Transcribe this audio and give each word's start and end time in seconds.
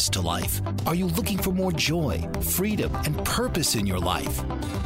This 0.00 0.08
to 0.08 0.20
life? 0.22 0.62
Are 0.86 0.94
you 0.94 1.08
looking 1.08 1.36
for 1.36 1.52
more 1.52 1.72
joy, 1.72 2.26
freedom, 2.40 2.90
and 3.04 3.22
purpose 3.22 3.74
in 3.74 3.86
your 3.86 3.98
life? 3.98 4.42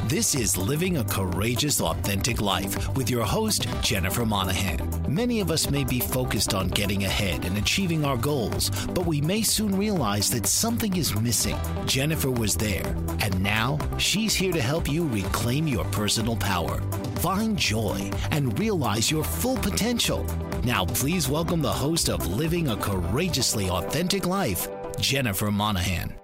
This 0.08 0.34
is 0.34 0.56
Living 0.56 0.96
a 0.96 1.04
Courageous, 1.04 1.80
Authentic 1.80 2.40
Life 2.40 2.92
with 2.96 3.08
your 3.08 3.22
host, 3.22 3.68
Jennifer 3.80 4.26
Monahan. 4.26 4.90
Many 5.06 5.38
of 5.38 5.52
us 5.52 5.70
may 5.70 5.84
be 5.84 6.00
focused 6.00 6.52
on 6.52 6.66
getting 6.68 7.04
ahead 7.04 7.44
and 7.44 7.56
achieving 7.58 8.04
our 8.04 8.16
goals, 8.16 8.70
but 8.86 9.06
we 9.06 9.20
may 9.20 9.42
soon 9.42 9.76
realize 9.76 10.30
that 10.30 10.46
something 10.46 10.96
is 10.96 11.14
missing. 11.20 11.56
Jennifer 11.86 12.32
was 12.32 12.56
there, 12.56 12.84
and 13.20 13.40
now 13.40 13.78
she's 13.98 14.34
here 14.34 14.52
to 14.52 14.60
help 14.60 14.90
you 14.90 15.06
reclaim 15.06 15.68
your 15.68 15.84
personal 15.86 16.36
power, 16.36 16.80
find 17.20 17.56
joy, 17.56 18.10
and 18.32 18.58
realize 18.58 19.12
your 19.12 19.22
full 19.22 19.58
potential. 19.58 20.26
Now, 20.64 20.84
please 20.86 21.28
welcome 21.28 21.60
the 21.60 21.70
host 21.70 22.08
of 22.08 22.26
Living 22.26 22.68
a 22.68 22.76
Courageously 22.76 23.68
Authentic 23.68 24.26
Life, 24.26 24.66
Jennifer 24.96 25.50
Monahan. 25.50 26.14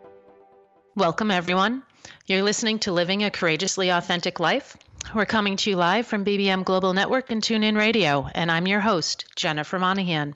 Welcome, 0.97 1.31
everyone. 1.31 1.83
You're 2.27 2.43
listening 2.43 2.79
to 2.81 2.93
Living 2.93 3.25
a 3.25 3.31
Courageously 3.31 3.91
Authentic 3.91 4.41
Life. 4.41 4.77
We're 5.15 5.27
coming 5.27 5.57
to 5.57 5.71
you 5.71 5.77
live 5.77 6.07
from 6.07 6.25
BBM 6.25 6.65
Global 6.65 6.93
Network 6.93 7.31
and 7.31 7.43
TuneIn 7.43 7.77
Radio, 7.77 8.29
and 8.35 8.51
I'm 8.51 8.67
your 8.67 8.81
host, 8.81 9.25
Jennifer 9.37 9.79
Monahan. 9.79 10.35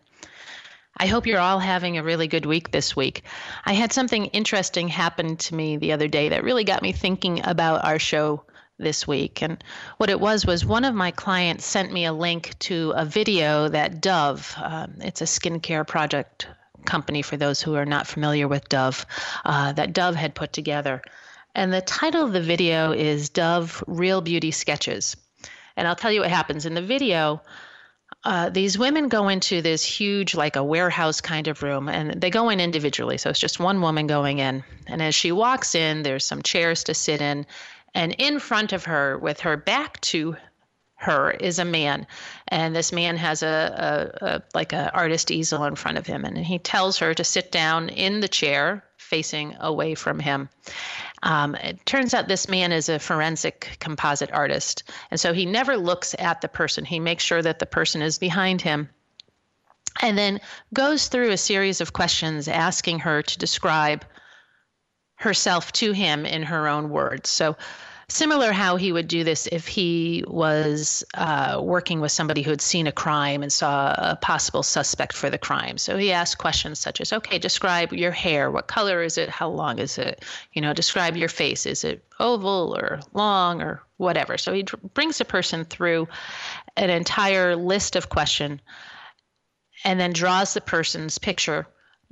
I 0.96 1.06
hope 1.06 1.27
you're 1.27 1.40
all 1.40 1.58
having 1.58 1.98
a 1.98 2.02
really 2.02 2.28
good 2.28 2.46
week 2.46 2.70
this 2.70 2.94
week. 2.94 3.24
I 3.64 3.72
had 3.72 3.92
something 3.92 4.27
interesting 4.27 4.88
happen 4.88 5.36
to 5.36 5.55
me 5.55 5.77
the 5.77 5.92
other 5.92 6.08
day 6.08 6.28
that 6.28 6.44
really 6.44 6.64
got 6.64 6.82
me 6.82 6.92
thinking 6.92 7.40
about 7.44 7.84
our 7.84 7.98
show 7.98 8.44
this 8.78 9.06
week. 9.06 9.42
And 9.42 9.62
what 9.98 10.10
it 10.10 10.20
was 10.20 10.46
was 10.46 10.64
one 10.64 10.84
of 10.84 10.94
my 10.94 11.10
clients 11.10 11.66
sent 11.66 11.92
me 11.92 12.05
a 12.05 12.12
link 12.12 12.58
to 12.60 12.92
a 12.96 13.05
video 13.05 13.68
that 13.68 14.00
Dove, 14.00 14.55
um, 14.56 14.94
it's 15.00 15.20
a 15.20 15.24
skincare 15.24 15.86
project 15.86 16.48
company 16.84 17.22
for 17.22 17.36
those 17.36 17.60
who 17.60 17.74
are 17.74 17.86
not 17.86 18.06
familiar 18.06 18.48
with 18.48 18.68
Dove, 18.68 19.06
uh, 19.44 19.72
that 19.72 19.92
Dove 19.92 20.14
had 20.14 20.34
put 20.34 20.52
together. 20.52 21.02
And 21.54 21.72
the 21.72 21.80
title 21.80 22.24
of 22.24 22.32
the 22.32 22.40
video 22.40 22.92
is 22.92 23.28
Dove 23.28 23.82
Real 23.86 24.20
Beauty 24.20 24.50
Sketches. 24.50 25.16
And 25.77 25.86
I'll 25.86 25.96
tell 25.96 26.12
you 26.12 26.20
what 26.20 26.30
happens 26.30 26.66
in 26.66 26.74
the 26.74 26.82
video. 26.82 27.42
Uh, 28.22 28.48
these 28.48 28.78
women 28.78 29.08
go 29.08 29.28
into 29.28 29.60
this 29.60 29.84
huge, 29.84 30.34
like 30.34 30.56
a 30.56 30.64
warehouse 30.64 31.20
kind 31.20 31.46
of 31.46 31.62
room, 31.62 31.89
and 31.89 32.20
they 32.20 32.30
go 32.30 32.48
in 32.48 32.61
individually. 32.61 33.18
So 33.18 33.30
it's 33.30 33.40
just 33.40 33.61
one 33.61 33.80
woman 33.80 34.06
going 34.06 34.39
in. 34.39 34.64
And 34.86 35.02
as 35.02 35.14
she 35.14 35.30
walks 35.30 35.74
in, 35.74 36.02
there's 36.02 36.24
some 36.24 36.42
chairs 36.42 36.84
to 36.84 36.95
sit 36.95 37.20
in, 37.20 37.46
and 37.95 38.12
in 38.18 38.39
front 38.39 38.72
of 38.72 38.84
her, 38.84 39.18
with 39.18 39.40
her 39.40 39.56
back 39.56 40.01
to 40.02 40.36
her, 41.04 41.30
is 41.30 41.58
a 41.58 41.64
man. 41.64 42.06
And 42.48 42.74
this 42.74 42.92
man 42.92 43.16
has 43.16 43.42
a, 43.42 44.10
a, 44.20 44.26
a 44.26 44.42
like 44.54 44.72
an 44.72 44.90
artist 44.92 45.30
easel 45.30 45.64
in 45.64 45.76
front 45.76 45.98
of 45.98 46.06
him. 46.06 46.24
And 46.24 46.36
he 46.36 46.58
tells 46.58 46.98
her 46.98 47.14
to 47.14 47.24
sit 47.24 47.52
down 47.52 47.88
in 47.88 48.20
the 48.20 48.28
chair 48.28 48.84
facing 48.96 49.56
away 49.60 49.94
from 49.94 50.18
him. 50.18 50.48
Um, 51.22 51.54
it 51.54 51.84
turns 51.86 52.12
out 52.12 52.28
this 52.28 52.48
man 52.48 52.72
is 52.72 52.88
a 52.88 52.98
forensic 52.98 53.76
composite 53.80 54.32
artist. 54.32 54.82
And 55.10 55.20
so 55.20 55.32
he 55.32 55.46
never 55.46 55.76
looks 55.76 56.14
at 56.18 56.40
the 56.40 56.48
person, 56.48 56.84
he 56.84 57.00
makes 57.00 57.24
sure 57.24 57.42
that 57.42 57.58
the 57.58 57.66
person 57.66 58.02
is 58.02 58.18
behind 58.18 58.60
him. 58.60 58.88
And 60.02 60.18
then 60.18 60.40
goes 60.72 61.08
through 61.08 61.30
a 61.30 61.36
series 61.36 61.80
of 61.80 61.92
questions 61.92 62.48
asking 62.48 62.98
her 63.00 63.22
to 63.22 63.38
describe 63.38 64.04
herself 65.16 65.72
to 65.72 65.92
him 65.92 66.26
in 66.26 66.42
her 66.42 66.68
own 66.68 66.90
words. 66.90 67.30
So, 67.30 67.56
similar 68.08 68.52
how 68.52 68.76
he 68.76 68.92
would 68.92 69.08
do 69.08 69.24
this 69.24 69.46
if 69.46 69.66
he 69.66 70.24
was 70.26 71.04
uh, 71.14 71.60
working 71.62 72.00
with 72.00 72.12
somebody 72.12 72.42
who 72.42 72.50
had 72.50 72.60
seen 72.60 72.86
a 72.86 72.92
crime 72.92 73.42
and 73.42 73.52
saw 73.52 73.94
a 73.96 74.16
possible 74.16 74.62
suspect 74.62 75.14
for 75.14 75.30
the 75.30 75.38
crime. 75.38 75.78
So 75.78 75.96
he 75.96 76.12
asked 76.12 76.38
questions 76.38 76.78
such 76.78 77.00
as, 77.00 77.12
"Okay, 77.12 77.38
describe 77.38 77.92
your 77.92 78.12
hair. 78.12 78.50
What 78.50 78.66
color 78.66 79.02
is 79.02 79.18
it? 79.18 79.28
How 79.28 79.48
long 79.48 79.78
is 79.78 79.98
it? 79.98 80.24
You 80.52 80.62
know, 80.62 80.72
describe 80.72 81.16
your 81.16 81.28
face. 81.28 81.66
Is 81.66 81.84
it 81.84 82.04
oval 82.20 82.76
or 82.76 83.00
long 83.12 83.62
or 83.62 83.82
whatever?" 83.96 84.38
So 84.38 84.52
he 84.52 84.64
brings 84.94 85.20
a 85.20 85.24
person 85.24 85.64
through 85.64 86.08
an 86.76 86.90
entire 86.90 87.56
list 87.56 87.96
of 87.96 88.08
question 88.08 88.60
and 89.84 90.00
then 90.00 90.12
draws 90.12 90.54
the 90.54 90.60
person's 90.60 91.18
picture 91.18 91.66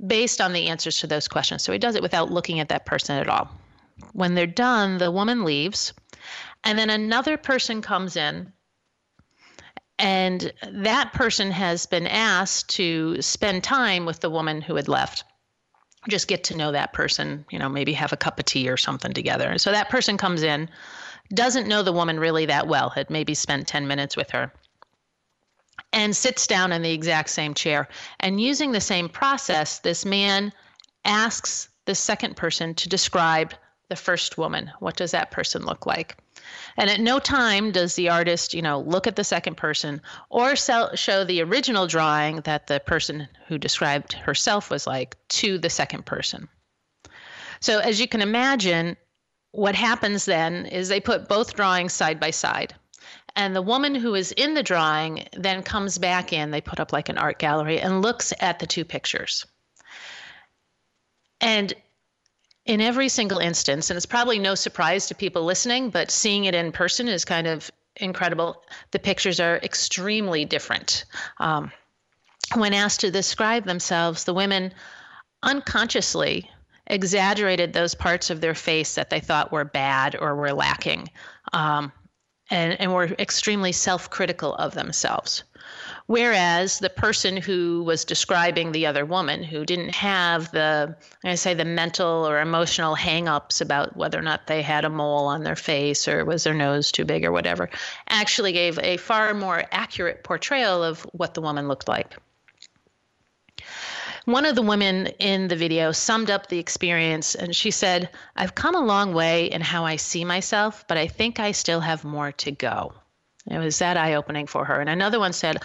based 0.05 0.41
on 0.41 0.53
the 0.53 0.67
answers 0.67 0.97
to 0.99 1.07
those 1.07 1.27
questions. 1.27 1.63
So 1.63 1.71
he 1.71 1.79
does 1.79 1.95
it 1.95 2.01
without 2.01 2.31
looking 2.31 2.59
at 2.59 2.69
that 2.69 2.85
person 2.85 3.17
at 3.17 3.29
all. 3.29 3.49
When 4.13 4.35
they're 4.35 4.47
done, 4.47 4.97
the 4.97 5.11
woman 5.11 5.43
leaves, 5.43 5.93
and 6.63 6.77
then 6.77 6.89
another 6.89 7.37
person 7.37 7.81
comes 7.81 8.15
in. 8.15 8.53
And 9.99 10.51
that 10.71 11.13
person 11.13 11.51
has 11.51 11.85
been 11.85 12.07
asked 12.07 12.69
to 12.75 13.21
spend 13.21 13.63
time 13.63 14.05
with 14.05 14.19
the 14.19 14.29
woman 14.29 14.61
who 14.61 14.75
had 14.75 14.87
left. 14.87 15.23
Just 16.09 16.27
get 16.27 16.43
to 16.45 16.57
know 16.57 16.71
that 16.71 16.93
person, 16.93 17.45
you 17.51 17.59
know, 17.59 17.69
maybe 17.69 17.93
have 17.93 18.11
a 18.11 18.17
cup 18.17 18.39
of 18.39 18.45
tea 18.45 18.69
or 18.69 18.75
something 18.75 19.13
together. 19.13 19.49
And 19.49 19.61
so 19.61 19.71
that 19.71 19.89
person 19.89 20.17
comes 20.17 20.43
in, 20.43 20.69
doesn't 21.33 21.67
know 21.67 21.83
the 21.83 21.93
woman 21.93 22.19
really 22.19 22.47
that 22.47 22.67
well, 22.67 22.89
had 22.89 23.09
maybe 23.09 23.33
spent 23.33 23.67
10 23.67 23.87
minutes 23.87 24.17
with 24.17 24.31
her 24.31 24.51
and 25.93 26.15
sits 26.15 26.47
down 26.47 26.71
in 26.71 26.81
the 26.81 26.91
exact 26.91 27.29
same 27.29 27.53
chair. 27.53 27.87
And 28.19 28.41
using 28.41 28.71
the 28.71 28.81
same 28.81 29.07
process, 29.07 29.79
this 29.79 30.05
man 30.05 30.51
asks 31.05 31.69
the 31.85 31.95
second 31.95 32.35
person 32.35 32.73
to 32.75 32.89
describe 32.89 33.53
the 33.93 34.01
first 34.01 34.39
woman. 34.39 34.71
What 34.79 34.95
does 34.95 35.11
that 35.11 35.29
person 35.29 35.67
look 35.67 35.85
like? 35.85 36.17
And 36.77 36.89
at 36.89 36.99
no 36.99 37.19
time 37.19 37.71
does 37.71 37.93
the 37.93 38.09
artist, 38.09 38.55
you 38.55 38.61
know, 38.63 38.79
look 38.79 39.05
at 39.05 39.15
the 39.15 39.23
second 39.23 39.55
person 39.55 40.01
or 40.31 40.55
sell, 40.55 40.95
show 40.95 41.23
the 41.23 41.43
original 41.43 41.85
drawing 41.85 42.37
that 42.37 42.65
the 42.65 42.79
person 42.79 43.27
who 43.47 43.59
described 43.59 44.13
herself 44.13 44.71
was 44.71 44.87
like 44.87 45.15
to 45.27 45.59
the 45.59 45.69
second 45.69 46.07
person. 46.07 46.49
So 47.59 47.77
as 47.77 48.01
you 48.01 48.07
can 48.07 48.23
imagine, 48.23 48.97
what 49.51 49.75
happens 49.75 50.25
then 50.25 50.65
is 50.65 50.89
they 50.89 50.99
put 50.99 51.29
both 51.29 51.53
drawings 51.53 51.93
side 51.93 52.19
by 52.19 52.31
side. 52.31 52.73
And 53.35 53.55
the 53.55 53.61
woman 53.61 53.93
who 53.93 54.15
is 54.15 54.31
in 54.31 54.55
the 54.55 54.63
drawing 54.63 55.27
then 55.33 55.61
comes 55.61 55.99
back 55.99 56.33
in, 56.33 56.49
they 56.49 56.61
put 56.61 56.79
up 56.79 56.91
like 56.91 57.09
an 57.09 57.19
art 57.19 57.37
gallery 57.37 57.79
and 57.79 58.01
looks 58.01 58.33
at 58.39 58.57
the 58.57 58.65
two 58.65 58.85
pictures. 58.85 59.45
And 61.39 61.75
in 62.65 62.81
every 62.81 63.09
single 63.09 63.39
instance, 63.39 63.89
and 63.89 63.97
it's 63.97 64.05
probably 64.05 64.39
no 64.39 64.55
surprise 64.55 65.07
to 65.07 65.15
people 65.15 65.43
listening, 65.43 65.89
but 65.89 66.11
seeing 66.11 66.45
it 66.45 66.55
in 66.55 66.71
person 66.71 67.07
is 67.07 67.25
kind 67.25 67.47
of 67.47 67.69
incredible. 67.97 68.63
The 68.91 68.99
pictures 68.99 69.39
are 69.39 69.57
extremely 69.57 70.45
different. 70.45 71.05
Um, 71.39 71.71
when 72.55 72.73
asked 72.73 73.01
to 73.01 73.11
describe 73.11 73.65
themselves, 73.65 74.23
the 74.23 74.33
women 74.33 74.73
unconsciously 75.41 76.49
exaggerated 76.87 77.73
those 77.73 77.95
parts 77.95 78.29
of 78.29 78.41
their 78.41 78.55
face 78.55 78.95
that 78.95 79.09
they 79.09 79.19
thought 79.19 79.51
were 79.51 79.65
bad 79.65 80.15
or 80.19 80.35
were 80.35 80.53
lacking. 80.53 81.09
Um, 81.51 81.91
and, 82.49 82.79
and 82.79 82.93
were 82.93 83.05
extremely 83.19 83.71
self 83.71 84.09
critical 84.09 84.53
of 84.55 84.73
themselves. 84.73 85.43
Whereas 86.05 86.79
the 86.79 86.89
person 86.89 87.37
who 87.37 87.83
was 87.83 88.03
describing 88.03 88.71
the 88.71 88.87
other 88.87 89.05
woman, 89.05 89.41
who 89.41 89.65
didn't 89.65 89.95
have 89.95 90.51
the, 90.51 90.97
I 91.23 91.35
say, 91.35 91.53
the 91.53 91.63
mental 91.63 92.27
or 92.27 92.41
emotional 92.41 92.95
hangups 92.95 93.61
about 93.61 93.95
whether 93.95 94.19
or 94.19 94.21
not 94.21 94.47
they 94.47 94.61
had 94.61 94.83
a 94.83 94.89
mole 94.89 95.27
on 95.27 95.43
their 95.43 95.55
face 95.55 96.07
or 96.07 96.25
was 96.25 96.43
their 96.43 96.53
nose 96.53 96.91
too 96.91 97.05
big 97.05 97.23
or 97.23 97.31
whatever, 97.31 97.69
actually 98.09 98.51
gave 98.51 98.77
a 98.79 98.97
far 98.97 99.33
more 99.33 99.63
accurate 99.71 100.23
portrayal 100.23 100.83
of 100.83 101.01
what 101.13 101.33
the 101.33 101.41
woman 101.41 101.69
looked 101.69 101.87
like. 101.87 102.17
One 104.25 104.45
of 104.45 104.55
the 104.55 104.61
women 104.61 105.07
in 105.19 105.47
the 105.47 105.55
video 105.55 105.91
summed 105.91 106.29
up 106.29 106.47
the 106.47 106.59
experience 106.59 107.35
and 107.35 107.55
she 107.55 107.71
said, 107.71 108.09
I've 108.35 108.55
come 108.55 108.75
a 108.75 108.79
long 108.79 109.13
way 109.13 109.45
in 109.45 109.61
how 109.61 109.85
I 109.85 109.97
see 109.97 110.23
myself, 110.23 110.85
but 110.87 110.97
I 110.97 111.07
think 111.07 111.39
I 111.39 111.51
still 111.51 111.81
have 111.81 112.05
more 112.05 112.31
to 112.33 112.51
go. 112.51 112.93
It 113.49 113.57
was 113.57 113.79
that 113.79 113.97
eye 113.97 114.13
opening 114.13 114.47
for 114.47 114.63
her. 114.63 114.79
And 114.79 114.89
another 114.89 115.19
one 115.19 115.33
said, 115.33 115.61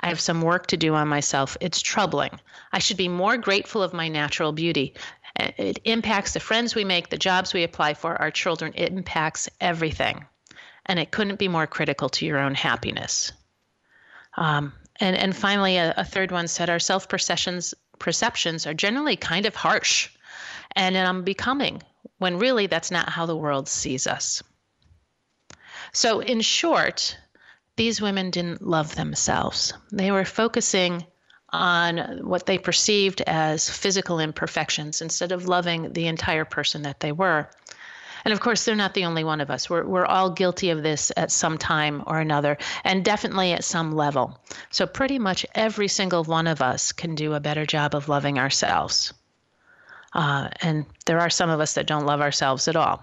I 0.00 0.08
have 0.08 0.20
some 0.20 0.42
work 0.42 0.66
to 0.68 0.76
do 0.76 0.94
on 0.94 1.08
myself. 1.08 1.56
It's 1.60 1.82
troubling. 1.82 2.40
I 2.72 2.78
should 2.78 2.96
be 2.96 3.08
more 3.08 3.36
grateful 3.36 3.82
of 3.82 3.92
my 3.92 4.08
natural 4.08 4.52
beauty. 4.52 4.94
It 5.36 5.80
impacts 5.84 6.32
the 6.32 6.40
friends 6.40 6.74
we 6.74 6.84
make, 6.84 7.08
the 7.08 7.18
jobs 7.18 7.54
we 7.54 7.62
apply 7.62 7.94
for, 7.94 8.16
our 8.20 8.30
children. 8.30 8.72
It 8.76 8.92
impacts 8.92 9.48
everything. 9.60 10.26
And 10.86 10.98
it 10.98 11.10
couldn't 11.10 11.38
be 11.38 11.48
more 11.48 11.66
critical 11.66 12.08
to 12.10 12.26
your 12.26 12.38
own 12.38 12.54
happiness. 12.54 13.32
Um, 14.36 14.72
and, 14.98 15.16
and 15.16 15.36
finally, 15.36 15.76
a, 15.76 15.94
a 15.96 16.04
third 16.04 16.32
one 16.32 16.48
said, 16.48 16.70
Our 16.70 16.78
self 16.78 17.08
perceptions 17.08 17.74
perceptions 17.98 18.66
are 18.66 18.74
generally 18.74 19.16
kind 19.16 19.46
of 19.46 19.54
harsh 19.54 20.08
and 20.74 20.96
unbecoming, 20.96 21.82
when 22.18 22.38
really 22.38 22.66
that's 22.66 22.90
not 22.90 23.10
how 23.10 23.26
the 23.26 23.36
world 23.36 23.68
sees 23.68 24.06
us. 24.06 24.42
So, 25.92 26.20
in 26.20 26.40
short, 26.40 27.16
these 27.80 28.02
women 28.02 28.28
didn't 28.28 28.60
love 28.60 28.94
themselves. 28.94 29.72
They 29.90 30.10
were 30.10 30.26
focusing 30.26 31.06
on 31.48 32.18
what 32.28 32.44
they 32.44 32.58
perceived 32.58 33.22
as 33.22 33.70
physical 33.70 34.20
imperfections 34.20 35.00
instead 35.00 35.32
of 35.32 35.48
loving 35.48 35.94
the 35.94 36.06
entire 36.06 36.44
person 36.44 36.82
that 36.82 37.00
they 37.00 37.10
were. 37.10 37.48
And 38.26 38.34
of 38.34 38.40
course, 38.40 38.66
they're 38.66 38.76
not 38.76 38.92
the 38.92 39.06
only 39.06 39.24
one 39.24 39.40
of 39.40 39.50
us. 39.50 39.70
We're, 39.70 39.86
we're 39.86 40.04
all 40.04 40.28
guilty 40.28 40.68
of 40.68 40.82
this 40.82 41.10
at 41.16 41.32
some 41.32 41.56
time 41.56 42.04
or 42.06 42.20
another, 42.20 42.58
and 42.84 43.02
definitely 43.02 43.52
at 43.52 43.64
some 43.64 43.92
level. 43.92 44.38
So, 44.68 44.86
pretty 44.86 45.18
much 45.18 45.46
every 45.54 45.88
single 45.88 46.24
one 46.24 46.48
of 46.48 46.60
us 46.60 46.92
can 46.92 47.14
do 47.14 47.32
a 47.32 47.40
better 47.40 47.64
job 47.64 47.94
of 47.94 48.10
loving 48.10 48.38
ourselves. 48.38 49.14
Uh, 50.12 50.50
and 50.60 50.84
there 51.06 51.20
are 51.20 51.30
some 51.30 51.48
of 51.48 51.60
us 51.60 51.72
that 51.74 51.86
don't 51.86 52.04
love 52.04 52.20
ourselves 52.20 52.68
at 52.68 52.76
all. 52.76 53.02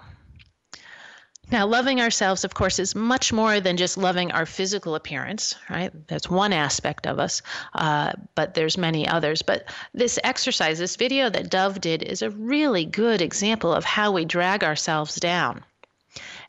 Now, 1.49 1.65
loving 1.65 2.01
ourselves, 2.01 2.43
of 2.43 2.53
course, 2.53 2.77
is 2.77 2.93
much 2.93 3.31
more 3.31 3.61
than 3.61 3.77
just 3.77 3.97
loving 3.97 4.31
our 4.31 4.45
physical 4.45 4.95
appearance, 4.95 5.55
right? 5.69 5.91
That's 6.07 6.29
one 6.29 6.51
aspect 6.51 7.07
of 7.07 7.19
us, 7.19 7.41
uh, 7.73 8.13
but 8.35 8.53
there's 8.53 8.77
many 8.77 9.07
others. 9.07 9.43
But 9.43 9.63
this 9.93 10.19
exercise, 10.25 10.77
this 10.77 10.97
video 10.97 11.29
that 11.29 11.49
Dove 11.49 11.79
did, 11.79 12.03
is 12.03 12.21
a 12.21 12.31
really 12.31 12.83
good 12.83 13.21
example 13.21 13.71
of 13.71 13.85
how 13.85 14.11
we 14.11 14.25
drag 14.25 14.65
ourselves 14.65 15.15
down 15.15 15.63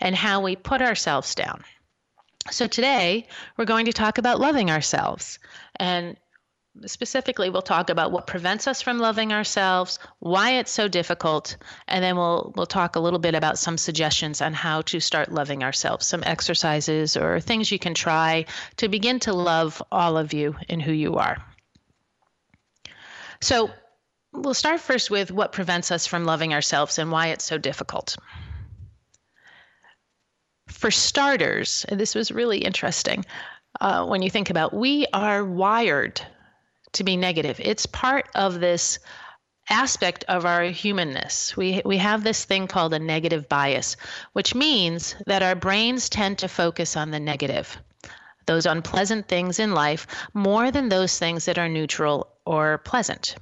and 0.00 0.16
how 0.16 0.40
we 0.40 0.56
put 0.56 0.82
ourselves 0.82 1.34
down. 1.36 1.62
So 2.50 2.66
today, 2.66 3.28
we're 3.56 3.66
going 3.66 3.86
to 3.86 3.92
talk 3.92 4.18
about 4.18 4.40
loving 4.40 4.70
ourselves. 4.70 5.38
And 5.76 6.16
specifically 6.86 7.50
we'll 7.50 7.62
talk 7.62 7.90
about 7.90 8.12
what 8.12 8.26
prevents 8.26 8.66
us 8.66 8.82
from 8.82 8.98
loving 8.98 9.32
ourselves 9.32 9.98
why 10.18 10.52
it's 10.52 10.70
so 10.70 10.88
difficult 10.88 11.56
and 11.86 12.02
then 12.04 12.16
we'll 12.16 12.52
we'll 12.56 12.66
talk 12.66 12.96
a 12.96 13.00
little 13.00 13.18
bit 13.18 13.34
about 13.34 13.58
some 13.58 13.78
suggestions 13.78 14.40
on 14.40 14.52
how 14.52 14.82
to 14.82 15.00
start 15.00 15.32
loving 15.32 15.62
ourselves 15.62 16.06
some 16.06 16.22
exercises 16.24 17.16
or 17.16 17.40
things 17.40 17.72
you 17.72 17.78
can 17.78 17.94
try 17.94 18.44
to 18.76 18.88
begin 18.88 19.18
to 19.18 19.32
love 19.32 19.82
all 19.90 20.16
of 20.16 20.32
you 20.32 20.56
and 20.68 20.82
who 20.82 20.92
you 20.92 21.16
are. 21.16 21.38
So 23.40 23.70
we'll 24.32 24.54
start 24.54 24.80
first 24.80 25.10
with 25.10 25.30
what 25.30 25.52
prevents 25.52 25.90
us 25.90 26.06
from 26.06 26.24
loving 26.24 26.52
ourselves 26.52 26.98
and 26.98 27.10
why 27.10 27.28
it's 27.28 27.44
so 27.44 27.58
difficult. 27.58 28.16
For 30.68 30.90
starters 30.90 31.86
this 31.90 32.14
was 32.14 32.30
really 32.30 32.58
interesting 32.58 33.24
uh, 33.80 34.06
when 34.06 34.22
you 34.22 34.30
think 34.30 34.50
about 34.50 34.74
we 34.74 35.06
are 35.12 35.44
wired 35.44 36.20
to 36.98 37.04
be 37.04 37.16
negative. 37.16 37.60
It's 37.60 37.86
part 37.86 38.28
of 38.34 38.60
this 38.60 38.98
aspect 39.70 40.24
of 40.28 40.44
our 40.44 40.64
humanness. 40.64 41.56
We 41.56 41.82
we 41.84 41.98
have 41.98 42.22
this 42.22 42.44
thing 42.44 42.66
called 42.66 42.94
a 42.94 42.98
negative 42.98 43.48
bias, 43.48 43.96
which 44.32 44.54
means 44.54 45.16
that 45.26 45.42
our 45.42 45.54
brains 45.54 46.08
tend 46.08 46.38
to 46.38 46.48
focus 46.48 46.96
on 46.96 47.10
the 47.10 47.20
negative, 47.20 47.76
those 48.46 48.66
unpleasant 48.66 49.28
things 49.28 49.58
in 49.58 49.72
life 49.72 50.06
more 50.32 50.70
than 50.70 50.88
those 50.88 51.18
things 51.18 51.46
that 51.46 51.58
are 51.58 51.68
neutral 51.68 52.28
or 52.44 52.78
pleasant. 52.78 53.36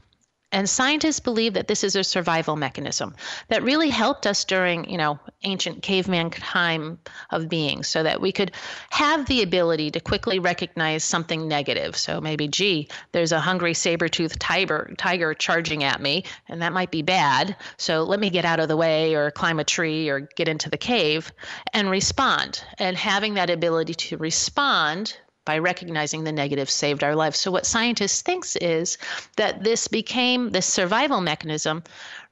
And 0.53 0.71
scientists 0.71 1.21
believe 1.21 1.55
that 1.55 1.67
this 1.67 1.83
is 1.83 1.97
a 1.97 2.05
survival 2.05 2.55
mechanism 2.55 3.17
that 3.49 3.65
really 3.65 3.91
helped 3.91 4.27
us 4.27 4.45
during, 4.45 4.89
you 4.89 4.97
know, 4.97 5.19
ancient 5.43 5.83
caveman 5.83 6.31
time 6.31 6.99
of 7.31 7.49
being 7.49 7.83
so 7.83 8.05
that 8.05 8.21
we 8.21 8.31
could 8.31 8.53
have 8.91 9.27
the 9.27 9.43
ability 9.43 9.91
to 9.91 10.01
quickly 10.01 10.39
recognize 10.39 11.03
something 11.03 11.49
negative. 11.49 11.97
So 11.97 12.21
maybe, 12.21 12.47
gee, 12.47 12.89
there's 13.11 13.33
a 13.33 13.41
hungry 13.41 13.75
saber-toothed 13.75 14.41
tiger, 14.41 14.95
tiger 14.97 15.35
charging 15.35 15.83
at 15.83 16.01
me, 16.01 16.25
and 16.49 16.63
that 16.63 16.73
might 16.73 16.93
be 16.93 17.03
bad. 17.03 17.57
So 17.77 18.05
let 18.05 18.21
me 18.21 18.31
get 18.31 18.45
out 18.45 18.61
of 18.61 18.69
the 18.69 18.77
way 18.77 19.15
or 19.15 19.33
climb 19.33 19.59
a 19.59 19.65
tree 19.65 20.09
or 20.09 20.21
get 20.21 20.49
into 20.49 20.71
the 20.71 20.79
cave 20.79 21.33
and 21.73 21.91
respond. 21.91 22.63
And 22.79 22.97
having 22.97 23.35
that 23.35 23.51
ability 23.51 23.95
to 23.95 24.17
respond 24.17 25.17
by 25.47 25.57
recognizing 25.59 26.25
the 26.25 26.33
negative 26.33 26.69
saved 26.69 27.03
our 27.03 27.15
lives. 27.15 27.39
So 27.39 27.51
what 27.51 27.65
scientists 27.65 28.21
thinks 28.21 28.57
is 28.57 28.99
that 29.37 29.65
this 29.65 29.89
became 29.89 30.51
this 30.51 30.67
survival 30.67 31.23
mechanism 31.23 31.83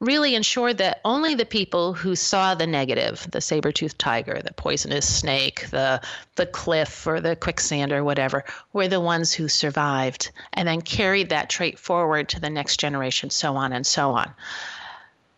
really 0.01 0.35
ensured 0.35 0.77
that 0.79 1.01
only 1.05 1.35
the 1.35 1.47
people 1.47 1.95
who 1.95 2.17
saw 2.17 2.55
the 2.55 2.67
negative, 2.67 3.27
the 3.31 3.41
saber-toothed 3.41 3.99
tiger, 3.99 4.43
the 4.45 4.53
poisonous 4.53 5.09
snake, 5.09 5.71
the 5.71 6.03
the 6.35 6.47
cliff 6.47 7.07
or 7.07 7.21
the 7.21 7.37
quicksand 7.37 7.93
or 7.93 8.05
whatever, 8.05 8.45
were 8.73 8.89
the 8.89 9.01
ones 9.01 9.33
who 9.33 9.49
survived 9.49 10.33
and 10.53 10.69
then 10.69 10.83
carried 10.83 11.31
that 11.31 11.49
trait 11.49 11.79
forward 11.79 12.29
to 12.29 12.41
the 12.41 12.51
next 12.51 12.79
generation, 12.81 13.31
so 13.31 13.55
on 13.57 13.73
and 13.73 13.87
so 13.87 14.11
on. 14.11 14.31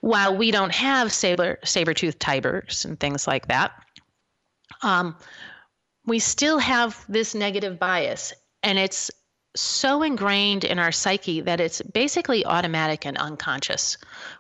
While 0.01 0.37
we 0.37 0.51
don't 0.51 0.73
have 0.73 1.13
saber 1.13 1.59
saber-toothed 1.63 2.19
tigers 2.19 2.87
and 2.87 2.99
things 2.99 3.27
like 3.27 3.49
that, 3.49 3.73
um, 4.83 5.15
we 6.07 6.19
still 6.19 6.59
have 6.59 7.05
this 7.09 7.35
negative 7.35 7.79
bias 7.79 8.33
and 8.63 8.79
it's 8.79 9.11
so 9.57 10.03
ingrained 10.03 10.65
in 10.65 10.79
our 10.79 10.93
psyche 10.93 11.41
that 11.41 11.61
it's 11.61 11.81
basically 11.83 12.45
automatic 12.45 13.07
and 13.07 13.17
unconscious. 13.17 13.97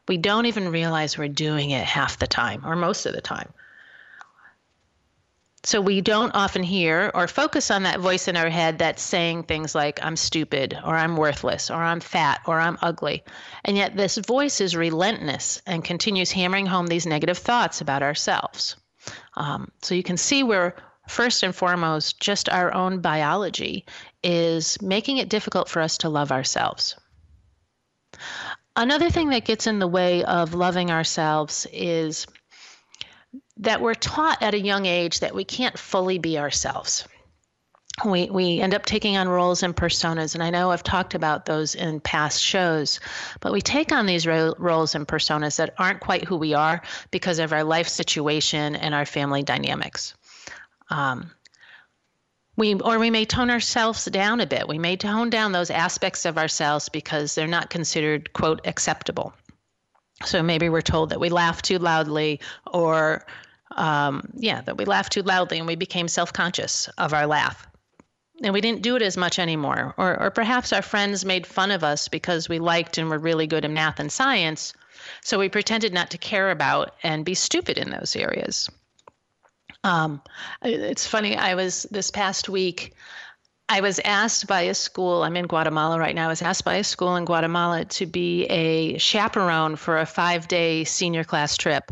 We 0.08 0.18
don't 0.18 0.46
even 0.46 0.70
realize 0.70 1.16
we're 1.16 1.28
doing 1.28 1.70
it 1.70 1.84
half 1.84 2.18
the 2.18 2.26
time 2.26 2.64
or 2.64 2.76
most 2.76 3.06
of 3.06 3.14
the 3.14 3.20
time. 3.20 3.52
So 5.64 5.80
we 5.80 6.00
don't 6.00 6.30
often 6.32 6.62
hear 6.62 7.10
or 7.12 7.26
focus 7.26 7.72
on 7.72 7.82
that 7.82 7.98
voice 7.98 8.28
in 8.28 8.36
our 8.36 8.48
head 8.48 8.78
that's 8.78 9.02
saying 9.02 9.44
things 9.44 9.74
like, 9.74 9.98
I'm 10.00 10.14
stupid, 10.14 10.78
or 10.84 10.94
I'm 10.94 11.16
worthless, 11.16 11.70
or 11.70 11.82
I'm 11.82 11.98
fat, 11.98 12.40
or 12.46 12.60
I'm 12.60 12.78
ugly. 12.82 13.24
And 13.64 13.76
yet 13.76 13.96
this 13.96 14.16
voice 14.16 14.60
is 14.60 14.76
relentless 14.76 15.60
and 15.66 15.82
continues 15.82 16.30
hammering 16.30 16.66
home 16.66 16.86
these 16.86 17.04
negative 17.04 17.38
thoughts 17.38 17.80
about 17.80 18.04
ourselves. 18.04 18.76
Um, 19.36 19.72
so 19.82 19.96
you 19.96 20.04
can 20.04 20.16
see 20.16 20.44
where 20.44 20.76
first 21.08 21.42
and 21.42 21.54
foremost, 21.54 22.20
just 22.20 22.48
our 22.48 22.72
own 22.72 23.00
biology 23.00 23.84
is 24.22 24.80
making 24.82 25.18
it 25.18 25.28
difficult 25.28 25.68
for 25.68 25.80
us 25.80 25.98
to 25.98 26.08
love 26.08 26.32
ourselves. 26.32 26.96
Another 28.74 29.08
thing 29.08 29.30
that 29.30 29.44
gets 29.44 29.66
in 29.66 29.78
the 29.78 29.88
way 29.88 30.22
of 30.24 30.54
loving 30.54 30.90
ourselves 30.90 31.66
is 31.72 32.26
that 33.58 33.80
we're 33.80 33.94
taught 33.94 34.42
at 34.42 34.54
a 34.54 34.60
young 34.60 34.84
age 34.84 35.20
that 35.20 35.34
we 35.34 35.44
can't 35.44 35.78
fully 35.78 36.18
be 36.18 36.38
ourselves. 36.38 37.08
We, 38.04 38.28
we 38.28 38.60
end 38.60 38.74
up 38.74 38.84
taking 38.84 39.16
on 39.16 39.26
roles 39.26 39.62
and 39.62 39.74
personas, 39.74 40.34
and 40.34 40.42
I 40.42 40.50
know 40.50 40.70
I've 40.70 40.82
talked 40.82 41.14
about 41.14 41.46
those 41.46 41.74
in 41.74 42.00
past 42.00 42.42
shows, 42.42 43.00
but 43.40 43.52
we 43.52 43.62
take 43.62 43.90
on 43.90 44.04
these 44.04 44.26
ro- 44.26 44.54
roles 44.58 44.94
and 44.94 45.08
personas 45.08 45.56
that 45.56 45.72
aren't 45.78 46.00
quite 46.00 46.24
who 46.24 46.36
we 46.36 46.52
are 46.52 46.82
because 47.10 47.38
of 47.38 47.54
our 47.54 47.64
life 47.64 47.88
situation 47.88 48.76
and 48.76 48.94
our 48.94 49.06
family 49.06 49.42
dynamics. 49.42 50.12
Um, 50.90 51.30
we 52.56 52.74
or 52.74 52.98
we 52.98 53.10
may 53.10 53.24
tone 53.24 53.50
ourselves 53.50 54.06
down 54.06 54.40
a 54.40 54.46
bit. 54.46 54.66
We 54.66 54.78
may 54.78 54.96
tone 54.96 55.30
down 55.30 55.52
those 55.52 55.70
aspects 55.70 56.24
of 56.24 56.38
ourselves 56.38 56.88
because 56.88 57.34
they're 57.34 57.46
not 57.46 57.70
considered 57.70 58.32
quote 58.32 58.66
acceptable. 58.66 59.34
So 60.24 60.42
maybe 60.42 60.70
we're 60.70 60.80
told 60.80 61.10
that 61.10 61.20
we 61.20 61.28
laugh 61.28 61.60
too 61.60 61.78
loudly, 61.78 62.40
or 62.66 63.26
um, 63.76 64.30
yeah, 64.34 64.62
that 64.62 64.78
we 64.78 64.86
laugh 64.86 65.10
too 65.10 65.22
loudly, 65.22 65.58
and 65.58 65.66
we 65.66 65.76
became 65.76 66.08
self-conscious 66.08 66.88
of 66.96 67.12
our 67.12 67.26
laugh, 67.26 67.66
and 68.42 68.54
we 68.54 68.62
didn't 68.62 68.80
do 68.80 68.96
it 68.96 69.02
as 69.02 69.18
much 69.18 69.38
anymore. 69.38 69.94
Or, 69.98 70.18
or 70.22 70.30
perhaps 70.30 70.72
our 70.72 70.80
friends 70.80 71.26
made 71.26 71.46
fun 71.46 71.70
of 71.70 71.84
us 71.84 72.08
because 72.08 72.48
we 72.48 72.58
liked 72.58 72.96
and 72.96 73.10
were 73.10 73.18
really 73.18 73.46
good 73.46 73.66
in 73.66 73.74
math 73.74 74.00
and 74.00 74.10
science, 74.10 74.72
so 75.20 75.38
we 75.38 75.50
pretended 75.50 75.92
not 75.92 76.12
to 76.12 76.18
care 76.18 76.50
about 76.50 76.94
and 77.02 77.22
be 77.22 77.34
stupid 77.34 77.76
in 77.76 77.90
those 77.90 78.16
areas. 78.16 78.70
Um, 79.86 80.20
it's 80.62 81.06
funny. 81.06 81.36
I 81.36 81.54
was 81.54 81.86
this 81.92 82.10
past 82.10 82.48
week. 82.48 82.94
I 83.68 83.80
was 83.80 84.00
asked 84.00 84.48
by 84.48 84.62
a 84.62 84.74
school. 84.74 85.22
I'm 85.22 85.36
in 85.36 85.46
Guatemala 85.46 85.96
right 85.98 86.14
now. 86.14 86.26
I 86.26 86.28
was 86.28 86.42
asked 86.42 86.64
by 86.64 86.74
a 86.76 86.84
school 86.84 87.14
in 87.14 87.24
Guatemala 87.24 87.84
to 87.84 88.06
be 88.06 88.46
a 88.46 88.98
chaperone 88.98 89.76
for 89.76 89.98
a 89.98 90.06
five-day 90.06 90.84
senior 90.84 91.22
class 91.22 91.56
trip. 91.56 91.84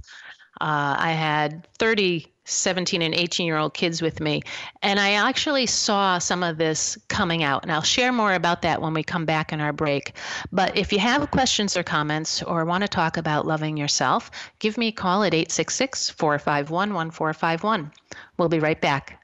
Uh, 0.61 0.97
I 0.99 1.13
had 1.13 1.69
30 1.79 2.27
17 2.45 3.03
and 3.03 3.15
18 3.15 3.47
year 3.47 3.57
old 3.57 3.75
kids 3.75 4.03
with 4.03 4.21
me. 4.21 4.43
And 4.83 5.01
I 5.01 5.13
actually 5.13 5.67
saw 5.67 6.19
some 6.19 6.43
of 6.43 6.59
this 6.59 6.99
coming 7.09 7.43
out. 7.43 7.63
And 7.63 7.73
I'll 7.73 7.83
share 7.83 8.13
more 8.13 8.35
about 8.35 8.63
that 8.63 8.81
when 8.81 8.95
we 8.95 9.03
come 9.03 9.25
back 9.25 9.53
in 9.53 9.61
our 9.61 9.73
break. 9.73 10.13
But 10.53 10.77
if 10.77 10.93
you 10.93 10.99
have 10.99 11.31
questions 11.31 11.77
or 11.77 11.83
comments 11.83 12.43
or 12.43 12.65
want 12.65 12.83
to 12.83 12.89
talk 12.89 13.17
about 13.17 13.47
loving 13.47 13.77
yourself, 13.77 14.31
give 14.59 14.77
me 14.77 14.89
a 14.89 14.93
call 14.93 15.23
at 15.23 15.35
866 15.35 16.11
451 16.11 16.93
1451. 16.93 17.91
We'll 18.37 18.49
be 18.49 18.59
right 18.61 18.81
back. 18.81 19.24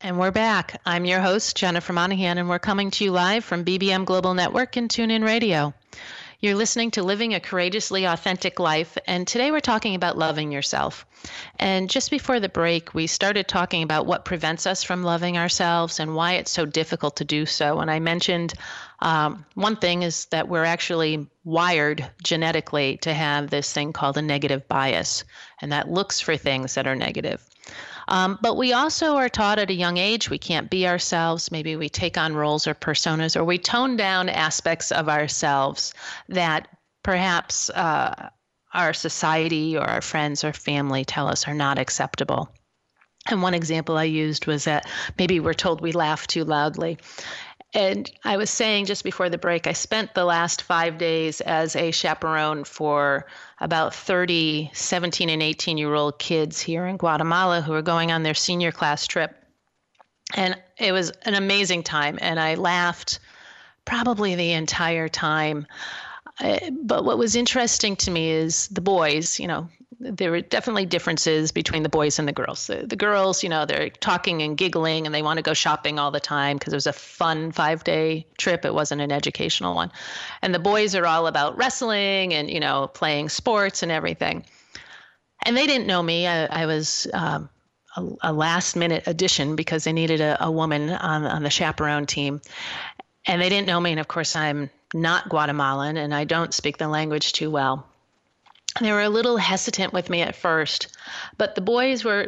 And 0.00 0.18
we're 0.18 0.30
back. 0.30 0.80
I'm 0.86 1.04
your 1.04 1.20
host, 1.20 1.56
Jennifer 1.56 1.92
Monahan, 1.92 2.38
and 2.38 2.48
we're 2.48 2.58
coming 2.58 2.90
to 2.92 3.04
you 3.04 3.12
live 3.12 3.44
from 3.44 3.64
BBM 3.64 4.04
Global 4.04 4.34
Network 4.34 4.76
and 4.76 4.88
TuneIn 4.88 5.24
Radio. 5.24 5.74
You're 6.38 6.54
listening 6.54 6.90
to 6.92 7.02
Living 7.02 7.34
a 7.34 7.40
Courageously 7.40 8.04
Authentic 8.04 8.60
Life, 8.60 8.98
and 9.06 9.26
today 9.26 9.50
we're 9.50 9.60
talking 9.60 9.94
about 9.94 10.18
loving 10.18 10.52
yourself. 10.52 11.06
And 11.58 11.88
just 11.88 12.10
before 12.10 12.40
the 12.40 12.48
break, 12.48 12.94
we 12.94 13.06
started 13.06 13.48
talking 13.48 13.82
about 13.82 14.06
what 14.06 14.26
prevents 14.26 14.66
us 14.66 14.82
from 14.82 15.02
loving 15.02 15.38
ourselves 15.38 15.98
and 15.98 16.14
why 16.14 16.34
it's 16.34 16.50
so 16.50 16.66
difficult 16.66 17.16
to 17.16 17.24
do 17.24 17.46
so. 17.46 17.80
And 17.80 17.90
I 17.90 18.00
mentioned 18.00 18.52
um, 19.00 19.46
one 19.54 19.76
thing 19.76 20.02
is 20.02 20.26
that 20.26 20.48
we're 20.48 20.64
actually 20.64 21.26
wired 21.42 22.08
genetically 22.22 22.98
to 22.98 23.14
have 23.14 23.48
this 23.48 23.72
thing 23.72 23.92
called 23.92 24.18
a 24.18 24.22
negative 24.22 24.68
bias, 24.68 25.24
and 25.60 25.72
that 25.72 25.90
looks 25.90 26.20
for 26.20 26.36
things 26.36 26.74
that 26.74 26.86
are 26.86 26.96
negative. 26.96 27.42
Um, 28.08 28.38
but 28.40 28.56
we 28.56 28.72
also 28.72 29.16
are 29.16 29.28
taught 29.28 29.58
at 29.58 29.70
a 29.70 29.74
young 29.74 29.96
age 29.96 30.30
we 30.30 30.38
can't 30.38 30.70
be 30.70 30.86
ourselves. 30.86 31.50
Maybe 31.50 31.76
we 31.76 31.88
take 31.88 32.16
on 32.16 32.34
roles 32.34 32.66
or 32.66 32.74
personas, 32.74 33.36
or 33.36 33.44
we 33.44 33.58
tone 33.58 33.96
down 33.96 34.28
aspects 34.28 34.92
of 34.92 35.08
ourselves 35.08 35.92
that 36.28 36.68
perhaps 37.02 37.70
uh, 37.70 38.30
our 38.72 38.92
society 38.92 39.76
or 39.76 39.84
our 39.84 40.02
friends 40.02 40.44
or 40.44 40.52
family 40.52 41.04
tell 41.04 41.28
us 41.28 41.48
are 41.48 41.54
not 41.54 41.78
acceptable. 41.78 42.50
And 43.28 43.42
one 43.42 43.54
example 43.54 43.96
I 43.96 44.04
used 44.04 44.46
was 44.46 44.64
that 44.64 44.88
maybe 45.18 45.40
we're 45.40 45.54
told 45.54 45.80
we 45.80 45.92
laugh 45.92 46.26
too 46.26 46.44
loudly. 46.44 46.98
And 47.74 48.10
I 48.24 48.36
was 48.36 48.48
saying 48.48 48.86
just 48.86 49.04
before 49.04 49.28
the 49.28 49.38
break, 49.38 49.66
I 49.66 49.72
spent 49.72 50.14
the 50.14 50.24
last 50.24 50.62
five 50.62 50.98
days 50.98 51.40
as 51.40 51.76
a 51.76 51.90
chaperone 51.90 52.64
for 52.64 53.26
about 53.60 53.94
30 53.94 54.70
17 54.72 55.28
and 55.28 55.42
18 55.42 55.76
year 55.76 55.94
old 55.94 56.18
kids 56.18 56.60
here 56.60 56.86
in 56.86 56.96
Guatemala 56.96 57.60
who 57.60 57.72
are 57.72 57.82
going 57.82 58.12
on 58.12 58.22
their 58.22 58.34
senior 58.34 58.72
class 58.72 59.06
trip. 59.06 59.34
And 60.34 60.56
it 60.78 60.92
was 60.92 61.10
an 61.22 61.34
amazing 61.34 61.82
time. 61.82 62.18
And 62.20 62.40
I 62.40 62.54
laughed 62.54 63.18
probably 63.84 64.34
the 64.34 64.52
entire 64.52 65.08
time. 65.08 65.66
But 66.72 67.04
what 67.04 67.18
was 67.18 67.36
interesting 67.36 67.96
to 67.96 68.10
me 68.10 68.30
is 68.30 68.68
the 68.68 68.80
boys, 68.80 69.40
you 69.40 69.46
know, 69.46 69.68
there 69.98 70.30
were 70.30 70.40
definitely 70.40 70.84
differences 70.86 71.52
between 71.52 71.82
the 71.82 71.88
boys 71.88 72.18
and 72.18 72.28
the 72.28 72.32
girls. 72.32 72.66
The, 72.66 72.86
the 72.86 72.96
girls, 72.96 73.42
you 73.42 73.48
know, 73.48 73.64
they're 73.64 73.88
talking 73.88 74.42
and 74.42 74.56
giggling 74.56 75.06
and 75.06 75.14
they 75.14 75.22
want 75.22 75.38
to 75.38 75.42
go 75.42 75.54
shopping 75.54 75.98
all 75.98 76.10
the 76.10 76.20
time 76.20 76.58
because 76.58 76.72
it 76.72 76.76
was 76.76 76.86
a 76.86 76.92
fun 76.92 77.52
five 77.52 77.82
day 77.84 78.26
trip. 78.36 78.64
It 78.64 78.74
wasn't 78.74 79.00
an 79.00 79.10
educational 79.10 79.74
one. 79.74 79.90
And 80.42 80.54
the 80.54 80.58
boys 80.58 80.94
are 80.94 81.06
all 81.06 81.26
about 81.26 81.56
wrestling 81.56 82.34
and, 82.34 82.50
you 82.50 82.60
know, 82.60 82.88
playing 82.88 83.30
sports 83.30 83.82
and 83.82 83.90
everything. 83.90 84.44
And 85.44 85.56
they 85.56 85.66
didn't 85.66 85.86
know 85.86 86.02
me. 86.02 86.26
I, 86.26 86.46
I 86.46 86.66
was 86.66 87.06
um, 87.14 87.48
a, 87.96 88.06
a, 88.22 88.32
last 88.32 88.76
minute 88.76 89.04
addition 89.06 89.56
because 89.56 89.84
they 89.84 89.92
needed 89.92 90.20
a, 90.20 90.44
a 90.44 90.50
woman 90.50 90.90
on, 90.90 91.24
on 91.24 91.42
the 91.42 91.50
chaperone 91.50 92.06
team. 92.06 92.42
And 93.26 93.40
they 93.40 93.48
didn't 93.48 93.66
know 93.66 93.80
me. 93.80 93.92
And 93.92 94.00
of 94.00 94.08
course, 94.08 94.36
I'm 94.36 94.70
not 94.92 95.28
Guatemalan 95.28 95.96
and 95.96 96.14
I 96.14 96.24
don't 96.24 96.52
speak 96.52 96.76
the 96.76 96.88
language 96.88 97.32
too 97.32 97.50
well 97.50 97.86
they 98.80 98.92
were 98.92 99.02
a 99.02 99.08
little 99.08 99.36
hesitant 99.36 99.92
with 99.92 100.10
me 100.10 100.22
at 100.22 100.36
first, 100.36 100.96
but 101.38 101.54
the 101.54 101.60
boys 101.60 102.04
were 102.04 102.26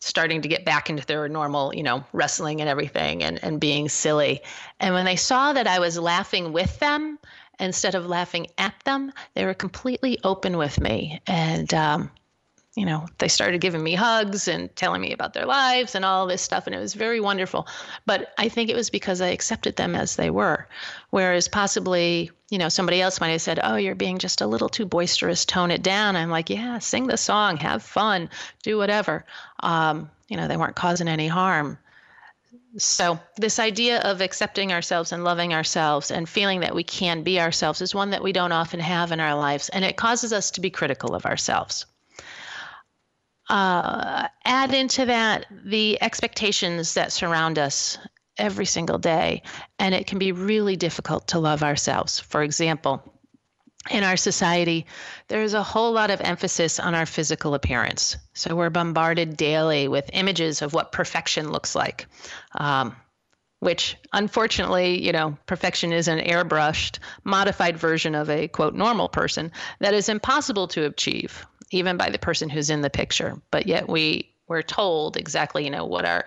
starting 0.00 0.42
to 0.42 0.48
get 0.48 0.64
back 0.64 0.88
into 0.90 1.06
their 1.06 1.28
normal, 1.28 1.74
you 1.74 1.82
know, 1.82 2.04
wrestling 2.12 2.60
and 2.60 2.68
everything 2.68 3.22
and, 3.22 3.42
and 3.44 3.60
being 3.60 3.88
silly. 3.88 4.40
And 4.80 4.94
when 4.94 5.04
they 5.04 5.16
saw 5.16 5.52
that 5.52 5.66
I 5.66 5.78
was 5.78 5.98
laughing 5.98 6.52
with 6.52 6.78
them 6.78 7.18
instead 7.58 7.94
of 7.94 8.06
laughing 8.06 8.46
at 8.56 8.74
them, 8.84 9.12
they 9.34 9.44
were 9.44 9.54
completely 9.54 10.18
open 10.24 10.56
with 10.56 10.80
me. 10.80 11.20
And 11.26 11.72
um, 11.74 12.10
you 12.76 12.86
know, 12.86 13.06
they 13.18 13.26
started 13.26 13.60
giving 13.60 13.82
me 13.82 13.94
hugs 13.94 14.46
and 14.46 14.74
telling 14.76 15.00
me 15.00 15.12
about 15.12 15.34
their 15.34 15.44
lives 15.44 15.96
and 15.96 16.04
all 16.04 16.26
this 16.26 16.40
stuff. 16.40 16.66
And 16.66 16.74
it 16.74 16.78
was 16.78 16.94
very 16.94 17.20
wonderful. 17.20 17.66
But 18.06 18.32
I 18.38 18.48
think 18.48 18.70
it 18.70 18.76
was 18.76 18.90
because 18.90 19.20
I 19.20 19.28
accepted 19.28 19.74
them 19.74 19.96
as 19.96 20.14
they 20.14 20.30
were. 20.30 20.68
Whereas 21.10 21.48
possibly, 21.48 22.30
you 22.48 22.58
know, 22.58 22.68
somebody 22.68 23.00
else 23.00 23.20
might 23.20 23.30
have 23.30 23.42
said, 23.42 23.58
Oh, 23.60 23.74
you're 23.74 23.96
being 23.96 24.18
just 24.18 24.40
a 24.40 24.46
little 24.46 24.68
too 24.68 24.86
boisterous, 24.86 25.44
tone 25.44 25.72
it 25.72 25.82
down. 25.82 26.14
I'm 26.14 26.30
like, 26.30 26.48
Yeah, 26.48 26.78
sing 26.78 27.08
the 27.08 27.16
song, 27.16 27.56
have 27.56 27.82
fun, 27.82 28.30
do 28.62 28.78
whatever. 28.78 29.24
Um, 29.58 30.08
you 30.28 30.36
know, 30.36 30.46
they 30.46 30.56
weren't 30.56 30.76
causing 30.76 31.08
any 31.08 31.26
harm. 31.26 31.76
So, 32.76 33.18
this 33.36 33.58
idea 33.58 33.98
of 34.02 34.20
accepting 34.20 34.72
ourselves 34.72 35.10
and 35.10 35.24
loving 35.24 35.52
ourselves 35.52 36.12
and 36.12 36.28
feeling 36.28 36.60
that 36.60 36.76
we 36.76 36.84
can 36.84 37.24
be 37.24 37.40
ourselves 37.40 37.80
is 37.80 37.96
one 37.96 38.10
that 38.10 38.22
we 38.22 38.32
don't 38.32 38.52
often 38.52 38.78
have 38.78 39.10
in 39.10 39.18
our 39.18 39.34
lives. 39.34 39.70
And 39.70 39.84
it 39.84 39.96
causes 39.96 40.32
us 40.32 40.52
to 40.52 40.60
be 40.60 40.70
critical 40.70 41.16
of 41.16 41.26
ourselves. 41.26 41.86
Uh, 43.50 44.28
add 44.44 44.72
into 44.72 45.06
that 45.06 45.46
the 45.64 46.00
expectations 46.00 46.94
that 46.94 47.10
surround 47.10 47.58
us 47.58 47.98
every 48.38 48.64
single 48.64 48.98
day, 48.98 49.42
and 49.80 49.92
it 49.92 50.06
can 50.06 50.20
be 50.20 50.30
really 50.30 50.76
difficult 50.76 51.26
to 51.26 51.40
love 51.40 51.64
ourselves. 51.64 52.20
For 52.20 52.44
example, 52.44 53.02
in 53.90 54.04
our 54.04 54.16
society, 54.16 54.86
there's 55.26 55.54
a 55.54 55.64
whole 55.64 55.90
lot 55.90 56.12
of 56.12 56.20
emphasis 56.20 56.78
on 56.78 56.94
our 56.94 57.06
physical 57.06 57.54
appearance. 57.54 58.16
So 58.34 58.54
we're 58.54 58.70
bombarded 58.70 59.36
daily 59.36 59.88
with 59.88 60.10
images 60.12 60.62
of 60.62 60.72
what 60.72 60.92
perfection 60.92 61.50
looks 61.50 61.74
like. 61.74 62.06
Um, 62.54 62.94
which 63.58 63.96
unfortunately, 64.12 65.04
you 65.04 65.12
know, 65.12 65.36
perfection 65.46 65.92
is 65.92 66.06
an 66.06 66.20
airbrushed, 66.20 66.98
modified 67.24 67.76
version 67.76 68.14
of 68.14 68.30
a 68.30 68.46
quote 68.46 68.74
normal 68.74 69.08
person 69.08 69.50
that 69.80 69.92
is 69.92 70.08
impossible 70.08 70.68
to 70.68 70.86
achieve, 70.86 71.44
even 71.70 71.96
by 71.96 72.10
the 72.10 72.18
person 72.18 72.48
who's 72.48 72.70
in 72.70 72.80
the 72.80 72.90
picture. 72.90 73.40
But 73.50 73.66
yet 73.66 73.88
we 73.88 74.34
we're 74.48 74.62
told 74.62 75.16
exactly, 75.16 75.64
you 75.64 75.70
know, 75.70 75.86
what 75.86 76.04
our 76.04 76.24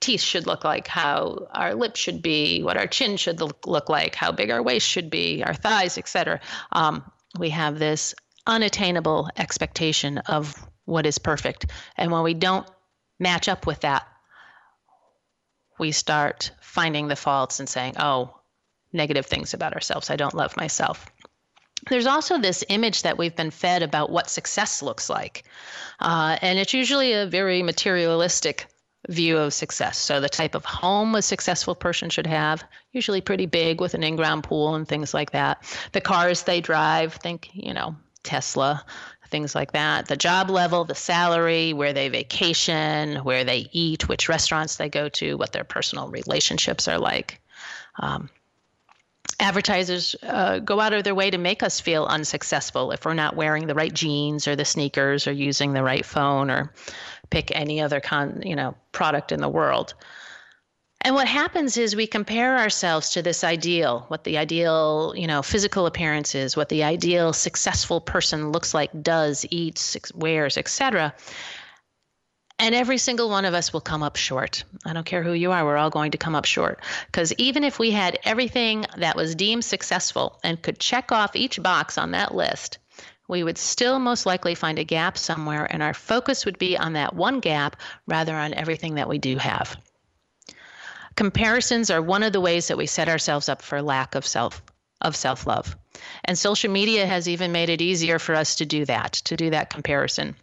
teeth 0.00 0.22
should 0.22 0.46
look 0.46 0.64
like, 0.64 0.86
how 0.86 1.46
our 1.52 1.74
lips 1.74 2.00
should 2.00 2.22
be, 2.22 2.62
what 2.62 2.78
our 2.78 2.86
chin 2.86 3.18
should 3.18 3.40
look, 3.40 3.88
like, 3.90 4.14
how 4.14 4.32
big 4.32 4.50
our 4.50 4.62
waist 4.62 4.88
should 4.88 5.10
be, 5.10 5.44
our 5.44 5.52
thighs, 5.52 5.98
etc. 5.98 6.40
Um, 6.72 7.04
we 7.38 7.50
have 7.50 7.78
this 7.78 8.14
unattainable 8.46 9.28
expectation 9.36 10.18
of 10.18 10.54
what 10.86 11.04
is 11.04 11.18
perfect. 11.18 11.66
And 11.98 12.10
when 12.10 12.22
we 12.22 12.34
don't 12.34 12.66
match 13.18 13.46
up 13.46 13.66
with 13.66 13.80
that, 13.80 14.06
we 15.78 15.92
start 15.92 16.50
finding 16.60 17.08
the 17.08 17.16
faults 17.16 17.60
and 17.60 17.68
saying, 17.68 17.94
oh, 17.98 18.34
negative 18.92 19.26
things 19.26 19.54
about 19.54 19.74
ourselves. 19.74 20.10
I 20.10 20.16
don't 20.16 20.34
love 20.34 20.56
myself. 20.56 21.06
There's 21.88 22.06
also 22.06 22.38
this 22.38 22.64
image 22.68 23.02
that 23.02 23.18
we've 23.18 23.34
been 23.34 23.50
fed 23.50 23.82
about 23.82 24.10
what 24.10 24.28
success 24.28 24.82
looks 24.82 25.08
like. 25.08 25.44
Uh, 25.98 26.36
and 26.42 26.58
it's 26.58 26.74
usually 26.74 27.12
a 27.12 27.26
very 27.26 27.62
materialistic 27.62 28.66
view 29.08 29.38
of 29.38 29.54
success. 29.54 29.98
So, 29.98 30.20
the 30.20 30.28
type 30.28 30.54
of 30.54 30.64
home 30.64 31.14
a 31.14 31.22
successful 31.22 31.74
person 31.74 32.10
should 32.10 32.26
have, 32.26 32.62
usually 32.92 33.20
pretty 33.20 33.46
big 33.46 33.80
with 33.80 33.94
an 33.94 34.02
in 34.02 34.16
ground 34.16 34.44
pool 34.44 34.74
and 34.74 34.86
things 34.86 35.14
like 35.14 35.32
that. 35.32 35.64
The 35.92 36.00
cars 36.00 36.42
they 36.42 36.60
drive, 36.60 37.14
think, 37.14 37.48
you 37.54 37.72
know, 37.72 37.96
Tesla, 38.22 38.84
things 39.28 39.54
like 39.54 39.72
that. 39.72 40.06
The 40.06 40.16
job 40.16 40.50
level, 40.50 40.84
the 40.84 40.94
salary, 40.94 41.72
where 41.72 41.92
they 41.92 42.08
vacation, 42.08 43.16
where 43.16 43.44
they 43.44 43.68
eat, 43.72 44.08
which 44.08 44.28
restaurants 44.28 44.76
they 44.76 44.88
go 44.88 45.08
to, 45.10 45.36
what 45.36 45.52
their 45.52 45.64
personal 45.64 46.08
relationships 46.08 46.88
are 46.88 46.98
like. 46.98 47.40
Um, 47.98 48.28
advertisers 49.40 50.14
uh, 50.22 50.58
go 50.58 50.78
out 50.78 50.92
of 50.92 51.04
their 51.04 51.14
way 51.14 51.30
to 51.30 51.38
make 51.38 51.62
us 51.62 51.80
feel 51.80 52.04
unsuccessful 52.04 52.92
if 52.92 53.04
we're 53.04 53.14
not 53.14 53.36
wearing 53.36 53.66
the 53.66 53.74
right 53.74 53.92
jeans 53.92 54.46
or 54.46 54.54
the 54.54 54.64
sneakers 54.64 55.26
or 55.26 55.32
using 55.32 55.72
the 55.72 55.82
right 55.82 56.04
phone 56.04 56.50
or 56.50 56.72
pick 57.30 57.50
any 57.54 57.80
other 57.80 58.00
con 58.00 58.42
you 58.44 58.56
know 58.56 58.74
product 58.92 59.32
in 59.32 59.40
the 59.40 59.48
world 59.48 59.94
and 61.02 61.14
what 61.14 61.26
happens 61.26 61.78
is 61.78 61.96
we 61.96 62.06
compare 62.06 62.58
ourselves 62.58 63.10
to 63.10 63.22
this 63.22 63.42
ideal, 63.42 64.04
what 64.08 64.24
the 64.24 64.36
ideal, 64.36 65.14
you 65.16 65.26
know, 65.26 65.40
physical 65.40 65.86
appearance 65.86 66.34
is, 66.34 66.58
what 66.58 66.68
the 66.68 66.84
ideal 66.84 67.32
successful 67.32 68.02
person 68.02 68.52
looks 68.52 68.74
like, 68.74 68.90
does, 69.02 69.46
eats, 69.50 69.96
wears, 70.14 70.58
etc. 70.58 71.14
And 72.60 72.74
every 72.74 72.98
single 72.98 73.30
one 73.30 73.46
of 73.46 73.54
us 73.54 73.72
will 73.72 73.80
come 73.80 74.02
up 74.02 74.16
short. 74.16 74.64
I 74.84 74.92
don't 74.92 75.06
care 75.06 75.22
who 75.22 75.32
you 75.32 75.50
are, 75.50 75.64
we're 75.64 75.78
all 75.78 75.88
going 75.88 76.10
to 76.10 76.18
come 76.18 76.34
up 76.34 76.44
short. 76.44 76.78
Because 77.06 77.32
even 77.38 77.64
if 77.64 77.78
we 77.78 77.90
had 77.90 78.18
everything 78.22 78.84
that 78.98 79.16
was 79.16 79.34
deemed 79.34 79.64
successful 79.64 80.38
and 80.44 80.60
could 80.60 80.78
check 80.78 81.10
off 81.10 81.34
each 81.34 81.62
box 81.62 81.96
on 81.96 82.10
that 82.10 82.34
list, 82.34 82.76
we 83.26 83.42
would 83.42 83.56
still 83.56 83.98
most 83.98 84.26
likely 84.26 84.54
find 84.54 84.78
a 84.78 84.84
gap 84.84 85.16
somewhere, 85.16 85.66
and 85.70 85.82
our 85.82 85.94
focus 85.94 86.44
would 86.44 86.58
be 86.58 86.76
on 86.76 86.92
that 86.92 87.14
one 87.14 87.40
gap 87.40 87.76
rather 88.06 88.36
on 88.36 88.52
everything 88.52 88.96
that 88.96 89.08
we 89.08 89.16
do 89.16 89.38
have. 89.38 89.74
Comparisons 91.16 91.90
are 91.90 92.02
one 92.02 92.22
of 92.22 92.34
the 92.34 92.42
ways 92.42 92.68
that 92.68 92.76
we 92.76 92.84
set 92.84 93.08
ourselves 93.08 93.48
up 93.48 93.62
for 93.62 93.80
lack 93.80 94.14
of 94.14 94.26
self 94.26 94.62
of 95.00 95.16
self-love. 95.16 95.74
And 96.26 96.38
social 96.38 96.70
media 96.70 97.06
has 97.06 97.26
even 97.26 97.52
made 97.52 97.70
it 97.70 97.80
easier 97.80 98.18
for 98.18 98.34
us 98.34 98.56
to 98.56 98.66
do 98.66 98.84
that, 98.84 99.14
to 99.14 99.34
do 99.34 99.48
that 99.48 99.70
comparison 99.70 100.36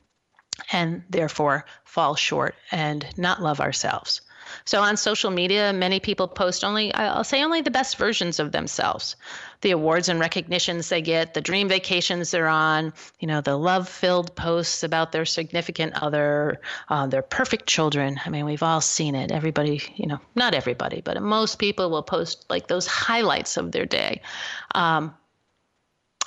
and 0.72 1.04
therefore 1.10 1.66
fall 1.84 2.16
short 2.16 2.56
and 2.72 3.06
not 3.18 3.42
love 3.42 3.60
ourselves. 3.60 4.22
So 4.66 4.82
on 4.82 4.98
social 4.98 5.32
media, 5.32 5.74
many 5.74 6.00
people 6.00 6.28
post 6.28 6.64
only, 6.64 6.94
I'll 6.94 7.24
say 7.24 7.44
only 7.44 7.62
the 7.62 7.72
best 7.72 7.98
versions 7.98 8.40
of 8.40 8.52
themselves. 8.52 9.16
The 9.62 9.72
awards 9.72 10.10
and 10.10 10.20
recognitions 10.20 10.90
they 10.90 11.02
get, 11.02 11.34
the 11.34 11.42
dream 11.42 11.68
vacations 11.68 12.32
they're 12.32 12.48
on, 12.48 12.94
you 13.20 13.28
know, 13.28 13.42
the 13.42 13.58
love 13.58 13.90
filled 13.90 14.36
posts 14.36 14.84
about 14.84 15.12
their 15.12 15.26
significant 15.26 16.02
other, 16.02 16.62
uh, 16.90 17.08
their 17.08 17.22
perfect 17.22 17.68
children. 17.68 18.20
I 18.26 18.30
mean, 18.30 18.46
we've 18.46 18.64
all 18.64 18.82
seen 18.82 19.16
it. 19.16 19.32
Everybody, 19.32 19.82
you 19.96 20.08
know, 20.08 20.20
not 20.36 20.54
everybody, 20.54 21.02
but 21.02 21.22
most 21.22 21.60
people 21.60 21.90
will 21.90 22.04
post 22.04 22.46
like 22.50 22.68
those 22.68 22.88
highlights 22.88 23.58
of 23.58 23.72
their 23.72 23.86
day. 23.86 24.22
Um, 24.76 25.14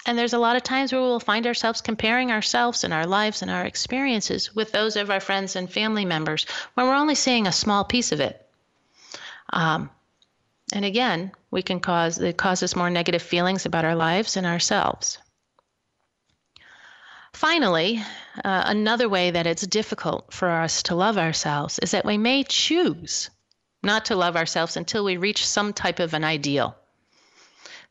and 0.06 0.16
there's 0.16 0.32
a 0.32 0.38
lot 0.38 0.56
of 0.56 0.62
times 0.62 0.92
where 0.92 1.00
we'll 1.00 1.20
find 1.20 1.46
ourselves 1.46 1.80
comparing 1.80 2.30
ourselves 2.32 2.84
and 2.84 2.92
our 2.92 3.06
lives 3.06 3.42
and 3.42 3.50
our 3.50 3.64
experiences 3.64 4.54
with 4.54 4.72
those 4.72 4.96
of 4.96 5.10
our 5.10 5.20
friends 5.20 5.56
and 5.56 5.70
family 5.70 6.04
members 6.04 6.46
when 6.74 6.86
we're 6.86 6.94
only 6.94 7.14
seeing 7.14 7.46
a 7.46 7.52
small 7.52 7.84
piece 7.84 8.12
of 8.12 8.20
it. 8.20 8.46
Um, 9.52 9.90
and 10.72 10.84
again, 10.84 11.32
we 11.50 11.62
can 11.62 11.80
cause 11.80 12.18
it 12.18 12.36
causes 12.36 12.76
more 12.76 12.90
negative 12.90 13.22
feelings 13.22 13.66
about 13.66 13.84
our 13.84 13.96
lives 13.96 14.36
and 14.36 14.46
ourselves. 14.46 15.18
Finally, 17.32 18.02
uh, 18.44 18.62
another 18.66 19.08
way 19.08 19.30
that 19.30 19.46
it's 19.46 19.66
difficult 19.66 20.32
for 20.32 20.48
us 20.48 20.82
to 20.84 20.94
love 20.94 21.18
ourselves 21.18 21.78
is 21.78 21.90
that 21.90 22.04
we 22.04 22.18
may 22.18 22.44
choose 22.44 23.30
not 23.82 24.04
to 24.06 24.16
love 24.16 24.36
ourselves 24.36 24.76
until 24.76 25.04
we 25.04 25.16
reach 25.16 25.46
some 25.46 25.72
type 25.72 26.00
of 26.00 26.12
an 26.14 26.24
ideal. 26.24 26.76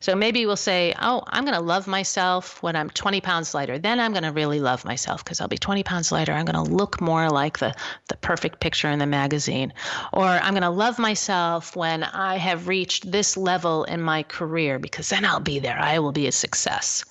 So 0.00 0.16
maybe 0.16 0.46
we'll 0.46 0.56
say, 0.56 0.94
oh, 0.98 1.22
I'm 1.26 1.44
going 1.44 1.56
to 1.56 1.62
love 1.62 1.86
myself 1.86 2.62
when 2.62 2.74
I'm 2.74 2.88
20 2.88 3.20
pounds 3.20 3.52
lighter. 3.52 3.78
Then 3.78 4.00
I'm 4.00 4.12
going 4.12 4.22
to 4.22 4.32
really 4.32 4.58
love 4.58 4.82
myself 4.82 5.22
because 5.22 5.42
I'll 5.42 5.48
be 5.48 5.58
20 5.58 5.82
pounds 5.82 6.10
lighter. 6.10 6.32
I'm 6.32 6.46
going 6.46 6.64
to 6.64 6.72
look 6.72 7.02
more 7.02 7.28
like 7.28 7.58
the, 7.58 7.74
the 8.08 8.16
perfect 8.16 8.60
picture 8.60 8.88
in 8.88 8.98
the 8.98 9.04
magazine. 9.04 9.74
Or 10.14 10.24
I'm 10.24 10.54
going 10.54 10.62
to 10.62 10.70
love 10.70 10.98
myself 10.98 11.76
when 11.76 12.02
I 12.02 12.38
have 12.38 12.66
reached 12.66 13.12
this 13.12 13.36
level 13.36 13.84
in 13.84 14.00
my 14.00 14.22
career 14.22 14.78
because 14.78 15.10
then 15.10 15.26
I'll 15.26 15.38
be 15.38 15.58
there. 15.58 15.78
I 15.78 15.98
will 15.98 16.12
be 16.12 16.26
a 16.26 16.32
success. 16.32 17.04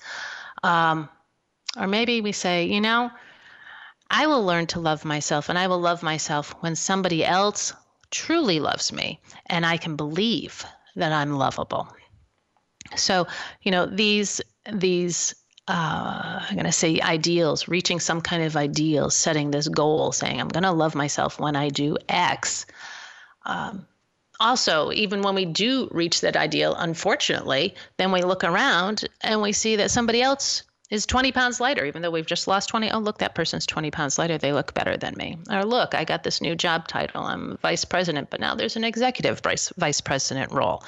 Um, 0.64 1.08
or 1.78 1.86
maybe 1.86 2.20
we 2.20 2.32
say, 2.32 2.64
you 2.64 2.80
know, 2.80 3.12
I 4.10 4.26
will 4.26 4.44
learn 4.44 4.66
to 4.68 4.80
love 4.80 5.04
myself 5.04 5.48
and 5.48 5.56
I 5.56 5.68
will 5.68 5.80
love 5.80 6.02
myself 6.02 6.56
when 6.58 6.74
somebody 6.74 7.24
else 7.24 7.72
truly 8.10 8.58
loves 8.58 8.92
me 8.92 9.20
and 9.46 9.64
I 9.64 9.76
can 9.76 9.94
believe 9.94 10.64
that 10.96 11.12
I'm 11.12 11.34
lovable. 11.36 11.86
So, 12.96 13.26
you 13.62 13.70
know, 13.70 13.86
these 13.86 14.40
these 14.72 15.34
uh, 15.68 16.40
I'm 16.48 16.54
going 16.54 16.66
to 16.66 16.72
say 16.72 17.00
ideals, 17.00 17.68
reaching 17.68 18.00
some 18.00 18.20
kind 18.20 18.42
of 18.42 18.56
ideal, 18.56 19.08
setting 19.08 19.52
this 19.52 19.68
goal, 19.68 20.10
saying 20.10 20.40
I'm 20.40 20.48
going 20.48 20.64
to 20.64 20.72
love 20.72 20.96
myself 20.96 21.38
when 21.38 21.54
I 21.54 21.68
do 21.68 21.96
X. 22.08 22.66
Um, 23.46 23.86
also, 24.40 24.90
even 24.90 25.22
when 25.22 25.34
we 25.34 25.44
do 25.44 25.88
reach 25.92 26.22
that 26.22 26.36
ideal, 26.36 26.74
unfortunately, 26.74 27.74
then 27.98 28.10
we 28.10 28.22
look 28.22 28.42
around 28.42 29.06
and 29.20 29.42
we 29.42 29.52
see 29.52 29.76
that 29.76 29.92
somebody 29.92 30.22
else 30.22 30.64
is 30.90 31.06
20 31.06 31.30
pounds 31.30 31.60
lighter, 31.60 31.84
even 31.84 32.02
though 32.02 32.10
we've 32.10 32.26
just 32.26 32.48
lost 32.48 32.68
20. 32.70 32.90
Oh, 32.90 32.98
look, 32.98 33.18
that 33.18 33.36
person's 33.36 33.64
20 33.64 33.92
pounds 33.92 34.18
lighter. 34.18 34.38
They 34.38 34.52
look 34.52 34.74
better 34.74 34.96
than 34.96 35.14
me. 35.16 35.38
Or 35.50 35.64
look, 35.64 35.94
I 35.94 36.04
got 36.04 36.24
this 36.24 36.40
new 36.40 36.56
job 36.56 36.88
title. 36.88 37.22
I'm 37.22 37.58
vice 37.62 37.84
president, 37.84 38.30
but 38.30 38.40
now 38.40 38.56
there's 38.56 38.76
an 38.76 38.82
executive 38.82 39.40
vice, 39.40 39.72
vice 39.76 40.00
president 40.00 40.50
role 40.50 40.82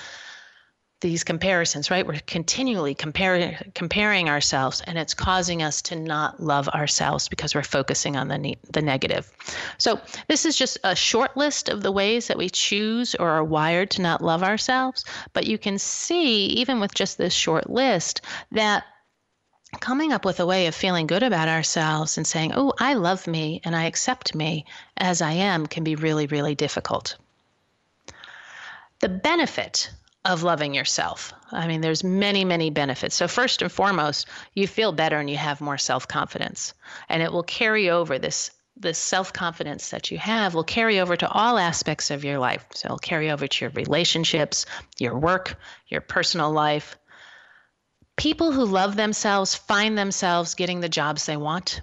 these 1.02 1.24
comparisons, 1.24 1.90
right? 1.90 2.06
We're 2.06 2.20
continually 2.26 2.94
comparing 2.94 3.56
comparing 3.74 4.30
ourselves, 4.30 4.80
and 4.86 4.96
it's 4.96 5.12
causing 5.12 5.62
us 5.62 5.82
to 5.82 5.96
not 5.96 6.40
love 6.40 6.68
ourselves 6.68 7.28
because 7.28 7.54
we're 7.54 7.62
focusing 7.62 8.16
on 8.16 8.28
the 8.28 8.38
ne- 8.38 8.58
the 8.70 8.80
negative. 8.80 9.30
So 9.76 10.00
this 10.28 10.46
is 10.46 10.56
just 10.56 10.78
a 10.84 10.96
short 10.96 11.36
list 11.36 11.68
of 11.68 11.82
the 11.82 11.92
ways 11.92 12.28
that 12.28 12.38
we 12.38 12.48
choose 12.48 13.14
or 13.16 13.28
are 13.28 13.44
wired 13.44 13.90
to 13.90 14.02
not 14.02 14.22
love 14.22 14.42
ourselves. 14.42 15.04
But 15.34 15.46
you 15.46 15.58
can 15.58 15.78
see, 15.78 16.46
even 16.46 16.80
with 16.80 16.94
just 16.94 17.18
this 17.18 17.34
short 17.34 17.68
list, 17.68 18.22
that 18.52 18.84
coming 19.80 20.12
up 20.12 20.24
with 20.24 20.40
a 20.40 20.46
way 20.46 20.66
of 20.66 20.74
feeling 20.74 21.06
good 21.06 21.22
about 21.22 21.48
ourselves 21.48 22.16
and 22.16 22.26
saying, 22.26 22.52
"Oh, 22.54 22.72
I 22.78 22.94
love 22.94 23.26
me 23.26 23.60
and 23.64 23.74
I 23.76 23.84
accept 23.84 24.34
me 24.34 24.64
as 24.96 25.20
I 25.20 25.32
am," 25.32 25.66
can 25.66 25.84
be 25.84 25.96
really, 25.96 26.26
really 26.26 26.54
difficult. 26.54 27.16
The 29.00 29.08
benefit 29.08 29.90
of 30.24 30.42
loving 30.42 30.74
yourself. 30.74 31.32
I 31.50 31.66
mean, 31.66 31.80
there's 31.80 32.04
many, 32.04 32.44
many 32.44 32.70
benefits. 32.70 33.16
So 33.16 33.26
first 33.26 33.62
and 33.62 33.70
foremost, 33.70 34.28
you 34.54 34.66
feel 34.66 34.92
better 34.92 35.18
and 35.18 35.28
you 35.28 35.36
have 35.36 35.60
more 35.60 35.78
self-confidence. 35.78 36.74
And 37.08 37.22
it 37.22 37.32
will 37.32 37.42
carry 37.42 37.90
over 37.90 38.18
this 38.18 38.50
this 38.74 38.98
self-confidence 38.98 39.90
that 39.90 40.10
you 40.10 40.16
have 40.16 40.54
will 40.54 40.64
carry 40.64 40.98
over 40.98 41.14
to 41.14 41.28
all 41.28 41.58
aspects 41.58 42.10
of 42.10 42.24
your 42.24 42.38
life. 42.38 42.64
So 42.72 42.86
it'll 42.86 42.98
carry 42.98 43.30
over 43.30 43.46
to 43.46 43.64
your 43.64 43.70
relationships, 43.72 44.64
your 44.98 45.18
work, 45.18 45.56
your 45.88 46.00
personal 46.00 46.50
life. 46.50 46.96
People 48.16 48.50
who 48.50 48.64
love 48.64 48.96
themselves 48.96 49.54
find 49.54 49.96
themselves 49.96 50.54
getting 50.54 50.80
the 50.80 50.88
jobs 50.88 51.26
they 51.26 51.36
want 51.36 51.82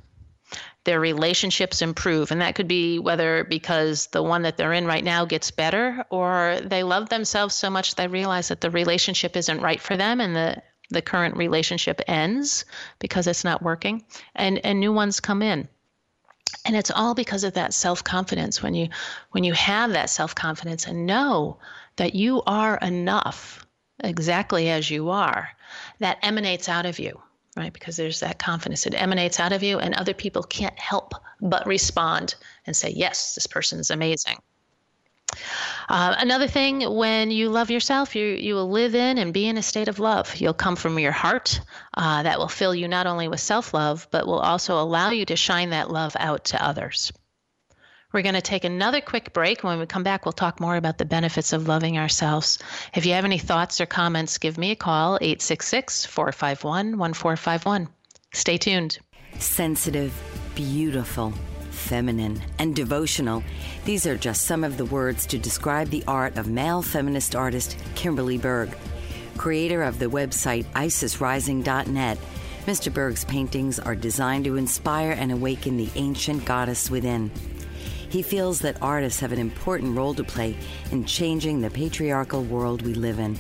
their 0.90 1.00
relationships 1.00 1.84
improve. 1.84 2.32
And 2.32 2.42
that 2.42 2.56
could 2.56 2.68
be 2.68 2.98
whether 2.98 3.44
because 3.44 4.08
the 4.08 4.24
one 4.24 4.42
that 4.42 4.58
they're 4.58 4.74
in 4.74 4.88
right 4.88 5.04
now 5.04 5.24
gets 5.24 5.52
better 5.52 6.04
or 6.10 6.58
they 6.64 6.82
love 6.82 7.10
themselves 7.10 7.54
so 7.54 7.70
much 7.70 7.94
they 7.94 8.08
realize 8.08 8.48
that 8.48 8.60
the 8.60 8.72
relationship 8.72 9.38
isn't 9.38 9.62
right 9.62 9.80
for 9.80 9.96
them 9.96 10.20
and 10.20 10.36
the 10.36 10.64
the 10.90 11.04
current 11.04 11.38
relationship 11.38 12.02
ends 12.08 12.66
because 12.98 13.28
it's 13.28 13.44
not 13.44 13.62
working 13.62 14.04
and 14.34 14.66
and 14.66 14.80
new 14.80 14.92
ones 14.92 15.20
come 15.20 15.44
in. 15.44 15.68
And 16.66 16.76
it's 16.76 16.90
all 16.90 17.14
because 17.14 17.44
of 17.44 17.54
that 17.54 17.76
self-confidence. 17.76 18.64
When 18.64 18.74
you 18.74 18.90
when 19.30 19.44
you 19.44 19.54
have 19.54 19.92
that 19.92 20.10
self-confidence 20.10 20.88
and 20.88 21.06
know 21.06 21.60
that 21.98 22.16
you 22.16 22.42
are 22.48 22.78
enough 22.78 23.64
exactly 24.04 24.72
as 24.72 24.90
you 24.90 25.12
are 25.12 25.50
that 26.00 26.18
emanates 26.24 26.68
out 26.68 26.88
of 26.88 26.98
you 26.98 27.22
right 27.58 27.74
because 27.74 27.98
there's 27.98 28.20
that 28.20 28.40
confidence 28.40 28.86
it 28.86 28.94
emanates 28.94 29.40
out 29.40 29.52
of 29.52 29.64
you 29.64 29.80
and 29.80 29.94
other 29.94 30.14
people 30.14 30.44
can't 30.44 30.78
help 30.80 31.14
but 31.42 31.66
respond 31.66 32.36
and 32.66 32.76
say 32.76 32.90
yes 32.90 33.36
this 33.36 33.48
person's 33.48 33.90
amazing 33.90 34.38
uh, 35.90 36.16
another 36.18 36.48
thing, 36.48 36.82
when 36.96 37.32
you 37.32 37.50
love 37.50 37.70
yourself, 37.70 38.16
you 38.16 38.26
you 38.26 38.56
will 38.56 38.70
live 38.70 38.96
in 38.96 39.18
and 39.18 39.34
be 39.34 39.48
in 39.48 39.58
a 39.58 39.62
state 39.62 39.88
of 39.88 40.00
love. 40.00 40.36
You'll 40.38 40.54
come 40.54 40.76
from 40.76 40.98
your 41.00 41.12
heart. 41.12 41.62
Uh, 41.94 42.24
that 42.24 42.40
will 42.40 42.48
fill 42.48 42.74
you 42.74 42.88
not 42.88 43.08
only 43.08 43.28
with 43.28 43.40
self 43.40 43.74
love, 43.74 44.08
but 44.12 44.26
will 44.26 44.40
also 44.40 44.80
allow 44.80 45.12
you 45.12 45.26
to 45.26 45.36
shine 45.36 45.70
that 45.72 45.92
love 45.92 46.16
out 46.20 46.46
to 46.46 46.64
others. 46.64 47.12
We're 48.12 48.24
going 48.24 48.36
to 48.36 48.42
take 48.42 48.64
another 48.64 49.02
quick 49.02 49.34
break. 49.34 49.64
When 49.64 49.78
we 49.80 49.86
come 49.86 50.04
back, 50.04 50.26
we'll 50.26 50.32
talk 50.32 50.60
more 50.60 50.76
about 50.76 50.98
the 50.98 51.06
benefits 51.06 51.54
of 51.54 51.68
loving 51.68 51.98
ourselves. 51.98 52.58
If 52.96 53.06
you 53.06 53.14
have 53.14 53.26
any 53.26 53.38
thoughts 53.38 53.80
or 53.80 53.86
comments, 53.86 54.40
give 54.40 54.58
me 54.58 54.72
a 54.72 54.76
call 54.76 55.20
866 55.22 56.08
451 56.08 56.98
1451. 56.98 57.88
Stay 58.34 58.58
tuned. 58.58 58.98
Sensitive, 59.38 60.12
beautiful 60.56 61.34
feminine, 61.70 62.42
and 62.60 62.76
devotional. 62.76 63.44
These 63.86 64.06
are 64.06 64.18
just 64.18 64.46
some 64.46 64.64
of 64.64 64.78
the 64.78 64.86
words 64.86 65.26
to 65.28 65.38
describe 65.38 65.90
the 65.90 66.04
art 66.08 66.38
of 66.38 66.48
male 66.48 66.82
feminist 66.82 67.36
artist 67.36 67.78
Kimberly 67.96 68.38
Berg. 68.38 68.76
Creator 69.38 69.84
of 69.84 70.00
the 70.00 70.08
website 70.08 70.66
IsisRising.net, 70.74 72.18
Mr. 72.66 72.94
Berg's 72.94 73.24
paintings 73.26 73.80
are 73.80 73.96
designed 73.96 74.46
to 74.46 74.58
inspire 74.58 75.12
and 75.12 75.32
awaken 75.32 75.78
the 75.78 75.90
ancient 75.96 76.44
goddess 76.46 76.92
within. 76.92 77.32
He 78.10 78.22
feels 78.22 78.60
that 78.62 78.82
artists 78.82 79.20
have 79.20 79.32
an 79.32 79.40
important 79.40 79.96
role 79.96 80.14
to 80.16 80.24
play 80.24 80.58
in 80.92 81.06
changing 81.06 81.62
the 81.62 81.70
patriarchal 81.70 82.44
world 82.44 82.82
we 82.82 82.94
live 82.94 83.20
in. 83.20 83.38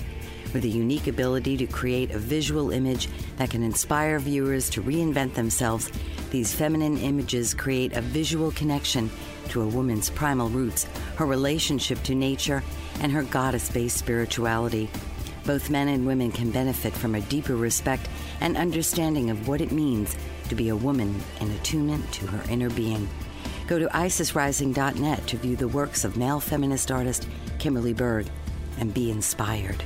With 0.53 0.63
a 0.63 0.67
unique 0.67 1.07
ability 1.07 1.57
to 1.57 1.67
create 1.67 2.11
a 2.11 2.19
visual 2.19 2.71
image 2.71 3.07
that 3.37 3.49
can 3.49 3.63
inspire 3.63 4.19
viewers 4.19 4.69
to 4.71 4.81
reinvent 4.81 5.33
themselves 5.33 5.91
these 6.31 6.53
feminine 6.53 6.97
images 6.97 7.55
create 7.55 7.93
a 7.93 8.01
visual 8.01 8.51
connection 8.51 9.09
to 9.49 9.61
a 9.61 9.67
woman's 9.67 10.11
primal 10.11 10.49
roots, 10.49 10.83
her 11.15 11.25
relationship 11.25 12.01
to 12.03 12.13
nature, 12.13 12.63
and 13.01 13.11
her 13.11 13.23
goddess 13.23 13.71
based 13.71 13.97
spirituality. 13.97 14.89
Both 15.45 15.71
men 15.71 15.87
and 15.87 16.05
women 16.05 16.31
can 16.31 16.51
benefit 16.51 16.93
from 16.93 17.15
a 17.15 17.21
deeper 17.21 17.55
respect 17.55 18.07
and 18.41 18.55
understanding 18.55 19.31
of 19.31 19.47
what 19.47 19.61
it 19.61 19.71
means 19.71 20.15
to 20.49 20.55
be 20.55 20.69
a 20.69 20.75
woman 20.75 21.19
in 21.41 21.49
attunement 21.51 22.11
to 22.13 22.27
her 22.27 22.51
inner 22.51 22.69
being. 22.69 23.09
Go 23.69 23.77
to 23.77 23.85
isisrising.net 23.85 25.27
to 25.27 25.37
view 25.37 25.55
the 25.55 25.67
works 25.67 26.03
of 26.03 26.17
male 26.17 26.39
feminist 26.39 26.89
artist 26.89 27.27
Kimberly 27.59 27.93
Berg 27.93 28.25
and 28.79 28.91
be 28.91 29.11
inspired. 29.11 29.83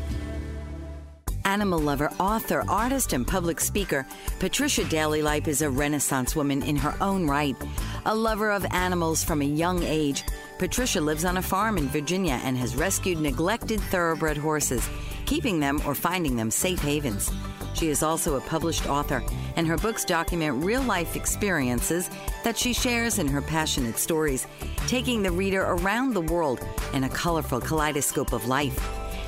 Animal 1.44 1.80
lover, 1.80 2.10
author, 2.18 2.64
artist, 2.70 3.12
and 3.12 3.28
public 3.28 3.60
speaker, 3.60 4.08
Patricia 4.40 4.86
Daly 4.86 5.22
Lipe 5.22 5.50
is 5.50 5.62
a 5.62 5.70
Renaissance 5.70 6.34
woman 6.34 6.64
in 6.64 6.78
her 6.78 6.96
own 7.02 7.28
right. 7.28 7.58
A 8.06 8.16
lover 8.16 8.52
of 8.52 8.66
animals 8.72 9.22
from 9.22 9.42
a 9.42 9.46
young 9.46 9.84
age, 9.84 10.24
Patricia 10.60 11.02
lives 11.02 11.26
on 11.26 11.36
a 11.36 11.42
farm 11.42 11.78
in 11.78 11.90
Virginia 11.90 12.40
and 12.46 12.56
has 12.56 12.78
rescued 12.78 13.20
neglected 13.20 13.82
thoroughbred 13.82 14.38
horses, 14.38 14.88
keeping 15.26 15.60
them 15.60 15.82
or 15.86 15.94
finding 15.94 16.38
them 16.38 16.52
safe 16.52 16.80
havens. 16.80 17.30
She 17.74 17.90
is 17.90 18.04
also 18.04 18.36
a 18.36 18.42
published 18.42 18.88
author, 18.88 19.24
and 19.56 19.68
her 19.68 19.78
books 19.78 20.06
document 20.06 20.64
real 20.64 20.82
life 20.84 21.16
experiences 21.16 22.10
that 22.44 22.58
she 22.58 22.74
shares 22.74 23.20
in 23.20 23.28
her 23.28 23.42
passionate 23.42 23.98
stories, 23.98 24.48
taking 24.88 25.24
the 25.24 25.32
reader 25.32 25.64
around 25.64 26.14
the 26.14 26.22
world 26.22 26.60
in 26.94 27.04
a 27.04 27.10
colorful 27.10 27.60
kaleidoscope 27.60 28.34
of 28.34 28.48
life. 28.48 28.80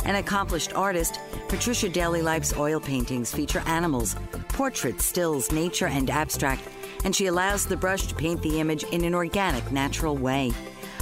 An 0.06 0.16
accomplished 0.16 0.74
artist, 0.76 1.20
Patricia 1.50 1.90
Daly 1.90 2.22
Lipe's 2.22 2.56
oil 2.56 2.80
paintings 2.80 3.34
feature 3.34 3.64
animals, 3.66 4.16
portraits, 4.50 5.04
stills, 5.04 5.52
nature, 5.52 5.88
and 5.88 6.10
abstract, 6.12 6.62
and 7.04 7.16
she 7.16 7.26
allows 7.26 7.66
the 7.66 7.76
brush 7.76 8.06
to 8.08 8.16
paint 8.16 8.42
the 8.44 8.60
image 8.60 8.84
in 8.84 9.04
an 9.04 9.16
organic, 9.16 9.72
natural 9.72 10.16
way. 10.16 10.52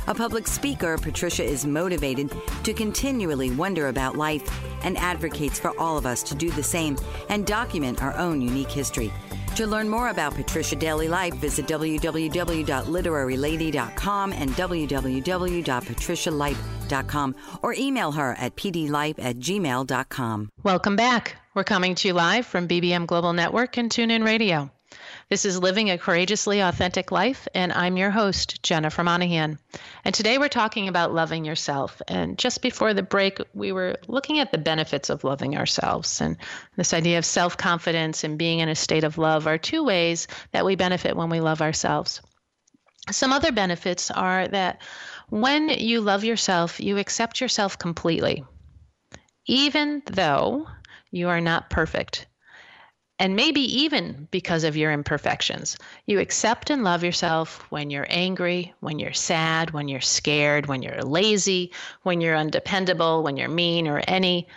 A 0.08 0.13
public 0.13 0.48
speaker, 0.48 0.98
Patricia 0.98 1.44
is 1.44 1.66
motivated 1.66 2.32
to 2.63 2.74
continually 2.74 3.52
wonder 3.52 3.88
about 3.88 4.18
life 4.18 4.44
and 4.84 4.98
advocates 4.98 5.58
for 5.60 5.80
all 5.80 5.98
of 5.98 6.06
us 6.06 6.22
to 6.24 6.36
do 6.36 6.52
the 6.52 6.63
same 6.63 6.98
and 7.30 7.46
document 7.46 8.04
our 8.04 8.13
own 8.18 8.42
unique 8.42 8.72
history. 8.72 9.13
To 9.56 9.66
learn 9.68 9.88
more 9.88 10.10
about 10.10 10.34
Patricia 10.34 10.76
Daly 10.76 11.08
Lipe, 11.08 11.36
visit 11.36 11.68
www.literarylady.com 11.68 14.34
and 14.34 14.50
www.patricialipe.com 14.52 17.36
or 17.62 17.74
email 17.74 18.12
her 18.12 18.34
at 18.34 18.56
pdlipe 18.56 19.24
at 19.24 19.38
gmail.com. 19.38 20.50
Welcome 20.63 20.96
back. 20.96 21.36
We're 21.54 21.63
coming 21.63 21.94
to 21.96 22.08
you 22.08 22.13
live 22.16 22.48
from 22.48 22.68
BBM 22.68 23.06
Global 23.06 23.34
Network 23.34 23.78
and 23.78 23.92
TuneIn 23.92 24.26
Radio. 24.26 24.72
This 25.30 25.46
is 25.46 25.58
Living 25.58 25.90
a 25.90 25.98
Courageously 25.98 26.60
Authentic 26.60 27.10
Life, 27.10 27.48
and 27.56 27.72
I'm 27.72 27.96
your 27.96 28.12
host, 28.12 28.62
Jennifer 28.62 29.04
Monahan. 29.06 29.58
And 30.04 30.14
today 30.14 30.38
we're 30.38 30.50
talking 30.50 30.90
about 30.90 31.14
loving 31.14 31.46
yourself. 31.46 32.02
And 32.10 32.38
just 32.38 32.62
before 32.62 32.94
the 32.94 33.04
break, 33.04 33.40
we 33.54 33.72
were 33.72 33.98
looking 34.08 34.40
at 34.40 34.52
the 34.52 34.58
benefits 34.58 35.10
of 35.10 35.24
loving 35.24 35.58
ourselves. 35.58 36.20
And 36.20 36.36
this 36.76 36.94
idea 36.94 37.18
of 37.18 37.26
self 37.26 37.56
confidence 37.56 38.26
and 38.26 38.38
being 38.38 38.60
in 38.60 38.68
a 38.68 38.76
state 38.76 39.06
of 39.06 39.18
love 39.18 39.48
are 39.48 39.58
two 39.58 39.84
ways 39.86 40.28
that 40.52 40.66
we 40.66 40.76
benefit 40.76 41.16
when 41.16 41.30
we 41.30 41.40
love 41.40 41.62
ourselves. 41.62 42.22
Some 43.10 43.32
other 43.32 43.54
benefits 43.54 44.12
are 44.12 44.48
that 44.50 44.82
when 45.30 45.70
you 45.70 46.02
love 46.02 46.26
yourself, 46.26 46.82
you 46.82 46.98
accept 46.98 47.40
yourself 47.40 47.80
completely, 47.80 48.44
even 49.46 50.04
though 50.06 50.68
you 51.12 51.30
are 51.30 51.42
not 51.42 51.70
perfect 51.70 52.28
and 53.19 53.36
maybe 53.36 53.62
even 53.84 54.28
because 54.32 54.63
of 54.63 54.76
your 54.76 54.91
imperfections. 54.91 55.78
You 56.06 56.19
accept 56.19 56.69
and 56.69 56.84
love 56.84 57.04
yourself 57.04 57.65
when 57.69 57.89
you're 57.89 58.08
angry, 58.10 58.73
when 58.80 58.99
you're 58.99 59.13
sad, 59.13 59.71
when 59.71 59.88
you're 59.88 60.02
scared, 60.02 60.65
when 60.65 60.82
you're 60.82 61.02
lazy, 61.02 61.71
when 62.02 62.21
you're 62.21 62.36
undependable, 62.36 63.23
when 63.23 63.38
you're 63.38 63.49
mean, 63.49 63.88
or 63.88 64.02
any 64.08 64.47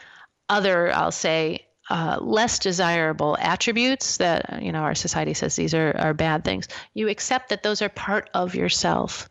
other, 0.49 0.92
I'll 0.92 1.12
say, 1.12 1.66
uh, 1.88 2.19
less 2.21 2.59
desirable 2.59 3.37
attributes 3.40 4.16
that 4.16 4.61
you 4.61 4.73
know 4.73 4.81
our 4.81 4.95
society 4.95 5.35
says 5.35 5.55
these 5.55 5.73
are, 5.73 5.97
are 5.97 6.12
bad 6.12 6.45
things 6.45 6.66
you 6.95 7.09
accept 7.09 7.51
that 7.51 7.62
those 7.62 7.81
are 7.81 7.88
part 7.88 8.29
of 8.35 8.57
yourself 8.57 9.31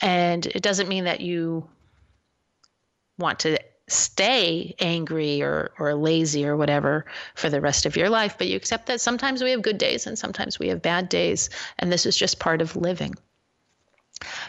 and 0.00 0.46
it 0.46 0.62
doesn't 0.62 0.88
mean 0.88 1.04
that 1.04 1.20
you 1.20 1.68
want 3.18 3.40
to 3.40 3.58
stay 3.88 4.74
angry 4.78 5.42
or, 5.42 5.72
or 5.78 5.94
lazy 5.94 6.46
or 6.46 6.56
whatever 6.56 7.06
for 7.34 7.50
the 7.50 7.60
rest 7.60 7.86
of 7.86 7.96
your 7.96 8.08
life, 8.08 8.36
but 8.38 8.46
you 8.46 8.56
accept 8.56 8.86
that 8.86 9.00
sometimes 9.00 9.42
we 9.42 9.50
have 9.50 9.62
good 9.62 9.78
days 9.78 10.06
and 10.06 10.18
sometimes 10.18 10.58
we 10.58 10.68
have 10.68 10.82
bad 10.82 11.08
days, 11.08 11.50
and 11.78 11.90
this 11.90 12.06
is 12.06 12.16
just 12.16 12.38
part 12.38 12.60
of 12.62 12.76
living. 12.76 13.14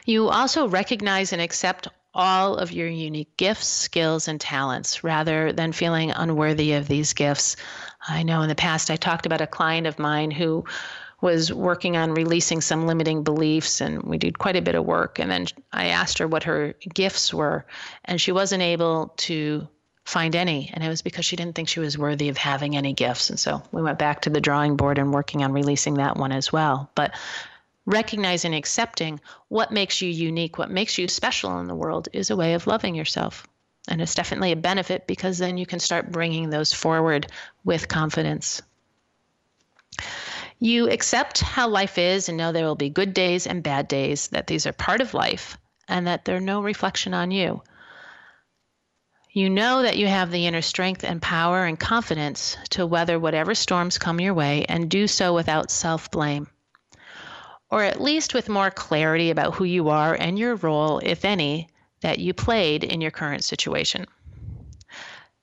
You 0.05 0.29
also 0.29 0.67
recognize 0.67 1.31
and 1.33 1.41
accept 1.41 1.87
all 2.13 2.55
of 2.55 2.71
your 2.71 2.87
unique 2.87 3.37
gifts, 3.37 3.67
skills, 3.67 4.27
and 4.27 4.41
talents 4.41 5.03
rather 5.03 5.53
than 5.53 5.71
feeling 5.71 6.11
unworthy 6.11 6.73
of 6.73 6.87
these 6.87 7.13
gifts. 7.13 7.55
I 8.07 8.23
know 8.23 8.41
in 8.41 8.49
the 8.49 8.55
past 8.55 8.89
I 8.89 8.95
talked 8.95 9.25
about 9.25 9.41
a 9.41 9.47
client 9.47 9.85
of 9.85 9.99
mine 9.99 10.31
who 10.31 10.65
was 11.21 11.51
working 11.51 11.97
on 11.97 12.13
releasing 12.13 12.61
some 12.61 12.87
limiting 12.87 13.23
beliefs 13.23 13.81
and 13.81 14.03
we 14.03 14.17
did 14.17 14.39
quite 14.39 14.55
a 14.55 14.61
bit 14.61 14.75
of 14.75 14.85
work. 14.85 15.19
And 15.19 15.29
then 15.29 15.47
i 15.71 15.87
asked 15.87 16.17
her 16.19 16.27
what 16.27 16.43
her 16.43 16.75
gifts 16.93 17.33
were 17.33 17.65
and 18.05 18.21
she 18.21 18.31
wasn't 18.31 18.63
able 18.63 19.13
to 19.17 19.67
find 20.05 20.35
any. 20.35 20.71
And 20.73 20.83
it 20.83 20.87
was 20.87 21.01
because 21.01 21.25
she 21.25 21.35
didn't 21.35 21.55
think 21.55 21.67
she 21.67 21.81
was 21.81 21.97
worthy 21.97 22.29
of 22.29 22.37
having 22.37 22.75
any 22.75 22.93
gifts. 22.93 23.29
And 23.29 23.39
so 23.39 23.61
we 23.71 23.81
went 23.81 23.99
back 23.99 24.21
to 24.21 24.29
the 24.29 24.41
drawing 24.41 24.75
board 24.75 24.97
and 24.97 25.13
working 25.13 25.43
on 25.43 25.51
releasing 25.51 25.95
that 25.95 26.17
one 26.17 26.31
as 26.31 26.51
well. 26.51 26.89
But 26.95 27.13
recognizing 27.85 28.53
and 28.53 28.59
accepting 28.59 29.19
what 29.47 29.71
makes 29.71 30.01
you 30.01 30.09
unique 30.09 30.57
what 30.57 30.69
makes 30.69 30.97
you 30.97 31.07
special 31.07 31.59
in 31.59 31.67
the 31.67 31.75
world 31.75 32.07
is 32.13 32.29
a 32.29 32.35
way 32.35 32.53
of 32.53 32.67
loving 32.67 32.95
yourself. 32.95 33.47
And 33.87 34.01
it's 34.01 34.15
definitely 34.15 34.51
a 34.51 34.55
benefit 34.55 35.07
because 35.07 35.39
then 35.39 35.57
you 35.57 35.65
can 35.65 35.79
start 35.79 36.11
bringing 36.11 36.49
those 36.49 36.71
forward 36.71 37.27
with 37.63 37.87
confidence 37.87 38.61
you 40.59 40.89
accept 40.89 41.39
how 41.39 41.69
life 41.69 41.97
is 41.97 42.27
and 42.27 42.37
know 42.37 42.51
there 42.51 42.65
will 42.65 42.75
be 42.75 42.89
good 42.89 43.13
days 43.13 43.47
and 43.47 43.63
bad 43.63 43.87
days, 43.87 44.27
that 44.29 44.47
these 44.47 44.67
are 44.67 44.73
part 44.73 44.99
of 44.99 45.13
life, 45.13 45.57
and 45.87 46.07
that 46.07 46.25
they're 46.25 46.41
no 46.41 46.61
reflection 46.61 47.13
on 47.13 47.31
you. 47.31 47.63
You 49.31 49.49
know 49.49 49.83
that 49.83 49.97
you 49.97 50.07
have 50.07 50.31
the 50.31 50.47
inner 50.47 50.61
strength 50.61 51.03
and 51.03 51.21
power 51.21 51.63
and 51.63 51.79
confidence 51.79 52.57
to 52.71 52.85
weather 52.85 53.17
whatever 53.17 53.55
storms 53.55 53.97
come 53.97 54.19
your 54.19 54.33
way 54.33 54.65
and 54.67 54.89
do 54.89 55.07
so 55.07 55.33
without 55.33 55.71
self 55.71 56.11
blame, 56.11 56.47
or 57.69 57.83
at 57.83 58.01
least 58.01 58.33
with 58.33 58.49
more 58.49 58.71
clarity 58.71 59.29
about 59.29 59.55
who 59.55 59.63
you 59.63 59.89
are 59.89 60.13
and 60.13 60.37
your 60.37 60.55
role, 60.55 60.99
if 60.99 61.23
any, 61.23 61.69
that 62.01 62.19
you 62.19 62.33
played 62.33 62.83
in 62.83 63.01
your 63.01 63.11
current 63.11 63.43
situation. 63.43 64.07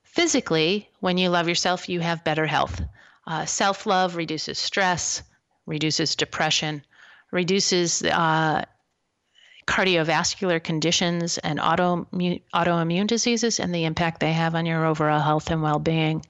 Physically, 0.03 0.91
when 1.01 1.17
you 1.17 1.31
love 1.31 1.49
yourself, 1.49 1.89
you 1.89 2.01
have 2.01 2.25
better 2.25 2.47
health. 2.47 2.83
Uh, 3.27 3.45
Self 3.45 3.87
love 3.87 4.17
reduces 4.17 4.59
stress, 4.59 5.23
reduces 5.67 6.15
depression, 6.15 6.83
reduces 7.33 8.03
uh, 8.03 8.65
cardiovascular 9.67 10.63
conditions 10.63 11.39
and 11.39 11.59
auto, 11.59 12.07
autoimmune 12.55 13.07
diseases 13.07 13.59
and 13.59 13.75
the 13.75 13.85
impact 13.85 14.21
they 14.21 14.33
have 14.33 14.55
on 14.55 14.65
your 14.65 14.87
overall 14.87 15.21
health 15.21 15.51
and 15.51 15.63
well 15.63 15.81
being. 15.81 16.25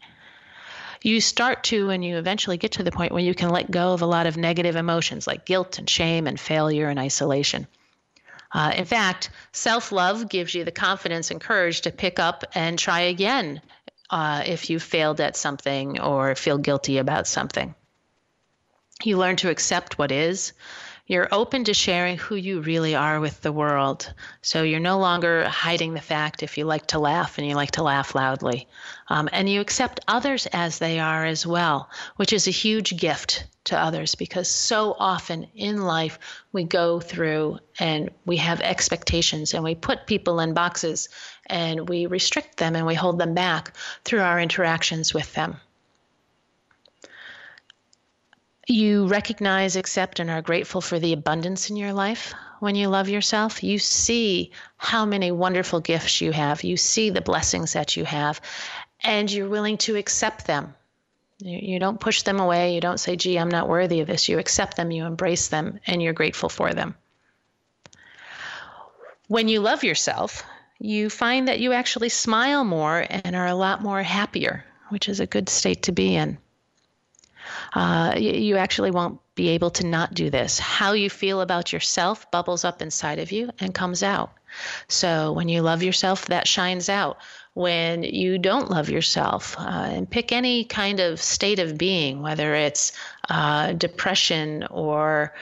You 1.02 1.20
start 1.20 1.64
to, 1.64 1.90
and 1.90 2.02
you 2.02 2.16
eventually 2.16 2.56
get 2.56 2.72
to 2.72 2.82
the 2.82 2.90
point 2.90 3.12
where 3.12 3.22
you 3.22 3.34
can 3.34 3.50
let 3.50 3.70
go 3.70 3.92
of 3.92 4.00
a 4.00 4.06
lot 4.06 4.26
of 4.26 4.38
negative 4.38 4.74
emotions 4.74 5.26
like 5.26 5.44
guilt 5.44 5.78
and 5.78 5.88
shame 5.88 6.26
and 6.26 6.40
failure 6.40 6.88
and 6.88 6.98
isolation. 6.98 7.66
Uh, 8.52 8.72
in 8.74 8.86
fact, 8.86 9.28
self 9.52 9.92
love 9.92 10.30
gives 10.30 10.54
you 10.54 10.64
the 10.64 10.72
confidence 10.72 11.30
and 11.30 11.40
courage 11.40 11.82
to 11.82 11.92
pick 11.92 12.18
up 12.18 12.44
and 12.54 12.78
try 12.78 13.00
again 13.00 13.60
uh, 14.10 14.42
if 14.46 14.70
you 14.70 14.78
failed 14.78 15.20
at 15.20 15.36
something 15.36 16.00
or 16.00 16.34
feel 16.34 16.58
guilty 16.58 16.98
about 16.98 17.26
something. 17.26 17.74
You 19.02 19.18
learn 19.18 19.36
to 19.36 19.50
accept 19.50 19.98
what 19.98 20.12
is. 20.12 20.52
You're 21.08 21.28
open 21.30 21.62
to 21.64 21.74
sharing 21.74 22.18
who 22.18 22.34
you 22.34 22.60
really 22.60 22.96
are 22.96 23.20
with 23.20 23.40
the 23.40 23.52
world. 23.52 24.12
So 24.42 24.64
you're 24.64 24.80
no 24.80 24.98
longer 24.98 25.48
hiding 25.48 25.94
the 25.94 26.00
fact 26.00 26.42
if 26.42 26.58
you 26.58 26.64
like 26.64 26.88
to 26.88 26.98
laugh 26.98 27.38
and 27.38 27.46
you 27.46 27.54
like 27.54 27.70
to 27.72 27.84
laugh 27.84 28.16
loudly. 28.16 28.66
Um, 29.08 29.28
and 29.32 29.48
you 29.48 29.60
accept 29.60 30.00
others 30.08 30.46
as 30.52 30.80
they 30.80 30.98
are 30.98 31.24
as 31.24 31.46
well, 31.46 31.88
which 32.16 32.32
is 32.32 32.48
a 32.48 32.50
huge 32.50 32.96
gift 32.96 33.44
to 33.66 33.78
others 33.78 34.16
because 34.16 34.50
so 34.50 34.96
often 34.98 35.46
in 35.54 35.82
life 35.82 36.18
we 36.52 36.64
go 36.64 36.98
through 36.98 37.60
and 37.78 38.10
we 38.24 38.38
have 38.38 38.60
expectations 38.60 39.54
and 39.54 39.62
we 39.62 39.76
put 39.76 40.06
people 40.06 40.40
in 40.40 40.54
boxes 40.54 41.08
and 41.46 41.88
we 41.88 42.06
restrict 42.06 42.56
them 42.56 42.74
and 42.74 42.86
we 42.86 42.94
hold 42.94 43.18
them 43.18 43.34
back 43.34 43.72
through 44.04 44.20
our 44.20 44.40
interactions 44.40 45.14
with 45.14 45.32
them 45.34 45.60
you 48.66 49.06
recognize, 49.06 49.76
accept, 49.76 50.18
and 50.18 50.28
are 50.28 50.42
grateful 50.42 50.80
for 50.80 50.98
the 50.98 51.12
abundance 51.12 51.70
in 51.70 51.76
your 51.76 51.92
life 51.92 52.34
when 52.58 52.74
you 52.74 52.88
love 52.88 53.08
yourself. 53.08 53.62
You 53.62 53.78
see 53.78 54.50
how 54.76 55.06
many 55.06 55.30
wonderful 55.30 55.80
gifts 55.80 56.20
you 56.20 56.32
have, 56.32 56.64
you 56.64 56.76
see 56.76 57.10
the 57.10 57.20
blessings 57.20 57.74
that 57.74 57.96
you 57.96 58.04
have, 58.04 58.40
and 59.02 59.30
you're 59.30 59.48
willing 59.48 59.78
to 59.78 59.96
accept 59.96 60.46
them. 60.46 60.74
You, 61.38 61.78
don't 61.78 62.00
push 62.00 62.22
them 62.22 62.40
away. 62.40 62.74
You 62.74 62.80
don't 62.80 62.98
say, 62.98 63.14
gee, 63.14 63.38
I'm 63.38 63.50
not 63.50 63.68
worthy 63.68 64.00
of 64.00 64.06
this. 64.06 64.26
You 64.26 64.38
accept 64.38 64.76
them, 64.76 64.90
you 64.90 65.04
embrace 65.04 65.48
them, 65.48 65.80
and 65.86 66.02
you're 66.02 66.14
grateful 66.14 66.48
for 66.48 66.72
them. 66.72 66.94
When 69.28 69.46
you 69.46 69.60
love 69.60 69.84
yourself, 69.84 70.44
you 70.78 71.10
find 71.10 71.48
that 71.48 71.60
you 71.60 71.72
actually 71.72 72.08
smile 72.08 72.64
more 72.64 73.06
and 73.10 73.36
are 73.36 73.46
a 73.46 73.54
lot 73.54 73.82
more 73.82 74.02
happier, 74.02 74.64
which 74.88 75.10
is 75.10 75.20
a 75.20 75.26
good 75.26 75.50
state 75.50 75.82
to 75.82 75.92
be 75.92 76.16
in 76.16 76.38
uh, 77.74 78.14
you 78.16 78.56
actually 78.56 78.90
won't 78.90 79.20
be 79.34 79.48
able 79.48 79.70
to 79.70 79.86
not 79.86 80.14
do 80.14 80.30
this. 80.30 80.58
How 80.58 80.92
you 80.92 81.10
feel 81.10 81.40
about 81.40 81.72
yourself 81.72 82.30
bubbles 82.30 82.64
up 82.64 82.82
inside 82.82 83.18
of 83.18 83.32
you 83.32 83.50
and 83.60 83.74
comes 83.74 84.02
out. 84.02 84.32
So 84.88 85.32
when 85.32 85.48
you 85.48 85.62
love 85.62 85.82
yourself, 85.82 86.26
that 86.26 86.48
shines 86.48 86.88
out. 86.88 87.18
When 87.54 88.02
you 88.02 88.38
don't 88.38 88.70
love 88.70 88.90
yourself, 88.90 89.56
uh, 89.58 89.88
and 89.90 90.10
pick 90.10 90.30
any 90.30 90.64
kind 90.64 91.00
of 91.00 91.22
state 91.22 91.58
of 91.58 91.78
being, 91.78 92.20
whether 92.20 92.54
it's 92.54 92.92
uh, 93.30 93.72
depression 93.72 94.66
or 94.70 95.34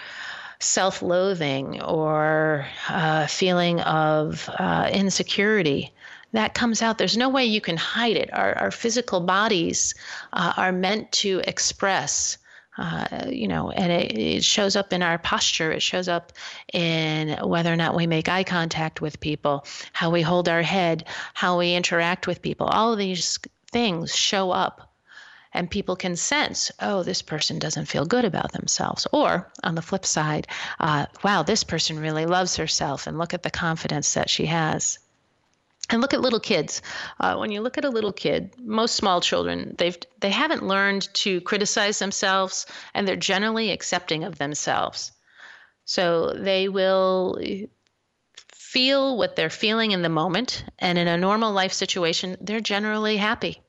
self 0.61 1.03
loathing 1.03 1.83
or 1.83 2.67
uh, 2.89 3.27
feeling 3.27 3.81
of 3.81 4.49
uh, 4.59 4.89
insecurity, 4.93 5.93
that 6.35 6.53
comes 6.53 6.83
out. 6.83 6.99
There's 6.99 7.17
no 7.17 7.29
way 7.29 7.45
you 7.45 7.61
can 7.61 7.77
hide 7.77 8.17
it. 8.17 8.29
Our, 8.33 8.59
our 8.59 8.71
physical 8.73 9.21
bodies 9.21 9.95
uh, 10.33 10.53
are 10.57 10.73
meant 10.73 11.11
to 11.13 11.41
express. 11.47 12.39
Uh, 12.77 13.27
you 13.29 13.47
know, 13.47 13.71
and 13.71 13.93
it, 13.93 14.19
it, 14.19 14.45
shows 14.45 14.75
up 14.75 14.93
in 14.93 15.01
our 15.01 15.17
posture. 15.17 15.71
It 15.71 15.81
shows 15.81 16.09
up 16.09 16.33
in 16.73 17.39
whether 17.49 17.73
or 17.73 17.77
not 17.77 17.95
we 17.95 18.09
make 18.09 18.29
eye 18.29 18.43
contact 18.43 19.01
with 19.01 19.21
people, 19.21 19.65
how 19.93 20.11
we 20.11 20.23
hold 20.23 20.49
our 20.49 20.63
head, 20.63 21.07
how 21.35 21.57
we 21.57 21.75
interact 21.75 22.27
with 22.27 22.43
people. 22.43 22.67
All 22.67 22.93
of 22.93 22.99
these 22.99 23.39
things 23.71 24.13
show 24.13 24.51
up, 24.51 24.93
and 25.53 25.71
people 25.71 25.95
can 25.95 26.17
sense, 26.17 26.73
oh, 26.81 27.05
this 27.05 27.23
person 27.23 27.61
doesn't 27.61 27.87
feel 27.87 28.07
good 28.07 28.25
about 28.25 28.51
themselves. 28.51 29.07
Or 29.13 29.53
on 29.63 29.77
the 29.77 29.83
flip 29.83 30.05
side, 30.05 30.49
uh, 30.81 31.07
wow, 31.23 31.45
this 31.45 31.63
person 31.63 32.01
really 32.01 32.27
loves 32.27 32.57
herself, 32.57 33.07
and 33.07 33.19
look 33.19 33.35
at 33.35 33.45
the 33.45 33.51
confidence 33.51 34.15
that 34.15 34.29
she 34.29 34.47
has. 34.47 34.99
And 35.91 36.01
look 36.01 36.15
at 36.15 36.23
little 36.23 36.41
kids. 36.41 36.81
Uh, 37.21 37.37
when 37.37 37.51
you 37.51 37.61
look 37.61 37.77
at 37.77 37.85
a 37.85 37.91
little 37.91 38.13
kid, 38.13 38.55
most 38.59 38.95
small 38.95 39.21
children, 39.21 39.75
they've 39.77 39.99
they 40.21 40.31
haven't 40.31 40.67
learned 40.67 41.13
to 41.15 41.43
criticize 41.43 41.99
themselves, 41.99 42.67
and 42.95 43.07
they're 43.07 43.17
generally 43.17 43.71
accepting 43.71 44.25
of 44.25 44.39
themselves. 44.39 45.13
So 45.85 46.33
they 46.33 46.69
will 46.69 47.39
feel 48.49 49.19
what 49.19 49.37
they're 49.37 49.51
feeling 49.51 49.93
in 49.93 50.03
the 50.03 50.09
moment, 50.09 50.65
and 50.79 50.97
in 50.97 51.07
a 51.07 51.19
normal 51.19 51.53
life 51.53 51.73
situation, 51.73 52.37
they're 52.41 52.61
generally 52.61 53.19
happy. 53.19 53.61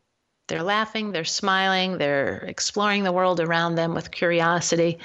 They're 0.48 0.64
laughing, 0.64 1.12
they're 1.12 1.26
smiling, 1.26 1.98
they're 1.98 2.38
exploring 2.38 3.04
the 3.04 3.12
world 3.12 3.40
around 3.40 3.76
them 3.76 3.94
with 3.94 4.12
curiosity. 4.12 5.00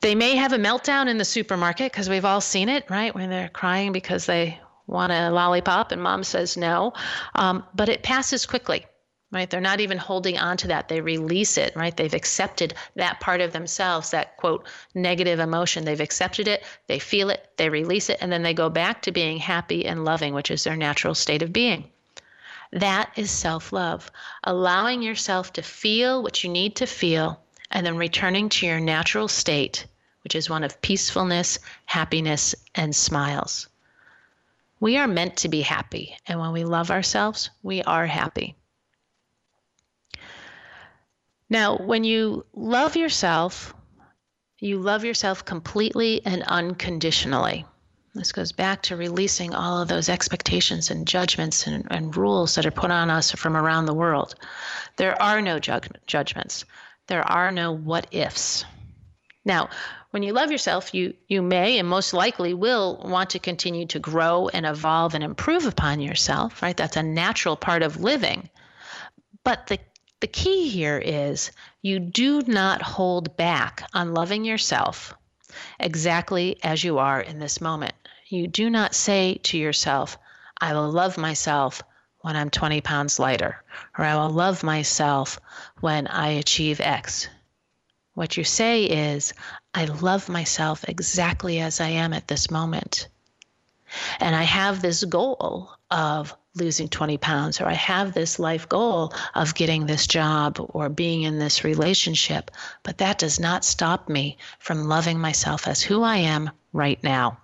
They 0.00 0.14
may 0.14 0.36
have 0.36 0.52
a 0.52 0.58
meltdown 0.58 1.08
in 1.08 1.18
the 1.18 1.24
supermarket 1.24 1.90
because 1.90 2.08
we've 2.08 2.24
all 2.24 2.40
seen 2.40 2.68
it, 2.68 2.88
right? 2.88 3.14
When 3.14 3.28
they're 3.28 3.48
crying 3.48 3.92
because 3.92 4.26
they 4.26 4.60
want 4.90 5.12
a 5.12 5.30
lollipop 5.30 5.92
and 5.92 6.02
mom 6.02 6.24
says 6.24 6.56
no. 6.56 6.92
Um, 7.34 7.64
but 7.74 7.88
it 7.88 8.02
passes 8.02 8.44
quickly 8.44 8.84
right? 9.32 9.48
They're 9.48 9.60
not 9.60 9.80
even 9.80 9.98
holding 9.98 10.38
on 10.38 10.56
to 10.58 10.68
that. 10.68 10.88
They 10.88 11.00
release 11.00 11.56
it 11.56 11.74
right? 11.76 11.96
They've 11.96 12.12
accepted 12.12 12.74
that 12.96 13.20
part 13.20 13.40
of 13.40 13.52
themselves 13.52 14.10
that 14.10 14.36
quote 14.36 14.66
negative 14.94 15.38
emotion. 15.38 15.84
They've 15.84 16.00
accepted 16.00 16.48
it 16.48 16.64
they 16.88 16.98
feel 16.98 17.30
it 17.30 17.48
they 17.56 17.68
release 17.68 18.10
it 18.10 18.18
and 18.20 18.32
then 18.32 18.42
they 18.42 18.54
go 18.54 18.68
back 18.68 19.02
to 19.02 19.12
being 19.12 19.38
happy 19.38 19.86
and 19.86 20.04
loving 20.04 20.34
which 20.34 20.50
is 20.50 20.64
their 20.64 20.76
natural 20.76 21.14
state 21.14 21.42
of 21.42 21.52
being. 21.52 21.90
That 22.72 23.12
is 23.16 23.30
self-love 23.30 24.10
allowing 24.44 25.02
yourself 25.02 25.52
to 25.54 25.62
feel 25.62 26.22
what 26.22 26.42
you 26.42 26.50
need 26.50 26.76
to 26.76 26.86
feel 26.86 27.40
and 27.70 27.86
then 27.86 27.96
returning 27.96 28.48
to 28.48 28.66
your 28.66 28.80
natural 28.80 29.28
state 29.28 29.86
which 30.22 30.34
is 30.34 30.50
one 30.50 30.64
of 30.64 30.82
peacefulness 30.82 31.58
happiness 31.86 32.54
and 32.74 32.94
smiles 32.94 33.68
we 34.80 34.96
are 34.96 35.06
meant 35.06 35.36
to 35.38 35.48
be 35.48 35.60
happy. 35.60 36.16
And 36.26 36.40
when 36.40 36.52
we 36.52 36.64
love 36.64 36.90
ourselves, 36.90 37.50
we 37.62 37.82
are 37.82 38.06
happy. 38.06 38.56
Now, 41.48 41.76
when 41.76 42.04
you 42.04 42.46
love 42.54 42.96
yourself, 42.96 43.74
you 44.58 44.78
love 44.78 45.04
yourself 45.04 45.44
completely 45.44 46.24
and 46.24 46.42
unconditionally. 46.44 47.66
This 48.14 48.32
goes 48.32 48.52
back 48.52 48.82
to 48.82 48.96
releasing 48.96 49.54
all 49.54 49.80
of 49.80 49.88
those 49.88 50.08
expectations 50.08 50.90
and 50.90 51.06
judgments 51.06 51.66
and, 51.66 51.86
and 51.90 52.16
rules 52.16 52.54
that 52.54 52.66
are 52.66 52.72
put 52.72 52.90
on 52.90 53.10
us 53.10 53.30
from 53.30 53.56
around 53.56 53.86
the 53.86 53.94
world. 53.94 54.34
There 54.96 55.20
are 55.22 55.40
no 55.40 55.58
judgment, 55.58 56.04
judgments, 56.06 56.64
there 57.06 57.22
are 57.22 57.52
no 57.52 57.72
what 57.72 58.06
ifs. 58.10 58.64
Now, 59.44 59.70
when 60.10 60.22
you 60.22 60.32
love 60.32 60.50
yourself, 60.50 60.92
you 60.92 61.14
you 61.26 61.40
may 61.40 61.78
and 61.78 61.88
most 61.88 62.12
likely 62.12 62.52
will 62.52 62.98
want 63.02 63.30
to 63.30 63.38
continue 63.38 63.86
to 63.86 63.98
grow 63.98 64.48
and 64.48 64.66
evolve 64.66 65.14
and 65.14 65.24
improve 65.24 65.66
upon 65.66 66.00
yourself, 66.00 66.62
right? 66.62 66.76
That's 66.76 66.96
a 66.96 67.02
natural 67.02 67.56
part 67.56 67.82
of 67.82 68.00
living. 68.00 68.50
But 69.42 69.66
the 69.68 69.78
the 70.20 70.26
key 70.26 70.68
here 70.68 70.98
is 70.98 71.50
you 71.80 71.98
do 71.98 72.42
not 72.42 72.82
hold 72.82 73.36
back 73.38 73.82
on 73.94 74.12
loving 74.12 74.44
yourself 74.44 75.14
exactly 75.78 76.58
as 76.62 76.84
you 76.84 76.98
are 76.98 77.20
in 77.20 77.38
this 77.38 77.60
moment. 77.60 77.94
You 78.28 78.46
do 78.46 78.68
not 78.68 78.94
say 78.94 79.40
to 79.44 79.56
yourself, 79.58 80.18
I 80.60 80.74
will 80.74 80.90
love 80.90 81.16
myself 81.16 81.82
when 82.20 82.36
I'm 82.36 82.50
20 82.50 82.82
pounds 82.82 83.18
lighter, 83.18 83.64
or 83.96 84.04
I 84.04 84.14
will 84.16 84.30
love 84.30 84.62
myself 84.62 85.40
when 85.80 86.06
I 86.06 86.28
achieve 86.32 86.80
X. 86.80 87.28
What 88.14 88.36
you 88.36 88.44
say 88.44 88.84
is, 88.84 89.32
I 89.72 89.84
love 89.84 90.28
myself 90.28 90.84
exactly 90.88 91.60
as 91.60 91.80
I 91.80 91.88
am 91.88 92.12
at 92.12 92.28
this 92.28 92.50
moment. 92.50 93.08
And 94.18 94.34
I 94.34 94.42
have 94.42 94.82
this 94.82 95.04
goal 95.04 95.70
of 95.90 96.36
losing 96.54 96.88
20 96.88 97.18
pounds, 97.18 97.60
or 97.60 97.66
I 97.66 97.74
have 97.74 98.12
this 98.12 98.38
life 98.38 98.68
goal 98.68 99.12
of 99.34 99.54
getting 99.54 99.86
this 99.86 100.06
job 100.06 100.56
or 100.58 100.88
being 100.88 101.22
in 101.22 101.38
this 101.38 101.64
relationship. 101.64 102.50
But 102.82 102.98
that 102.98 103.18
does 103.18 103.38
not 103.38 103.64
stop 103.64 104.08
me 104.08 104.38
from 104.58 104.88
loving 104.88 105.18
myself 105.18 105.68
as 105.68 105.80
who 105.80 106.02
I 106.02 106.16
am 106.16 106.50
right 106.72 107.02
now. 107.02 107.38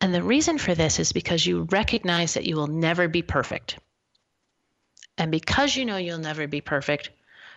And 0.00 0.14
the 0.14 0.22
reason 0.22 0.56
for 0.56 0.74
this 0.74 0.98
is 0.98 1.12
because 1.12 1.44
you 1.44 1.66
recognize 1.70 2.34
that 2.34 2.46
you 2.46 2.56
will 2.56 2.68
never 2.68 3.08
be 3.08 3.22
perfect. 3.22 3.78
And 5.18 5.30
because 5.30 5.76
you 5.76 5.84
know 5.84 5.98
you'll 5.98 6.18
never 6.18 6.46
be 6.46 6.62
perfect, 6.62 7.10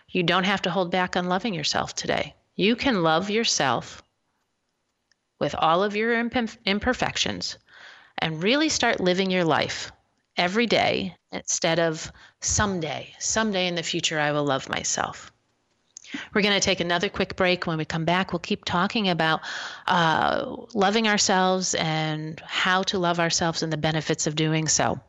you 0.08 0.22
don't 0.22 0.44
have 0.44 0.62
to 0.62 0.70
hold 0.70 0.90
back 0.90 1.16
on 1.16 1.28
loving 1.28 1.54
yourself 1.54 1.94
today. 1.94 2.34
You 2.56 2.76
can 2.76 3.02
love 3.02 3.30
yourself 3.30 4.02
with 5.40 5.54
all 5.54 5.82
of 5.82 5.96
your 5.96 6.18
imperfections 6.18 7.58
and 8.18 8.42
really 8.42 8.68
start 8.68 9.00
living 9.00 9.30
your 9.30 9.44
life 9.44 9.90
every 10.36 10.66
day 10.66 11.16
instead 11.32 11.78
of 11.78 12.10
someday. 12.40 13.12
Someday 13.18 13.66
in 13.66 13.74
the 13.74 13.82
future, 13.82 14.18
I 14.18 14.32
will 14.32 14.44
love 14.44 14.68
myself. 14.68 15.32
We're 16.32 16.42
going 16.42 16.54
to 16.54 16.60
take 16.60 16.80
another 16.80 17.08
quick 17.08 17.34
break. 17.34 17.66
When 17.66 17.78
we 17.78 17.84
come 17.84 18.04
back, 18.04 18.32
we'll 18.32 18.38
keep 18.38 18.64
talking 18.64 19.08
about 19.08 19.40
uh, 19.86 20.56
loving 20.72 21.08
ourselves 21.08 21.74
and 21.74 22.40
how 22.46 22.84
to 22.84 22.98
love 22.98 23.18
ourselves 23.18 23.62
and 23.62 23.72
the 23.72 23.76
benefits 23.76 24.26
of 24.26 24.36
doing 24.36 24.68
so. 24.68 25.00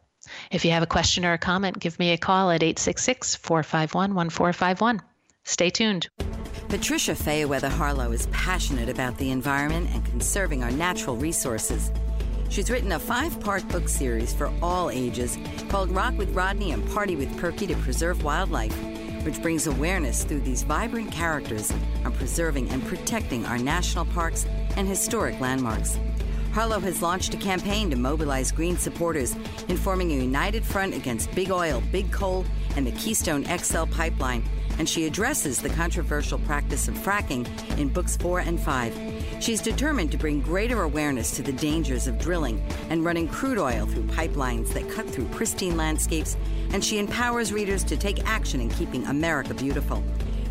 If 0.52 0.66
you 0.66 0.72
have 0.72 0.84
a 0.84 0.88
question 0.88 1.26
or 1.26 1.34
a 1.34 1.38
comment, 1.38 1.80
give 1.80 1.98
me 2.00 2.12
a 2.12 2.18
call 2.18 2.52
at 2.52 2.64
866 2.64 3.36
451 3.36 4.14
1451. 4.14 5.02
Stay 5.44 5.70
tuned. 5.70 6.10
Patricia 6.70 7.12
Fayerweather 7.12 7.70
Harlow 7.70 8.12
is 8.12 8.28
passionate 8.28 8.90
about 8.90 9.18
the 9.18 9.32
environment 9.32 9.90
and 9.94 10.04
conserving 10.06 10.64
our 10.64 10.72
natural 10.72 11.16
resources. 11.16 11.92
She's 12.50 12.72
written 12.72 12.92
a 12.92 13.00
five 13.00 13.40
part 13.40 13.68
book 13.70 13.88
series 13.88 14.34
for 14.34 14.52
all 14.62 14.90
ages 14.90 15.38
called 15.70 15.92
Rock 15.92 16.18
with 16.18 16.34
Rodney 16.36 16.72
and 16.72 16.88
Party 16.92 17.16
with 17.16 17.36
Perky 17.38 17.68
to 17.68 17.76
Preserve 17.76 18.24
Wildlife 18.24 18.76
which 19.26 19.42
brings 19.42 19.66
awareness 19.66 20.24
through 20.24 20.42
these 20.42 20.62
vibrant 20.62 21.12
characters 21.12 21.74
on 22.06 22.12
preserving 22.12 22.70
and 22.70 22.86
protecting 22.86 23.44
our 23.48 23.58
national 23.58 24.06
parks 24.06 24.46
and 24.78 24.88
historic 24.88 25.40
landmarks. 25.40 25.98
Harlow 26.56 26.80
has 26.80 27.02
launched 27.02 27.34
a 27.34 27.38
campaign 27.38 27.90
to 27.90 27.98
mobilize 27.98 28.50
green 28.50 28.78
supporters 28.78 29.36
in 29.68 29.76
forming 29.76 30.14
a 30.14 30.16
united 30.16 30.64
front 30.64 30.94
against 30.94 31.30
big 31.36 31.52
oil, 31.52 31.84
big 31.92 32.10
coal, 32.14 32.46
and 32.78 32.88
the 32.88 32.94
Keystone 32.94 33.44
XL 33.44 33.84
pipeline, 33.88 34.42
and 34.80 34.88
she 34.88 35.06
addresses 35.06 35.62
the 35.62 35.68
controversial 35.68 36.40
practice 36.40 36.88
of 36.88 36.94
fracking 36.94 37.46
in 37.78 37.90
books 37.90 38.16
4 38.16 38.40
and 38.40 38.58
5. 38.58 39.42
She's 39.42 39.60
determined 39.60 40.14
to 40.14 40.18
bring 40.18 40.40
greater 40.40 40.84
awareness 40.84 41.32
to 41.32 41.42
the 41.42 41.52
dangers 41.52 42.08
of 42.08 42.18
drilling 42.20 42.66
and 42.90 43.04
running 43.04 43.28
crude 43.28 43.58
oil 43.58 43.86
through 43.86 44.04
pipelines 44.04 44.70
that 44.70 44.90
cut 44.90 45.10
through 45.10 45.26
pristine 45.26 45.76
landscapes 45.76 46.38
and 46.72 46.82
she 46.82 47.00
empowers 47.00 47.52
readers 47.52 47.84
to 47.84 47.98
take 47.98 48.26
action 48.26 48.62
in 48.62 48.70
keeping 48.70 49.06
America 49.08 49.54
beautiful. 49.54 50.02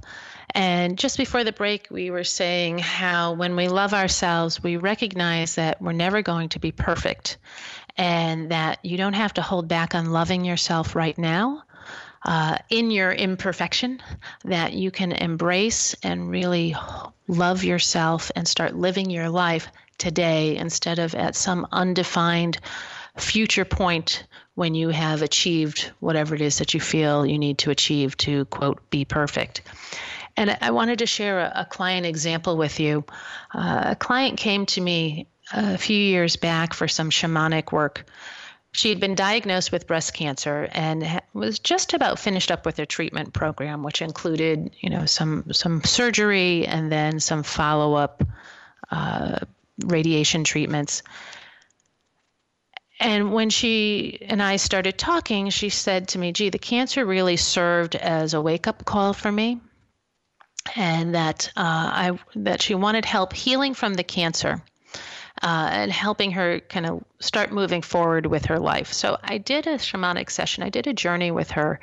And 0.55 0.97
just 0.97 1.17
before 1.17 1.43
the 1.43 1.51
break, 1.51 1.87
we 1.91 2.09
were 2.11 2.23
saying 2.23 2.79
how 2.79 3.33
when 3.33 3.55
we 3.55 3.67
love 3.67 3.93
ourselves, 3.93 4.61
we 4.61 4.77
recognize 4.77 5.55
that 5.55 5.81
we're 5.81 5.91
never 5.91 6.21
going 6.21 6.49
to 6.49 6.59
be 6.59 6.71
perfect 6.71 7.37
and 7.97 8.51
that 8.51 8.83
you 8.83 8.97
don't 8.97 9.13
have 9.13 9.33
to 9.35 9.41
hold 9.41 9.67
back 9.67 9.93
on 9.93 10.11
loving 10.11 10.45
yourself 10.45 10.95
right 10.95 11.17
now. 11.17 11.63
Uh, 12.25 12.57
in 12.69 12.91
your 12.91 13.13
imperfection, 13.13 14.01
that 14.43 14.73
you 14.73 14.91
can 14.91 15.13
embrace 15.13 15.95
and 16.03 16.29
really 16.29 16.75
love 17.29 17.63
yourself 17.63 18.29
and 18.35 18.45
start 18.45 18.75
living 18.75 19.09
your 19.09 19.29
life 19.29 19.69
today 19.97 20.57
instead 20.57 20.99
of 20.99 21.15
at 21.15 21.35
some 21.35 21.65
undefined 21.71 22.59
future 23.15 23.65
point 23.65 24.25
when 24.55 24.75
you 24.75 24.89
have 24.89 25.21
achieved 25.21 25.91
whatever 25.99 26.35
it 26.35 26.41
is 26.41 26.57
that 26.57 26.73
you 26.73 26.79
feel 26.79 27.25
you 27.25 27.39
need 27.39 27.57
to 27.59 27.71
achieve 27.71 28.17
to, 28.17 28.45
quote, 28.45 28.89
be 28.89 29.05
perfect. 29.05 29.61
And 30.37 30.57
I 30.61 30.71
wanted 30.71 30.99
to 30.99 31.05
share 31.05 31.39
a, 31.39 31.51
a 31.61 31.65
client 31.65 32.05
example 32.05 32.57
with 32.57 32.79
you. 32.79 33.03
Uh, 33.53 33.81
a 33.87 33.95
client 33.95 34.37
came 34.37 34.65
to 34.67 34.81
me 34.81 35.27
a 35.51 35.77
few 35.77 35.97
years 35.97 36.35
back 36.35 36.73
for 36.73 36.87
some 36.87 37.09
shamanic 37.09 37.71
work. 37.71 38.05
She 38.71 38.89
had 38.89 38.99
been 38.99 39.15
diagnosed 39.15 39.71
with 39.71 39.87
breast 39.87 40.13
cancer 40.13 40.69
and 40.71 41.21
was 41.33 41.57
just 41.57 41.93
about 41.93 42.19
finished 42.19 42.51
up 42.51 42.65
with 42.65 42.77
her 42.77 42.85
treatment 42.85 43.33
program, 43.33 43.81
which 43.81 44.01
included, 44.01 44.75
you 44.79 44.91
know, 44.91 45.05
some 45.07 45.51
some 45.51 45.83
surgery 45.83 46.67
and 46.67 46.91
then 46.91 47.19
some 47.19 47.41
follow 47.41 47.95
up 47.95 48.23
uh, 48.91 49.39
radiation 49.83 50.43
treatments. 50.43 51.01
And 52.99 53.33
when 53.33 53.49
she 53.49 54.19
and 54.21 54.41
I 54.43 54.57
started 54.57 54.97
talking, 54.97 55.49
she 55.49 55.69
said 55.69 56.09
to 56.09 56.19
me, 56.19 56.31
"Gee, 56.31 56.49
the 56.49 56.59
cancer 56.59 57.03
really 57.05 57.37
served 57.37 57.95
as 57.95 58.35
a 58.35 58.41
wake 58.41 58.67
up 58.67 58.85
call 58.85 59.13
for 59.13 59.31
me." 59.31 59.61
And 60.75 61.15
that 61.15 61.51
uh, 61.55 61.61
I 61.61 62.19
that 62.35 62.61
she 62.61 62.75
wanted 62.75 63.05
help 63.05 63.33
healing 63.33 63.73
from 63.73 63.93
the 63.93 64.03
cancer. 64.03 64.61
Uh, 65.41 65.69
and 65.71 65.91
helping 65.91 66.31
her 66.31 66.59
kind 66.59 66.85
of 66.85 67.01
start 67.21 67.49
moving 67.53 67.81
forward 67.81 68.25
with 68.25 68.43
her 68.43 68.59
life. 68.59 68.91
So 68.91 69.17
I 69.23 69.37
did 69.37 69.67
a 69.67 69.75
shamanic 69.75 70.29
session. 70.29 70.63
I 70.63 70.69
did 70.69 70.85
a 70.85 70.91
journey 70.91 71.31
with 71.31 71.51
her 71.51 71.79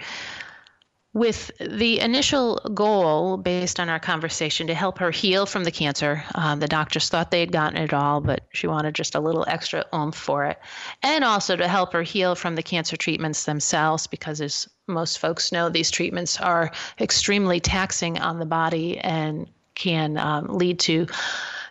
with 1.16 1.50
the 1.58 1.98
initial 2.00 2.56
goal, 2.74 3.38
based 3.38 3.80
on 3.80 3.88
our 3.88 3.98
conversation, 3.98 4.66
to 4.66 4.74
help 4.74 4.98
her 4.98 5.10
heal 5.10 5.46
from 5.46 5.64
the 5.64 5.70
cancer. 5.70 6.22
Um, 6.34 6.60
the 6.60 6.68
doctors 6.68 7.08
thought 7.08 7.30
they 7.30 7.40
had 7.40 7.52
gotten 7.52 7.78
it 7.78 7.94
all, 7.94 8.20
but 8.20 8.42
she 8.52 8.66
wanted 8.66 8.94
just 8.94 9.14
a 9.14 9.20
little 9.20 9.46
extra 9.48 9.86
oomph 9.94 10.14
for 10.14 10.44
it. 10.44 10.58
And 11.02 11.24
also 11.24 11.56
to 11.56 11.66
help 11.68 11.94
her 11.94 12.02
heal 12.02 12.34
from 12.34 12.54
the 12.54 12.62
cancer 12.62 12.98
treatments 12.98 13.44
themselves, 13.44 14.06
because 14.06 14.42
as 14.42 14.68
most 14.86 15.18
folks 15.18 15.52
know, 15.52 15.70
these 15.70 15.90
treatments 15.90 16.38
are 16.38 16.70
extremely 17.00 17.60
taxing 17.60 18.18
on 18.18 18.38
the 18.38 18.44
body 18.44 18.98
and 18.98 19.48
can 19.74 20.18
um, 20.18 20.48
lead 20.48 20.78
to 20.80 21.06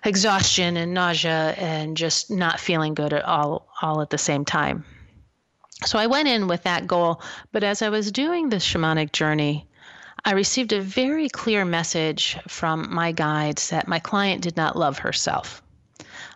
exhaustion 0.03 0.75
and 0.75 0.95
nausea 0.95 1.53
and 1.57 1.95
just 1.95 2.31
not 2.31 2.59
feeling 2.59 2.95
good 2.95 3.13
at 3.13 3.23
all 3.23 3.67
all 3.83 4.01
at 4.01 4.09
the 4.09 4.17
same 4.17 4.43
time. 4.43 4.83
So 5.83 5.99
I 5.99 6.07
went 6.07 6.27
in 6.27 6.47
with 6.47 6.63
that 6.63 6.87
goal. 6.87 7.21
But 7.51 7.63
as 7.63 7.81
I 7.81 7.89
was 7.89 8.11
doing 8.11 8.49
this 8.49 8.65
shamanic 8.65 9.11
journey, 9.11 9.67
I 10.23 10.31
received 10.31 10.71
a 10.73 10.81
very 10.81 11.29
clear 11.29 11.65
message 11.65 12.37
from 12.47 12.93
my 12.93 13.11
guides 13.11 13.69
that 13.69 13.87
my 13.87 13.99
client 13.99 14.41
did 14.41 14.55
not 14.55 14.77
love 14.77 14.99
herself. 14.99 15.61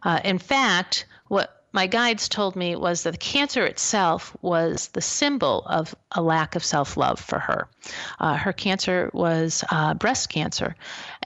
Uh, 0.04 0.20
in 0.24 0.40
fact, 0.40 1.06
what 1.28 1.64
my 1.72 1.88
guides 1.88 2.28
told 2.28 2.56
me 2.56 2.76
was 2.76 3.04
that 3.04 3.12
the 3.12 3.18
cancer 3.18 3.66
itself 3.66 4.36
was 4.42 4.90
the 4.90 5.02
symbol 5.02 5.64
of 5.66 5.96
a 6.12 6.22
lack 6.22 6.56
of 6.56 6.64
self 6.64 6.98
love 6.98 7.20
for 7.20 7.40
her. 7.40 7.68
Uh, 8.20 8.36
her 8.36 8.54
cancer 8.54 9.10
was 9.14 9.64
uh, 9.70 9.94
breast 9.94 10.30
cancer, 10.30 10.76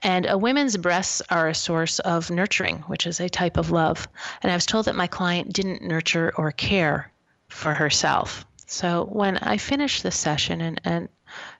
and 0.02 0.26
a 0.26 0.38
woman's 0.38 0.78
breasts 0.78 1.21
are 1.30 1.47
a 1.47 1.56
source 1.56 1.99
of 1.99 2.30
nurturing, 2.30 2.80
which 2.88 3.07
is 3.07 3.20
a 3.20 3.30
type 3.30 3.57
of 3.57 3.72
love. 3.72 4.07
And 4.41 4.51
I 4.51 4.55
was 4.55 4.66
told 4.66 4.86
that 4.86 4.95
my 4.95 5.07
client 5.07 5.51
didn't 5.51 5.82
nurture 5.82 6.32
or 6.36 6.51
care 6.51 7.12
for 7.54 7.74
herself. 7.74 8.45
So 8.66 9.06
when 9.06 9.38
I 9.38 9.58
finished 9.58 10.04
the 10.04 10.12
session 10.12 10.60
and, 10.62 10.82
and 10.84 11.10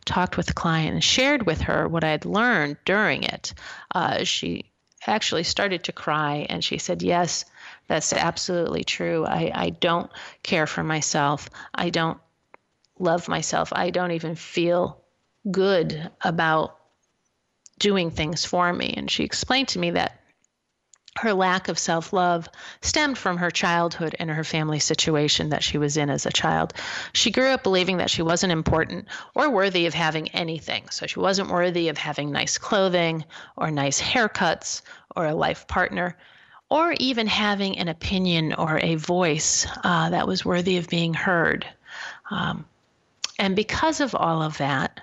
talked 0.06 0.36
with 0.36 0.48
the 0.48 0.54
client 0.54 0.94
and 0.94 1.04
shared 1.04 1.46
with 1.46 1.62
her 1.62 1.88
what 1.88 2.04
I 2.04 2.10
had 2.10 2.26
learned 2.26 2.78
during 2.86 3.24
it, 3.24 3.54
uh, 3.94 4.24
she 4.24 4.72
actually 5.06 5.44
started 5.44 5.84
to 5.84 5.92
cry 5.92 6.46
and 6.50 6.64
she 6.64 6.78
said, 6.78 7.02
Yes, 7.02 7.46
that's 7.88 8.14
absolutely 8.14 8.84
true. 8.84 9.26
I, 9.26 9.52
I 9.54 9.70
don't 9.70 10.10
care 10.42 10.66
for 10.66 10.84
myself. 10.84 11.50
I 11.74 11.90
don't 11.90 12.20
love 12.98 13.28
myself. 13.28 13.72
I 13.74 13.90
don't 13.90 14.12
even 14.12 14.36
feel 14.36 15.02
good 15.50 16.10
about 16.22 16.78
doing 17.80 18.12
things 18.12 18.46
for 18.46 18.72
me. 18.72 18.94
And 18.96 19.12
she 19.12 19.24
explained 19.24 19.70
to 19.70 19.80
me 19.80 19.92
that 19.92 20.23
her 21.18 21.34
lack 21.34 21.68
of 21.68 21.78
self 21.78 22.12
love 22.12 22.50
stemmed 22.82 23.18
from 23.18 23.38
her 23.38 23.52
childhood 23.52 24.16
and 24.20 24.30
her 24.30 24.44
family 24.44 24.80
situation 24.80 25.50
that 25.50 25.64
she 25.64 25.78
was 25.78 25.98
in 25.98 26.10
as 26.10 26.26
a 26.26 26.32
child. 26.32 26.74
She 27.14 27.32
grew 27.32 27.50
up 27.50 27.64
believing 27.64 27.98
that 27.98 28.10
she 28.10 28.22
wasn't 28.22 28.52
important 28.52 29.08
or 29.36 29.50
worthy 29.50 29.86
of 29.86 29.94
having 29.94 30.30
anything. 30.30 30.90
So 30.90 31.06
she 31.06 31.20
wasn't 31.20 31.52
worthy 31.52 31.90
of 31.90 31.98
having 31.98 32.32
nice 32.32 32.58
clothing 32.58 33.26
or 33.56 33.70
nice 33.70 34.02
haircuts 34.02 34.82
or 35.16 35.26
a 35.26 35.36
life 35.36 35.68
partner 35.68 36.18
or 36.70 36.96
even 37.00 37.28
having 37.28 37.78
an 37.78 37.88
opinion 37.88 38.54
or 38.54 38.80
a 38.82 38.96
voice 38.96 39.68
uh, 39.84 40.10
that 40.10 40.28
was 40.28 40.44
worthy 40.44 40.78
of 40.78 40.90
being 40.90 41.14
heard. 41.14 41.68
Um, 42.32 42.66
and 43.38 43.56
because 43.56 44.02
of 44.02 44.16
all 44.16 44.42
of 44.42 44.58
that, 44.58 45.00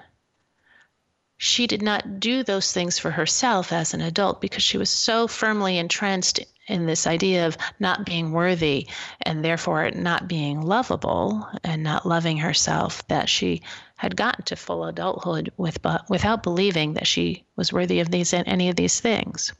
she 1.42 1.66
did 1.66 1.80
not 1.80 2.20
do 2.20 2.42
those 2.42 2.70
things 2.70 2.98
for 2.98 3.10
herself 3.10 3.72
as 3.72 3.94
an 3.94 4.02
adult 4.02 4.42
because 4.42 4.62
she 4.62 4.76
was 4.76 4.90
so 4.90 5.26
firmly 5.26 5.78
entrenched 5.78 6.38
in 6.66 6.84
this 6.84 7.06
idea 7.06 7.46
of 7.46 7.56
not 7.78 8.04
being 8.04 8.30
worthy 8.30 8.86
and 9.22 9.42
therefore 9.42 9.90
not 9.92 10.28
being 10.28 10.60
lovable 10.60 11.48
and 11.64 11.82
not 11.82 12.04
loving 12.04 12.36
herself 12.36 13.08
that 13.08 13.26
she 13.26 13.62
had 13.96 14.16
gotten 14.16 14.44
to 14.44 14.54
full 14.54 14.84
adulthood 14.84 15.50
with 15.56 15.78
without 16.10 16.42
believing 16.42 16.92
that 16.92 17.06
she 17.06 17.42
was 17.56 17.72
worthy 17.72 18.00
of 18.00 18.10
these 18.10 18.34
any 18.34 18.68
of 18.68 18.76
these 18.76 19.00
things. 19.00 19.54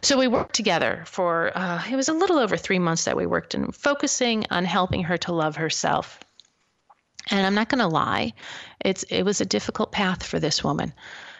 So 0.00 0.18
we 0.18 0.28
worked 0.28 0.54
together 0.54 1.04
for 1.06 1.52
uh, 1.54 1.82
it 1.90 1.94
was 1.94 2.08
a 2.08 2.14
little 2.14 2.38
over 2.38 2.56
three 2.56 2.78
months 2.78 3.04
that 3.04 3.18
we 3.18 3.26
worked 3.26 3.54
in 3.54 3.70
focusing 3.70 4.46
on 4.50 4.64
helping 4.64 5.04
her 5.04 5.18
to 5.18 5.32
love 5.32 5.56
herself 5.56 6.20
and 7.30 7.46
I'm 7.46 7.54
not 7.54 7.68
going 7.68 7.80
to 7.80 7.88
lie, 7.88 8.32
it's 8.84 9.02
it 9.04 9.22
was 9.22 9.40
a 9.40 9.46
difficult 9.46 9.92
path 9.92 10.22
for 10.22 10.38
this 10.38 10.64
woman. 10.64 10.92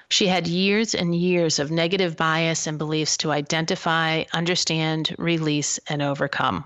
She 0.09 0.26
had 0.26 0.47
years 0.47 0.95
and 0.95 1.14
years 1.14 1.59
of 1.59 1.70
negative 1.70 2.16
bias 2.16 2.66
and 2.66 2.76
beliefs 2.76 3.16
to 3.18 3.33
identify, 3.33 4.24
understand, 4.35 5.14
release, 5.18 5.78
and 5.89 6.03
overcome. 6.03 6.64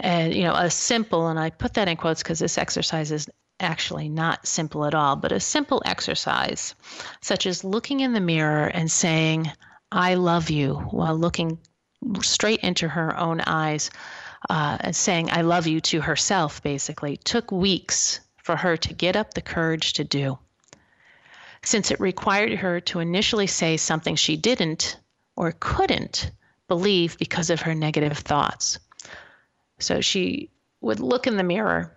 And 0.00 0.34
you 0.34 0.42
know, 0.42 0.54
a 0.54 0.70
simple, 0.70 1.28
and 1.28 1.38
I 1.38 1.50
put 1.50 1.74
that 1.74 1.88
in 1.88 1.96
quotes 1.96 2.22
because 2.22 2.40
this 2.40 2.58
exercise 2.58 3.12
is 3.12 3.28
actually 3.60 4.08
not 4.08 4.46
simple 4.46 4.84
at 4.84 4.94
all, 4.94 5.16
but 5.16 5.32
a 5.32 5.40
simple 5.40 5.82
exercise, 5.84 6.74
such 7.20 7.46
as 7.46 7.64
looking 7.64 8.00
in 8.00 8.12
the 8.12 8.20
mirror 8.20 8.66
and 8.66 8.90
saying, 8.90 9.50
I 9.90 10.14
love 10.14 10.50
you, 10.50 10.74
while 10.74 11.16
looking 11.16 11.58
straight 12.22 12.60
into 12.60 12.88
her 12.88 13.16
own 13.16 13.40
eyes 13.40 13.90
uh, 14.48 14.92
saying 14.92 15.30
I 15.30 15.42
love 15.42 15.66
you 15.66 15.80
to 15.82 16.00
herself, 16.00 16.62
basically, 16.62 17.16
took 17.18 17.52
weeks 17.52 18.20
for 18.42 18.56
her 18.56 18.76
to 18.76 18.94
get 18.94 19.16
up 19.16 19.34
the 19.34 19.42
courage 19.42 19.94
to 19.94 20.04
do. 20.04 20.38
Since 21.62 21.90
it 21.90 22.00
required 22.00 22.52
her 22.54 22.80
to 22.82 23.00
initially 23.00 23.46
say 23.46 23.76
something 23.76 24.16
she 24.16 24.36
didn't 24.36 24.98
or 25.36 25.52
couldn't 25.58 26.30
believe 26.66 27.18
because 27.18 27.50
of 27.50 27.62
her 27.62 27.74
negative 27.74 28.18
thoughts. 28.18 28.78
So 29.78 30.00
she 30.00 30.50
would 30.80 31.00
look 31.00 31.26
in 31.26 31.36
the 31.36 31.42
mirror 31.42 31.96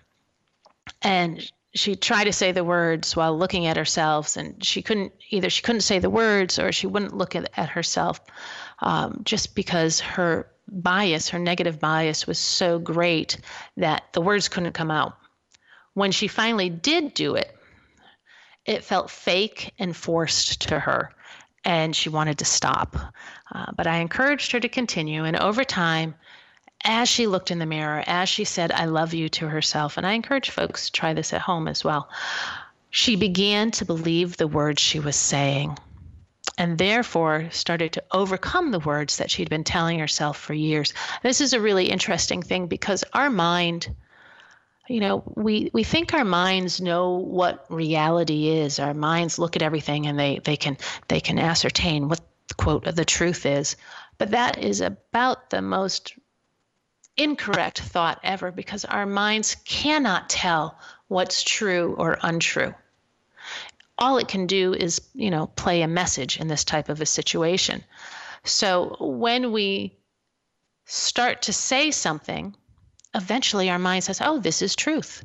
and 1.02 1.52
she'd 1.74 2.02
try 2.02 2.24
to 2.24 2.34
say 2.34 2.52
the 2.52 2.64
words 2.64 3.16
while 3.16 3.38
looking 3.38 3.66
at 3.68 3.78
herself 3.78 4.36
and 4.36 4.64
she 4.64 4.82
couldn't 4.82 5.14
either 5.30 5.50
she 5.50 5.62
couldn't 5.62 5.82
say 5.82 6.00
the 6.00 6.10
words 6.10 6.60
or 6.60 6.72
she 6.72 6.88
wouldn't 6.88 7.16
look 7.16 7.36
at, 7.36 7.50
at 7.58 7.70
herself 7.70 8.20
um, 8.82 9.22
just 9.24 9.56
because 9.56 10.00
her 10.00 10.48
bias, 10.68 11.30
her 11.30 11.40
negative 11.40 11.80
bias 11.80 12.26
was 12.26 12.40
so 12.40 12.80
great 12.80 13.38
that 13.78 14.04
the 14.14 14.22
words 14.22 14.48
couldn't 14.50 14.74
come 14.74 14.92
out. 14.92 15.18
When 15.94 16.12
she 16.12 16.28
finally 16.28 16.70
did 16.70 17.14
do 17.14 17.36
it, 17.36 17.56
it 18.66 18.84
felt 18.84 19.10
fake 19.10 19.74
and 19.80 19.96
forced 19.96 20.70
to 20.70 20.80
her, 20.80 21.12
and 21.66 21.96
she 21.96 22.10
wanted 22.10 22.38
to 22.40 22.46
stop. 22.46 22.96
Uh, 23.52 23.72
but 23.76 23.88
I 23.88 23.98
encouraged 23.98 24.52
her 24.54 24.60
to 24.60 24.70
continue, 24.70 25.26
and 25.26 25.36
over 25.36 25.64
time, 25.64 26.16
as 26.84 27.10
she 27.10 27.28
looked 27.28 27.52
in 27.52 27.60
the 27.60 27.66
mirror, 27.66 28.04
as 28.08 28.30
she 28.30 28.46
said, 28.46 28.72
I 28.72 28.86
love 28.86 29.14
you 29.14 29.30
to 29.30 29.50
herself, 29.50 29.98
and 29.98 30.08
I 30.08 30.14
encourage 30.14 30.50
folks 30.50 30.86
to 30.86 30.92
try 30.92 31.14
this 31.14 31.34
at 31.34 31.42
home 31.42 31.68
as 31.68 31.84
well, 31.84 32.10
she 32.90 33.16
began 33.16 33.72
to 33.72 33.86
believe 33.86 34.38
the 34.38 34.48
words 34.48 34.82
she 34.82 35.00
was 35.00 35.16
saying 35.16 35.78
and 36.62 36.78
therefore 36.78 37.48
started 37.50 37.94
to 37.94 38.04
overcome 38.12 38.70
the 38.70 38.80
words 38.80 39.18
that 39.18 39.32
she'd 39.32 39.50
been 39.50 39.64
telling 39.64 39.98
herself 39.98 40.38
for 40.38 40.54
years. 40.54 40.94
This 41.24 41.42
is 41.42 41.54
a 41.54 41.60
really 41.60 41.90
interesting 41.90 42.44
thing 42.44 42.68
because 42.68 43.04
our 43.14 43.32
mind, 43.32 43.90
you 44.88 45.00
know, 45.00 45.24
we, 45.36 45.72
we 45.74 45.84
think 45.84 46.14
our 46.14 46.24
minds 46.24 46.80
know 46.80 47.14
what 47.14 47.66
reality 47.72 48.48
is. 48.50 48.78
Our 48.78 48.94
minds 48.94 49.40
look 49.40 49.56
at 49.56 49.64
everything 49.64 50.06
and 50.06 50.20
they, 50.20 50.38
they 50.38 50.56
can 50.56 50.78
they 51.08 51.20
can 51.20 51.40
ascertain 51.40 52.10
what 52.10 52.22
quote 52.58 52.86
of 52.86 52.96
the 52.96 53.06
truth 53.06 53.48
is. 53.48 53.76
But 54.20 54.30
that 54.30 54.60
is 54.60 54.82
about 54.82 55.50
the 55.50 55.64
most 55.64 56.14
incorrect 57.18 57.80
thought 57.80 58.20
ever 58.24 58.52
because 58.52 58.86
our 58.86 59.08
minds 59.08 59.56
cannot 59.66 60.30
tell 60.30 60.78
what's 61.08 61.42
true 61.42 61.96
or 61.98 62.20
untrue 62.22 62.76
all 64.02 64.18
it 64.18 64.28
can 64.28 64.48
do 64.48 64.74
is, 64.74 65.00
you 65.14 65.30
know, 65.30 65.48
play 65.48 65.84
a 65.84 65.88
message 65.88 66.40
in 66.40 66.48
this 66.48 66.64
type 66.64 66.90
of 66.90 67.00
a 67.02 67.06
situation. 67.06 67.84
So 68.44 68.98
when 69.00 69.52
we 69.52 69.96
start 70.86 71.44
to 71.44 71.54
say 71.54 71.92
something, 71.92 72.56
eventually 73.14 73.70
our 73.70 73.80
mind 73.80 74.04
says, 74.04 74.20
"Oh, 74.20 74.40
this 74.40 74.62
is 74.64 74.76
truth." 74.76 75.24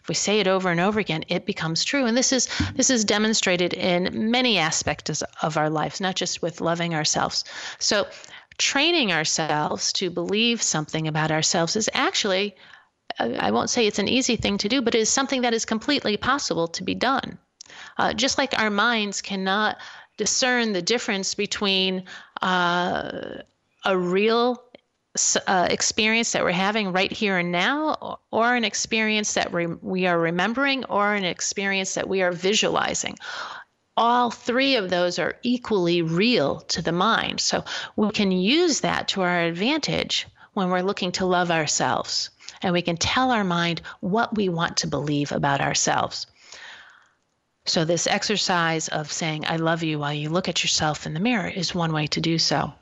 If 0.00 0.08
we 0.08 0.14
say 0.14 0.38
it 0.38 0.46
over 0.46 0.70
and 0.70 0.80
over 0.80 1.00
again, 1.00 1.24
it 1.28 1.44
becomes 1.44 1.82
true. 1.82 2.06
And 2.06 2.16
this 2.16 2.32
is 2.32 2.48
this 2.74 2.90
is 2.90 3.04
demonstrated 3.04 3.74
in 3.74 4.30
many 4.30 4.58
aspects 4.58 5.22
of 5.42 5.56
our 5.56 5.68
lives, 5.68 6.00
not 6.00 6.14
just 6.14 6.42
with 6.42 6.60
loving 6.60 6.94
ourselves. 6.94 7.44
So 7.80 8.06
training 8.58 9.12
ourselves 9.12 9.92
to 9.94 10.10
believe 10.10 10.62
something 10.62 11.08
about 11.08 11.32
ourselves 11.32 11.74
is 11.74 11.90
actually 11.92 12.54
I 13.18 13.50
won't 13.50 13.70
say 13.70 13.86
it's 13.86 13.98
an 13.98 14.08
easy 14.08 14.36
thing 14.36 14.58
to 14.58 14.68
do, 14.68 14.80
but 14.80 14.94
it 14.94 15.00
is 15.00 15.10
something 15.10 15.42
that 15.42 15.54
is 15.54 15.64
completely 15.64 16.16
possible 16.16 16.68
to 16.68 16.84
be 16.84 16.94
done. 16.94 17.38
Uh, 17.98 18.12
just 18.12 18.38
like 18.38 18.58
our 18.58 18.70
minds 18.70 19.22
cannot 19.22 19.78
discern 20.16 20.72
the 20.72 20.82
difference 20.82 21.34
between 21.34 22.04
uh, 22.40 23.38
a 23.84 23.96
real 23.96 24.62
uh, 25.46 25.68
experience 25.70 26.32
that 26.32 26.42
we're 26.42 26.52
having 26.52 26.92
right 26.92 27.12
here 27.12 27.38
and 27.38 27.52
now, 27.52 28.18
or 28.30 28.54
an 28.54 28.64
experience 28.64 29.34
that 29.34 29.52
re- 29.52 29.66
we 29.66 30.06
are 30.06 30.18
remembering, 30.18 30.84
or 30.86 31.14
an 31.14 31.24
experience 31.24 31.94
that 31.94 32.08
we 32.08 32.22
are 32.22 32.32
visualizing. 32.32 33.16
All 33.94 34.30
three 34.30 34.76
of 34.76 34.88
those 34.88 35.18
are 35.18 35.36
equally 35.42 36.00
real 36.00 36.60
to 36.60 36.80
the 36.80 36.92
mind. 36.92 37.40
So 37.40 37.64
we 37.94 38.10
can 38.10 38.32
use 38.32 38.80
that 38.80 39.08
to 39.08 39.20
our 39.20 39.42
advantage 39.42 40.26
when 40.54 40.70
we're 40.70 40.80
looking 40.80 41.12
to 41.12 41.26
love 41.26 41.50
ourselves. 41.50 42.30
And 42.62 42.72
we 42.72 42.80
can 42.80 42.96
tell 42.96 43.30
our 43.30 43.44
mind 43.44 43.82
what 44.00 44.34
we 44.34 44.48
want 44.48 44.78
to 44.78 44.86
believe 44.86 45.32
about 45.32 45.60
ourselves. 45.60 46.26
So, 47.64 47.84
this 47.84 48.08
exercise 48.08 48.88
of 48.88 49.12
saying, 49.12 49.46
I 49.46 49.54
love 49.54 49.84
you 49.84 50.00
while 50.00 50.12
you 50.12 50.30
look 50.30 50.48
at 50.48 50.64
yourself 50.64 51.06
in 51.06 51.14
the 51.14 51.20
mirror 51.20 51.46
is 51.46 51.72
one 51.72 51.92
way 51.92 52.08
to 52.08 52.20
do 52.20 52.36
so. 52.36 52.74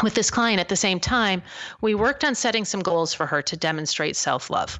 With 0.00 0.14
this 0.14 0.30
client 0.30 0.60
at 0.60 0.68
the 0.68 0.76
same 0.76 1.00
time, 1.00 1.42
we 1.80 1.96
worked 1.96 2.22
on 2.22 2.36
setting 2.36 2.64
some 2.64 2.82
goals 2.82 3.12
for 3.12 3.26
her 3.26 3.42
to 3.42 3.56
demonstrate 3.56 4.14
self 4.14 4.48
love. 4.48 4.78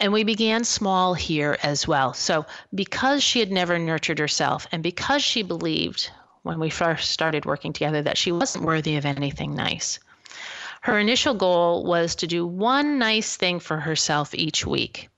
And 0.00 0.14
we 0.14 0.24
began 0.24 0.64
small 0.64 1.12
here 1.12 1.58
as 1.62 1.86
well. 1.86 2.14
So, 2.14 2.46
because 2.74 3.22
she 3.22 3.38
had 3.38 3.52
never 3.52 3.78
nurtured 3.78 4.18
herself 4.18 4.66
and 4.72 4.82
because 4.82 5.22
she 5.22 5.42
believed 5.42 6.10
when 6.42 6.58
we 6.58 6.70
first 6.70 7.10
started 7.10 7.44
working 7.44 7.74
together 7.74 8.00
that 8.00 8.16
she 8.16 8.32
wasn't 8.32 8.64
worthy 8.64 8.96
of 8.96 9.04
anything 9.04 9.54
nice, 9.54 9.98
her 10.80 10.98
initial 10.98 11.34
goal 11.34 11.84
was 11.84 12.14
to 12.14 12.26
do 12.26 12.46
one 12.46 12.98
nice 12.98 13.36
thing 13.36 13.60
for 13.60 13.78
herself 13.78 14.34
each 14.34 14.66
week 14.66 15.10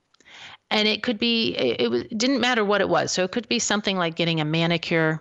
and 0.73 0.89
it 0.89 1.03
could 1.03 1.19
be 1.19 1.55
it, 1.55 1.93
it, 1.93 2.19
didn't 2.19 2.41
matter 2.41 2.65
what 2.65 2.81
it 2.81 2.89
was. 2.89 3.13
So 3.13 3.23
it 3.23 3.31
could 3.31 3.49
be 3.49 3.59
something 3.59 3.97
like 3.97 4.17
getting 4.17 4.41
a 4.41 4.45
manicure 4.45 5.21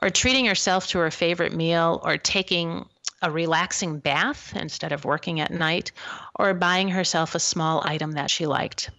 or 0.00 0.08
treating 0.08 0.46
herself 0.46 0.86
to 0.88 0.98
her 0.98 1.10
favorite 1.10 1.52
meal 1.52 2.00
or 2.04 2.16
taking 2.16 2.86
a 3.20 3.30
relaxing 3.30 3.98
bath 3.98 4.54
instead 4.56 4.92
of 4.92 5.04
working 5.04 5.40
at 5.40 5.50
night 5.50 5.92
or 6.36 6.54
buying 6.54 6.88
herself 6.88 7.34
a 7.34 7.40
small 7.40 7.82
item 7.84 8.12
that 8.12 8.30
she 8.30 8.46
liked 8.46 8.90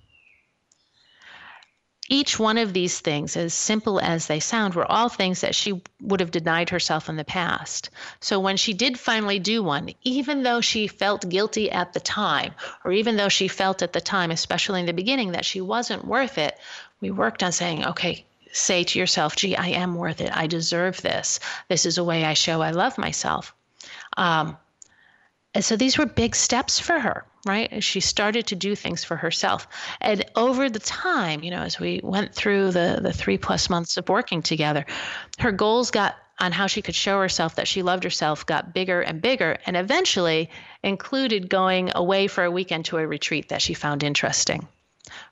each 2.09 2.37
one 2.37 2.57
of 2.57 2.73
these 2.73 2.99
things, 2.99 3.37
as 3.37 3.53
simple 3.53 3.99
as 3.99 4.27
they 4.27 4.39
sound, 4.39 4.75
were 4.75 4.89
all 4.91 5.07
things 5.09 5.41
that 5.41 5.55
she 5.55 5.81
would 6.01 6.19
have 6.19 6.31
denied 6.31 6.69
herself 6.69 7.07
in 7.07 7.15
the 7.15 7.23
past. 7.23 7.89
So 8.19 8.39
when 8.39 8.57
she 8.57 8.73
did 8.73 8.99
finally 8.99 9.39
do 9.39 9.63
one, 9.63 9.89
even 10.03 10.43
though 10.43 10.59
she 10.59 10.87
felt 10.87 11.29
guilty 11.29 11.71
at 11.71 11.93
the 11.93 12.01
time, 12.01 12.53
or 12.83 12.91
even 12.91 13.15
though 13.15 13.29
she 13.29 13.47
felt 13.47 13.81
at 13.81 13.93
the 13.93 14.01
time, 14.01 14.31
especially 14.31 14.81
in 14.81 14.85
the 14.85 14.93
beginning, 14.93 15.31
that 15.31 15.45
she 15.45 15.61
wasn't 15.61 16.05
worth 16.05 16.37
it, 16.37 16.57
we 16.99 17.09
worked 17.09 17.41
on 17.41 17.51
saying, 17.51 17.85
okay, 17.85 18.25
say 18.51 18.83
to 18.83 18.99
yourself, 18.99 19.35
gee, 19.35 19.55
I 19.55 19.69
am 19.69 19.95
worth 19.95 20.21
it. 20.21 20.35
I 20.35 20.47
deserve 20.47 21.01
this. 21.01 21.39
This 21.69 21.85
is 21.85 21.97
a 21.97 22.03
way 22.03 22.25
I 22.25 22.33
show 22.33 22.61
I 22.61 22.71
love 22.71 22.97
myself. 22.97 23.55
Um, 24.17 24.57
And 25.53 25.63
so 25.63 25.75
these 25.75 25.97
were 25.97 26.05
big 26.05 26.35
steps 26.35 26.79
for 26.79 26.99
her, 26.99 27.25
right? 27.45 27.83
She 27.83 27.99
started 27.99 28.47
to 28.47 28.55
do 28.55 28.75
things 28.75 29.03
for 29.03 29.15
herself. 29.15 29.67
And 30.01 30.25
over 30.35 30.69
the 30.69 30.79
time, 30.79 31.43
you 31.43 31.51
know, 31.51 31.61
as 31.61 31.79
we 31.79 32.01
went 32.03 32.33
through 32.33 32.71
the, 32.71 32.99
the 33.01 33.13
three 33.13 33.37
plus 33.37 33.69
months 33.69 33.97
of 33.97 34.09
working 34.09 34.41
together, 34.41 34.85
her 35.39 35.51
goals 35.51 35.91
got 35.91 36.15
on 36.39 36.51
how 36.51 36.65
she 36.65 36.81
could 36.81 36.95
show 36.95 37.19
herself 37.19 37.55
that 37.55 37.67
she 37.67 37.83
loved 37.83 38.03
herself 38.03 38.45
got 38.45 38.73
bigger 38.73 39.01
and 39.01 39.21
bigger, 39.21 39.57
and 39.65 39.77
eventually 39.77 40.49
included 40.83 41.49
going 41.49 41.91
away 41.93 42.27
for 42.27 42.43
a 42.43 42.51
weekend 42.51 42.85
to 42.85 42.97
a 42.97 43.05
retreat 43.05 43.49
that 43.49 43.61
she 43.61 43.75
found 43.75 44.03
interesting. 44.03 44.67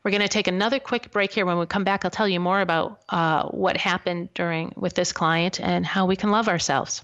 We're 0.04 0.12
going 0.12 0.22
to 0.22 0.28
take 0.28 0.48
another 0.48 0.80
quick 0.80 1.12
break 1.12 1.34
here. 1.34 1.46
When 1.46 1.58
we 1.58 1.66
come 1.66 1.84
back, 1.84 2.06
I'll 2.06 2.12
tell 2.12 2.28
you 2.28 2.40
more 2.40 2.62
about 2.62 3.02
uh, 3.10 3.48
what 3.50 3.78
happened 3.78 4.30
during 4.34 4.74
with 4.76 4.94
this 4.94 5.12
client 5.12 5.60
and 5.60 5.86
how 5.86 6.06
we 6.06 6.16
can 6.16 6.30
love 6.30 6.48
ourselves. 6.48 7.04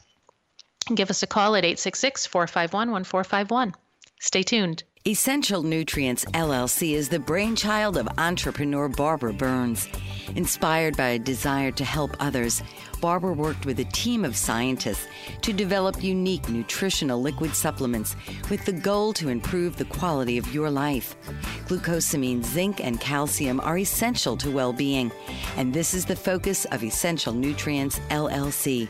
Give 0.94 1.10
us 1.10 1.24
a 1.24 1.28
call 1.28 1.56
at 1.56 1.66
866 1.66 2.26
451 2.28 2.92
1451. 2.92 3.74
Stay 4.20 4.44
tuned. 4.44 4.84
Essential 5.06 5.64
Nutrients 5.64 6.26
LLC 6.26 6.94
is 6.94 7.08
the 7.08 7.20
brainchild 7.20 7.98
of 7.98 8.10
entrepreneur 8.18 8.90
Barbara 8.90 9.32
Burns. 9.32 9.88
Inspired 10.36 10.98
by 10.98 11.10
a 11.10 11.20
desire 11.20 11.72
to 11.72 11.86
help 11.86 12.16
others, 12.20 12.62
Barbara 13.00 13.32
worked 13.32 13.66
with 13.66 13.80
a 13.80 13.86
team 13.86 14.26
of 14.26 14.36
scientists 14.36 15.08
to 15.44 15.54
develop 15.54 16.04
unique 16.04 16.50
nutritional 16.50 17.22
liquid 17.22 17.56
supplements 17.56 18.18
with 18.50 18.66
the 18.66 18.74
goal 18.74 19.14
to 19.14 19.30
improve 19.30 19.78
the 19.78 19.86
quality 19.86 20.38
of 20.38 20.54
your 20.54 20.70
life. 20.70 21.16
Glucosamine, 21.68 22.44
zinc, 22.44 22.84
and 22.84 23.00
calcium 23.00 23.62
are 23.62 23.78
essential 23.78 24.36
to 24.36 24.52
well 24.52 24.74
being, 24.74 25.12
and 25.56 25.74
this 25.74 25.94
is 25.94 26.06
the 26.06 26.16
focus 26.16 26.66
of 26.66 26.84
Essential 26.84 27.34
Nutrients 27.34 28.00
LLC. 28.10 28.90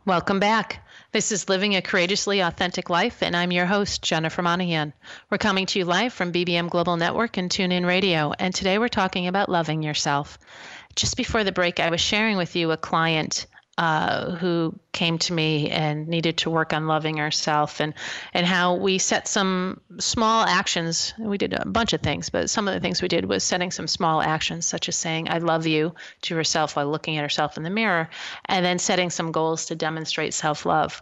Welcome 0.03 0.39
back. 0.39 0.83
This 1.11 1.31
is 1.31 1.47
Living 1.47 1.75
a 1.75 1.81
Courageously 1.83 2.39
Authentic 2.39 2.89
Life, 2.89 3.21
and 3.21 3.35
I'm 3.35 3.51
your 3.51 3.67
host, 3.67 4.01
Jennifer 4.01 4.41
Monahan. 4.41 4.93
We're 5.29 5.37
coming 5.37 5.67
to 5.67 5.77
you 5.77 5.85
live 5.85 6.11
from 6.11 6.33
BBM 6.33 6.71
Global 6.71 6.97
Network 6.97 7.37
and 7.37 7.51
TuneIn 7.51 7.85
Radio, 7.85 8.33
and 8.39 8.51
today 8.51 8.79
we're 8.79 8.87
talking 8.87 9.27
about 9.27 9.47
loving 9.47 9.83
yourself. 9.83 10.39
Just 10.95 11.17
before 11.17 11.43
the 11.43 11.51
break, 11.51 11.79
I 11.79 11.91
was 11.91 12.01
sharing 12.01 12.37
with 12.37 12.55
you 12.55 12.71
a 12.71 12.77
client 12.77 13.45
uh, 13.77 14.31
who 14.31 14.77
came 14.91 15.17
to 15.17 15.33
me 15.33 15.69
and 15.69 16.07
needed 16.07 16.37
to 16.37 16.49
work 16.49 16.73
on 16.73 16.87
loving 16.87 17.17
herself 17.17 17.79
and 17.79 17.93
and 18.33 18.45
how 18.45 18.75
we 18.75 18.97
set 18.97 19.27
some 19.27 19.79
small 19.99 20.43
actions. 20.43 21.13
We 21.17 21.37
did 21.37 21.53
a 21.53 21.65
bunch 21.65 21.93
of 21.93 22.01
things 22.01 22.29
but 22.29 22.49
some 22.49 22.67
of 22.67 22.73
the 22.73 22.79
things 22.79 23.01
we 23.01 23.07
did 23.07 23.25
was 23.25 23.43
setting 23.43 23.71
some 23.71 23.87
small 23.87 24.21
actions 24.21 24.65
such 24.65 24.89
as 24.89 24.95
saying 24.95 25.29
i 25.29 25.37
love 25.37 25.65
you 25.67 25.93
to 26.21 26.35
herself 26.35 26.75
while 26.75 26.89
looking 26.89 27.17
at 27.17 27.23
herself 27.23 27.57
in 27.57 27.63
the 27.63 27.69
mirror 27.69 28.09
and 28.45 28.65
then 28.65 28.79
setting 28.79 29.09
some 29.09 29.31
goals 29.31 29.65
to 29.67 29.75
demonstrate 29.75 30.33
self-love. 30.33 31.01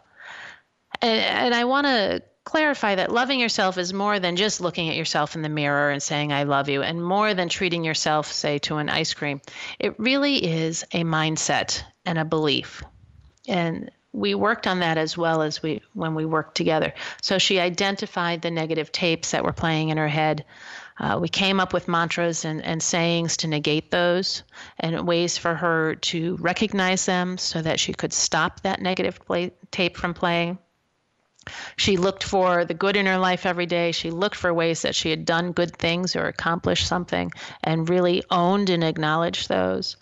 And, 1.01 1.19
and 1.19 1.55
i 1.55 1.63
want 1.65 1.87
to 1.87 2.21
clarify 2.49 2.95
that 2.95 3.11
loving 3.11 3.39
yourself 3.39 3.77
is 3.77 3.93
more 3.93 4.19
than 4.19 4.35
just 4.35 4.59
looking 4.59 4.89
at 4.89 4.95
yourself 4.95 5.35
in 5.35 5.43
the 5.43 5.49
mirror 5.49 5.91
and 5.91 6.01
saying, 6.01 6.33
I 6.33 6.43
love 6.43 6.67
you, 6.67 6.81
and 6.81 7.03
more 7.03 7.35
than 7.35 7.47
treating 7.47 7.83
yourself, 7.83 8.31
say, 8.31 8.57
to 8.59 8.77
an 8.77 8.89
ice 8.89 9.13
cream. 9.13 9.39
It 9.77 9.99
really 9.99 10.43
is 10.43 10.83
a 10.91 11.03
mindset 11.03 11.83
and 12.05 12.17
a 12.17 12.25
belief. 12.25 12.83
And 13.47 13.91
we 14.13 14.33
worked 14.33 14.65
on 14.65 14.79
that 14.79 14.97
as 14.97 15.15
well 15.15 15.43
as 15.43 15.61
we 15.61 15.83
when 15.93 16.15
we 16.15 16.25
worked 16.25 16.55
together. 16.55 16.93
So 17.21 17.37
she 17.37 17.59
identified 17.59 18.41
the 18.41 18.49
negative 18.49 18.91
tapes 18.91 19.29
that 19.31 19.43
were 19.43 19.53
playing 19.53 19.89
in 19.89 19.97
her 19.97 20.07
head. 20.07 20.43
Uh, 20.97 21.19
we 21.21 21.29
came 21.29 21.59
up 21.59 21.71
with 21.71 21.87
mantras 21.87 22.45
and, 22.45 22.63
and 22.65 22.81
sayings 22.81 23.37
to 23.37 23.47
negate 23.47 23.91
those 23.91 24.41
and 24.79 25.07
ways 25.07 25.37
for 25.37 25.53
her 25.53 25.95
to 25.95 26.35
recognize 26.37 27.05
them 27.05 27.37
so 27.37 27.61
that 27.61 27.79
she 27.79 27.93
could 27.93 28.11
stop 28.11 28.61
that 28.61 28.81
negative 28.81 29.23
play, 29.23 29.51
tape 29.71 29.95
from 29.95 30.15
playing. 30.15 30.57
She 31.77 31.97
looked 31.97 32.23
for 32.23 32.65
the 32.65 32.73
good 32.73 32.95
in 32.95 33.05
her 33.05 33.17
life 33.17 33.45
every 33.45 33.65
day. 33.65 33.91
She 33.91 34.11
looked 34.11 34.35
for 34.35 34.53
ways 34.53 34.81
that 34.81 34.95
she 34.95 35.09
had 35.09 35.25
done 35.25 35.51
good 35.51 35.75
things 35.75 36.15
or 36.15 36.27
accomplished 36.27 36.87
something 36.87 37.31
and 37.63 37.89
really 37.89 38.23
owned 38.29 38.69
and 38.69 38.83
acknowledged 38.83 39.49
those. 39.49 39.97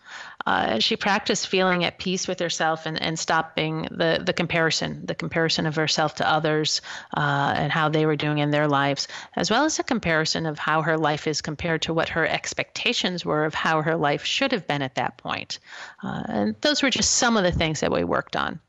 Uh, 0.47 0.79
she 0.79 0.95
practiced 0.95 1.47
feeling 1.47 1.83
at 1.83 1.97
peace 1.97 2.25
with 2.25 2.39
herself 2.39 2.85
and, 2.85 3.01
and 3.01 3.19
stopping 3.19 3.81
the, 3.91 4.21
the 4.25 4.31
comparison, 4.31 5.05
the 5.05 5.13
comparison 5.13 5.65
of 5.65 5.75
herself 5.75 6.15
to 6.15 6.29
others 6.29 6.81
uh, 7.17 7.53
and 7.57 7.69
how 7.69 7.89
they 7.89 8.05
were 8.05 8.15
doing 8.15 8.37
in 8.37 8.49
their 8.49 8.65
lives, 8.65 9.09
as 9.35 9.51
well 9.51 9.65
as 9.65 9.77
a 9.77 9.83
comparison 9.83 10.45
of 10.45 10.57
how 10.57 10.81
her 10.81 10.97
life 10.97 11.27
is 11.27 11.41
compared 11.41 11.81
to 11.81 11.93
what 11.93 12.07
her 12.07 12.25
expectations 12.25 13.25
were 13.25 13.43
of 13.43 13.53
how 13.53 13.81
her 13.81 13.97
life 13.97 14.23
should 14.23 14.53
have 14.53 14.65
been 14.65 14.81
at 14.81 14.95
that 14.95 15.17
point. 15.17 15.59
Uh, 16.01 16.23
and 16.29 16.55
those 16.61 16.81
were 16.81 16.89
just 16.89 17.15
some 17.15 17.35
of 17.35 17.43
the 17.43 17.51
things 17.51 17.81
that 17.81 17.91
we 17.91 18.05
worked 18.05 18.37
on. 18.37 18.61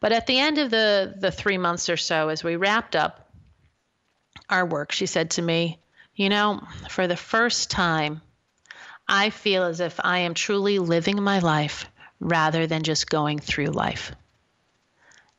But 0.00 0.12
at 0.12 0.26
the 0.26 0.38
end 0.38 0.58
of 0.58 0.70
the, 0.70 1.14
the 1.18 1.32
three 1.32 1.58
months 1.58 1.88
or 1.88 1.96
so, 1.96 2.28
as 2.28 2.44
we 2.44 2.56
wrapped 2.56 2.94
up 2.94 3.30
our 4.48 4.64
work, 4.64 4.92
she 4.92 5.06
said 5.06 5.32
to 5.32 5.42
me, 5.42 5.78
You 6.14 6.28
know, 6.28 6.62
for 6.88 7.06
the 7.06 7.16
first 7.16 7.70
time, 7.70 8.22
I 9.08 9.30
feel 9.30 9.64
as 9.64 9.80
if 9.80 9.98
I 10.02 10.18
am 10.18 10.34
truly 10.34 10.78
living 10.78 11.22
my 11.22 11.38
life 11.38 11.90
rather 12.20 12.66
than 12.66 12.82
just 12.82 13.10
going 13.10 13.38
through 13.38 13.66
life. 13.66 14.12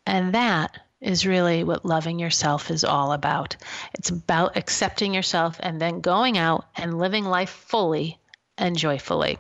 And 0.06 0.34
that 0.34 0.78
is 1.02 1.26
really 1.26 1.64
what 1.64 1.86
loving 1.86 2.20
yourself 2.20 2.72
is 2.72 2.84
all 2.84 3.14
about. 3.14 3.56
It's 3.94 4.10
about 4.10 4.58
accepting 4.58 5.14
yourself 5.14 5.58
and 5.62 5.80
then 5.80 6.02
going 6.02 6.38
out 6.38 6.66
and 6.76 6.98
living 6.98 7.26
life 7.26 7.50
fully 7.50 8.20
and 8.58 8.78
joyfully. 8.78 9.38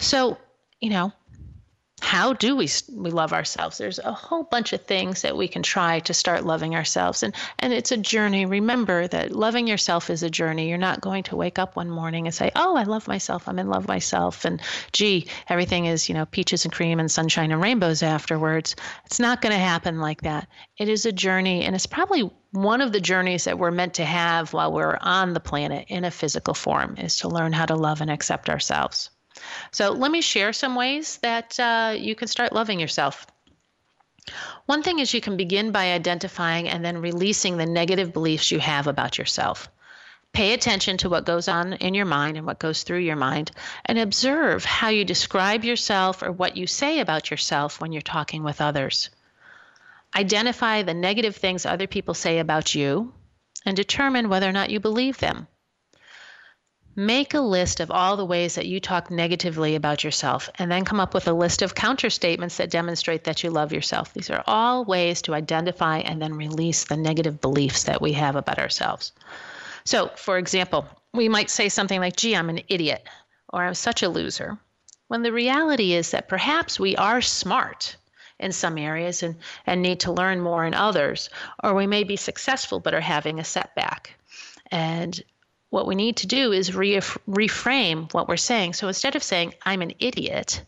So, 0.00 0.38
you 0.80 0.90
know, 0.90 1.12
how 2.00 2.32
do 2.32 2.56
we 2.56 2.68
we 2.92 3.10
love 3.10 3.32
ourselves? 3.32 3.78
There's 3.78 3.98
a 3.98 4.12
whole 4.12 4.42
bunch 4.42 4.72
of 4.72 4.82
things 4.82 5.22
that 5.22 5.36
we 5.36 5.48
can 5.48 5.62
try 5.62 6.00
to 6.00 6.14
start 6.14 6.44
loving 6.44 6.74
ourselves 6.74 7.22
and 7.22 7.34
and 7.58 7.72
it's 7.72 7.92
a 7.92 7.96
journey. 7.96 8.46
Remember 8.46 9.06
that 9.08 9.32
loving 9.32 9.66
yourself 9.66 10.10
is 10.10 10.22
a 10.22 10.30
journey. 10.30 10.68
You're 10.68 10.78
not 10.78 11.00
going 11.00 11.22
to 11.24 11.36
wake 11.36 11.58
up 11.58 11.76
one 11.76 11.90
morning 11.90 12.26
and 12.26 12.34
say 12.34 12.50
oh 12.56 12.74
i 12.76 12.84
love 12.84 13.06
myself. 13.06 13.46
I'm 13.46 13.58
in 13.58 13.68
love 13.68 13.86
myself. 13.86 14.44
And 14.44 14.60
gee 14.92 15.26
everything 15.48 15.86
is 15.86 16.08
you 16.08 16.14
know 16.14 16.26
peaches 16.26 16.64
and 16.64 16.72
cream 16.72 16.98
and 17.00 17.10
sunshine 17.10 17.52
and 17.52 17.62
rainbows 17.62 18.02
afterwards. 18.02 18.76
It's 19.06 19.20
not 19.20 19.40
going 19.42 19.52
to 19.52 19.58
happen 19.58 20.00
like 20.00 20.22
that. 20.22 20.48
It 20.78 20.88
is 20.88 21.06
a 21.06 21.12
journey 21.12 21.64
and 21.64 21.74
it's 21.74 21.86
probably 21.86 22.30
one 22.52 22.80
of 22.80 22.92
the 22.92 23.00
journeys 23.00 23.44
that 23.44 23.58
we're 23.58 23.70
meant 23.70 23.94
to 23.94 24.04
have 24.04 24.52
while 24.52 24.72
we're 24.72 24.98
on 25.00 25.34
the 25.34 25.40
planet 25.40 25.86
in 25.88 26.04
a 26.04 26.10
physical 26.10 26.54
form 26.54 26.96
is 26.98 27.18
to 27.18 27.28
learn 27.28 27.52
how 27.52 27.66
to 27.66 27.76
love 27.76 28.00
and 28.00 28.10
accept 28.10 28.48
ourselves 28.48 29.10
So, 29.70 29.92
let 29.92 30.10
me 30.10 30.20
share 30.20 30.52
some 30.52 30.74
ways 30.74 31.18
that 31.18 31.58
uh, 31.58 31.94
you 31.96 32.14
can 32.14 32.28
start 32.28 32.52
loving 32.52 32.80
yourself. 32.80 33.26
One 34.66 34.82
thing 34.82 34.98
is 34.98 35.14
you 35.14 35.20
can 35.20 35.36
begin 35.36 35.72
by 35.72 35.92
identifying 35.92 36.68
and 36.68 36.84
then 36.84 36.98
releasing 36.98 37.56
the 37.56 37.66
negative 37.66 38.12
beliefs 38.12 38.50
you 38.50 38.60
have 38.60 38.86
about 38.86 39.18
yourself. 39.18 39.68
Pay 40.32 40.52
attention 40.52 40.96
to 40.98 41.08
what 41.08 41.26
goes 41.26 41.48
on 41.48 41.72
in 41.72 41.94
your 41.94 42.04
mind 42.06 42.36
and 42.36 42.46
what 42.46 42.60
goes 42.60 42.84
through 42.84 43.00
your 43.00 43.16
mind, 43.16 43.50
and 43.84 43.98
observe 43.98 44.64
how 44.64 44.88
you 44.88 45.04
describe 45.04 45.64
yourself 45.64 46.22
or 46.22 46.30
what 46.30 46.56
you 46.56 46.68
say 46.68 47.00
about 47.00 47.30
yourself 47.30 47.80
when 47.80 47.90
you're 47.92 48.02
talking 48.02 48.44
with 48.44 48.60
others. 48.60 49.10
Identify 50.14 50.82
the 50.82 50.94
negative 50.94 51.36
things 51.36 51.66
other 51.66 51.86
people 51.86 52.14
say 52.14 52.38
about 52.38 52.74
you 52.74 53.12
and 53.66 53.76
determine 53.76 54.28
whether 54.28 54.48
or 54.48 54.52
not 54.52 54.70
you 54.70 54.80
believe 54.80 55.18
them. 55.18 55.48
Make 56.96 57.34
a 57.34 57.40
list 57.40 57.80
of 57.80 57.90
all 57.90 58.16
the 58.16 58.24
ways 58.26 58.56
that 58.56 58.66
you 58.66 58.80
talk 58.80 59.10
negatively 59.10 59.76
about 59.76 60.02
yourself 60.02 60.50
and 60.56 60.70
then 60.70 60.84
come 60.84 60.98
up 60.98 61.14
with 61.14 61.28
a 61.28 61.32
list 61.32 61.62
of 61.62 61.74
counter 61.74 62.10
statements 62.10 62.56
that 62.56 62.70
demonstrate 62.70 63.24
that 63.24 63.42
you 63.42 63.50
love 63.50 63.72
yourself. 63.72 64.12
These 64.12 64.28
are 64.28 64.42
all 64.46 64.84
ways 64.84 65.22
to 65.22 65.34
identify 65.34 65.98
and 65.98 66.20
then 66.20 66.34
release 66.34 66.84
the 66.84 66.96
negative 66.96 67.40
beliefs 67.40 67.84
that 67.84 68.02
we 68.02 68.12
have 68.14 68.34
about 68.34 68.58
ourselves. 68.58 69.12
So, 69.84 70.10
for 70.16 70.36
example, 70.36 70.86
we 71.14 71.28
might 71.28 71.48
say 71.48 71.68
something 71.68 72.00
like, 72.00 72.16
gee, 72.16 72.34
I'm 72.34 72.50
an 72.50 72.60
idiot, 72.68 73.06
or 73.52 73.62
I'm 73.62 73.74
such 73.74 74.02
a 74.02 74.08
loser, 74.08 74.58
when 75.08 75.22
the 75.22 75.32
reality 75.32 75.92
is 75.92 76.10
that 76.10 76.28
perhaps 76.28 76.78
we 76.78 76.96
are 76.96 77.20
smart 77.20 77.96
in 78.38 78.52
some 78.52 78.78
areas 78.78 79.22
and, 79.22 79.36
and 79.66 79.82
need 79.82 80.00
to 80.00 80.12
learn 80.12 80.40
more 80.40 80.64
in 80.64 80.74
others, 80.74 81.30
or 81.62 81.74
we 81.74 81.86
may 81.86 82.04
be 82.04 82.16
successful 82.16 82.80
but 82.80 82.94
are 82.94 83.00
having 83.00 83.38
a 83.38 83.44
setback. 83.44 84.14
And 84.70 85.20
what 85.70 85.86
we 85.86 85.94
need 85.94 86.16
to 86.18 86.26
do 86.26 86.52
is 86.52 86.74
re- 86.74 86.96
reframe 86.96 88.12
what 88.12 88.28
we're 88.28 88.36
saying. 88.36 88.74
So 88.74 88.88
instead 88.88 89.16
of 89.16 89.22
saying, 89.22 89.54
I'm 89.64 89.82
an 89.82 89.94
idiot, 90.00 90.62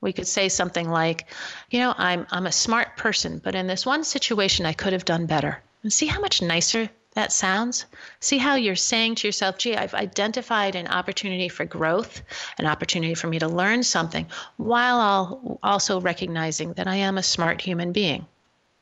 we 0.00 0.12
could 0.12 0.26
say 0.26 0.48
something 0.48 0.88
like, 0.88 1.26
you 1.70 1.80
know, 1.80 1.94
I'm, 1.96 2.26
I'm 2.30 2.46
a 2.46 2.52
smart 2.52 2.96
person, 2.96 3.40
but 3.42 3.54
in 3.54 3.66
this 3.66 3.84
one 3.84 4.04
situation, 4.04 4.66
I 4.66 4.72
could 4.72 4.92
have 4.92 5.04
done 5.04 5.26
better. 5.26 5.62
And 5.82 5.92
see 5.92 6.06
how 6.06 6.20
much 6.20 6.42
nicer 6.42 6.88
that 7.14 7.32
sounds? 7.32 7.84
See 8.20 8.38
how 8.38 8.54
you're 8.54 8.76
saying 8.76 9.16
to 9.16 9.28
yourself, 9.28 9.58
gee, 9.58 9.76
I've 9.76 9.94
identified 9.94 10.76
an 10.76 10.88
opportunity 10.88 11.48
for 11.48 11.64
growth, 11.64 12.22
an 12.58 12.66
opportunity 12.66 13.14
for 13.14 13.26
me 13.26 13.38
to 13.40 13.48
learn 13.48 13.82
something, 13.82 14.26
while 14.56 15.58
also 15.62 16.00
recognizing 16.00 16.72
that 16.74 16.88
I 16.88 16.96
am 16.96 17.18
a 17.18 17.22
smart 17.22 17.60
human 17.60 17.92
being. 17.92 18.26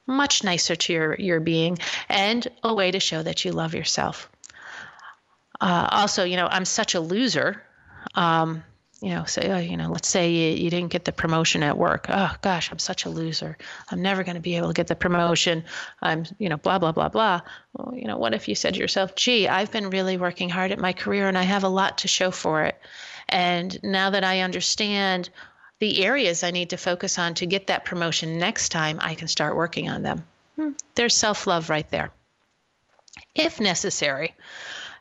Much 0.07 0.45
nicer 0.45 0.76
to 0.76 0.93
your, 0.93 1.14
your 1.16 1.41
being, 1.41 1.78
and 2.09 2.47
a 2.62 2.72
way 2.72 2.91
to 2.91 3.01
show 3.01 3.22
that 3.22 3.45
you 3.45 3.53
love 3.53 3.74
yourself. 3.74 4.30
Uh, 5.61 5.88
also, 5.90 6.24
you 6.24 6.36
know, 6.36 6.46
I'm 6.46 6.64
such 6.64 6.94
a 6.94 7.00
loser. 7.00 7.62
Um, 8.14 8.64
you 9.02 9.11
know, 9.11 9.24
say, 9.24 9.50
oh, 9.50 9.58
you 9.58 9.78
know, 9.78 9.90
let's 9.90 10.08
say 10.08 10.30
you, 10.30 10.62
you 10.62 10.68
didn't 10.68 10.90
get 10.90 11.06
the 11.06 11.12
promotion 11.12 11.62
at 11.62 11.78
work. 11.78 12.06
Oh 12.11 12.34
gosh, 12.42 12.70
I'm 12.70 12.78
such 12.78 13.06
a 13.06 13.08
loser. 13.11 13.56
I'm 13.90 14.02
never 14.02 14.22
going 14.24 14.34
to 14.34 14.42
be 14.42 14.56
able 14.56 14.68
to 14.68 14.74
get 14.74 14.88
the 14.88 14.94
promotion. 14.94 15.64
I'm, 16.02 16.26
you 16.38 16.50
know, 16.50 16.58
blah 16.58 16.78
blah 16.78 16.92
blah 16.92 17.08
blah. 17.08 17.40
Well, 17.72 17.94
you 17.96 18.06
know, 18.06 18.18
what 18.18 18.34
if 18.34 18.46
you 18.46 18.54
said 18.54 18.74
to 18.74 18.80
yourself, 18.80 19.14
"Gee, 19.14 19.48
I've 19.48 19.72
been 19.72 19.88
really 19.88 20.18
working 20.18 20.50
hard 20.50 20.70
at 20.70 20.78
my 20.78 20.92
career 20.92 21.28
and 21.28 21.38
I 21.38 21.44
have 21.44 21.64
a 21.64 21.68
lot 21.68 21.98
to 21.98 22.08
show 22.08 22.30
for 22.30 22.64
it. 22.64 22.78
And 23.30 23.78
now 23.82 24.11
that 24.11 24.24
I 24.24 24.40
understand 24.40 25.30
the 25.78 26.04
areas 26.04 26.44
I 26.44 26.50
need 26.50 26.70
to 26.70 26.76
focus 26.76 27.18
on 27.18 27.32
to 27.34 27.46
get 27.46 27.68
that 27.68 27.86
promotion 27.86 28.38
next 28.38 28.68
time, 28.68 28.98
I 29.00 29.14
can 29.14 29.28
start 29.28 29.56
working 29.56 29.88
on 29.88 30.02
them." 30.02 30.26
Hmm, 30.56 30.72
there's 30.94 31.16
self-love 31.16 31.70
right 31.70 31.88
there. 31.90 32.11
If 33.34 33.61
necessary, 33.61 34.34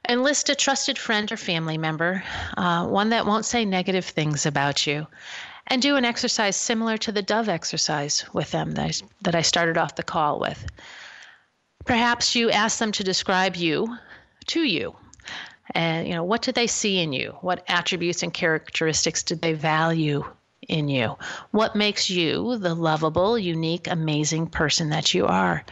Enlist 0.07 0.49
a 0.49 0.55
trusted 0.55 0.97
friend 0.97 1.31
or 1.31 1.37
family 1.37 1.77
member, 1.77 2.23
uh, 2.57 2.85
one 2.87 3.09
that 3.09 3.25
won't 3.25 3.45
say 3.45 3.65
negative 3.65 4.05
things 4.05 4.45
about 4.45 4.87
you, 4.87 5.05
and 5.67 5.81
do 5.81 5.97
an 5.97 6.05
exercise 6.05 6.55
similar 6.55 6.97
to 6.97 7.11
the 7.11 7.21
dove 7.21 7.49
exercise 7.49 8.25
with 8.33 8.51
them 8.51 8.71
that 8.71 8.85
I, 8.85 8.91
that 9.21 9.35
I 9.35 9.41
started 9.41 9.77
off 9.77 9.95
the 9.95 10.03
call 10.03 10.39
with. 10.39 10.65
Perhaps 11.85 12.35
you 12.35 12.49
ask 12.49 12.79
them 12.79 12.91
to 12.93 13.03
describe 13.03 13.55
you 13.55 13.97
to 14.47 14.61
you. 14.61 14.95
And 15.71 16.07
you 16.07 16.15
know, 16.15 16.23
what 16.23 16.41
do 16.41 16.51
they 16.51 16.67
see 16.67 16.99
in 16.99 17.13
you? 17.13 17.37
What 17.41 17.63
attributes 17.67 18.23
and 18.23 18.33
characteristics 18.33 19.23
do 19.23 19.35
they 19.35 19.53
value 19.53 20.25
in 20.67 20.87
you? 20.87 21.17
What 21.51 21.75
makes 21.75 22.09
you 22.09 22.57
the 22.57 22.73
lovable, 22.73 23.37
unique, 23.37 23.87
amazing 23.87 24.47
person 24.47 24.89
that 24.89 25.13
you 25.13 25.27
are? 25.27 25.63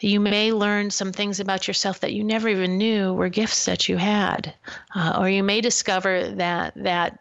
You 0.00 0.20
may 0.20 0.52
learn 0.52 0.90
some 0.90 1.12
things 1.12 1.40
about 1.40 1.66
yourself 1.66 2.00
that 2.00 2.12
you 2.12 2.22
never 2.22 2.48
even 2.48 2.76
knew 2.76 3.14
were 3.14 3.30
gifts 3.30 3.64
that 3.64 3.88
you 3.88 3.96
had. 3.96 4.54
Uh, 4.94 5.16
or 5.18 5.28
you 5.28 5.42
may 5.42 5.60
discover 5.60 6.28
that 6.32 6.74
that 6.76 7.18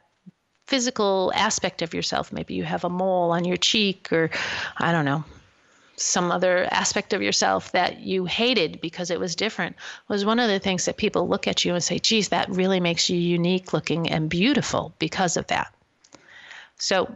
physical 0.66 1.32
aspect 1.36 1.82
of 1.82 1.94
yourself, 1.94 2.34
maybe 2.34 2.54
you 2.54 2.64
have 2.64 2.84
a 2.84 2.90
mole 2.90 3.32
on 3.32 3.46
your 3.46 3.58
cheek, 3.58 4.12
or 4.12 4.30
I 4.78 4.92
don't 4.92 5.06
know, 5.06 5.24
some 5.96 6.32
other 6.32 6.68
aspect 6.72 7.14
of 7.14 7.22
yourself 7.22 7.72
that 7.72 8.00
you 8.00 8.26
hated 8.26 8.82
because 8.82 9.10
it 9.10 9.20
was 9.20 9.36
different 9.36 9.76
was 10.08 10.26
one 10.26 10.40
of 10.40 10.50
the 10.50 10.60
things 10.60 10.86
that 10.86 10.98
people 10.98 11.28
look 11.28 11.48
at 11.48 11.64
you 11.64 11.74
and 11.74 11.84
say, 11.84 12.00
geez, 12.00 12.30
that 12.30 12.50
really 12.50 12.80
makes 12.80 13.10
you 13.10 13.18
unique 13.18 13.74
looking 13.74 14.10
and 14.10 14.30
beautiful 14.30 14.94
because 15.00 15.38
of 15.38 15.48
that. 15.48 15.74
So 16.78 17.16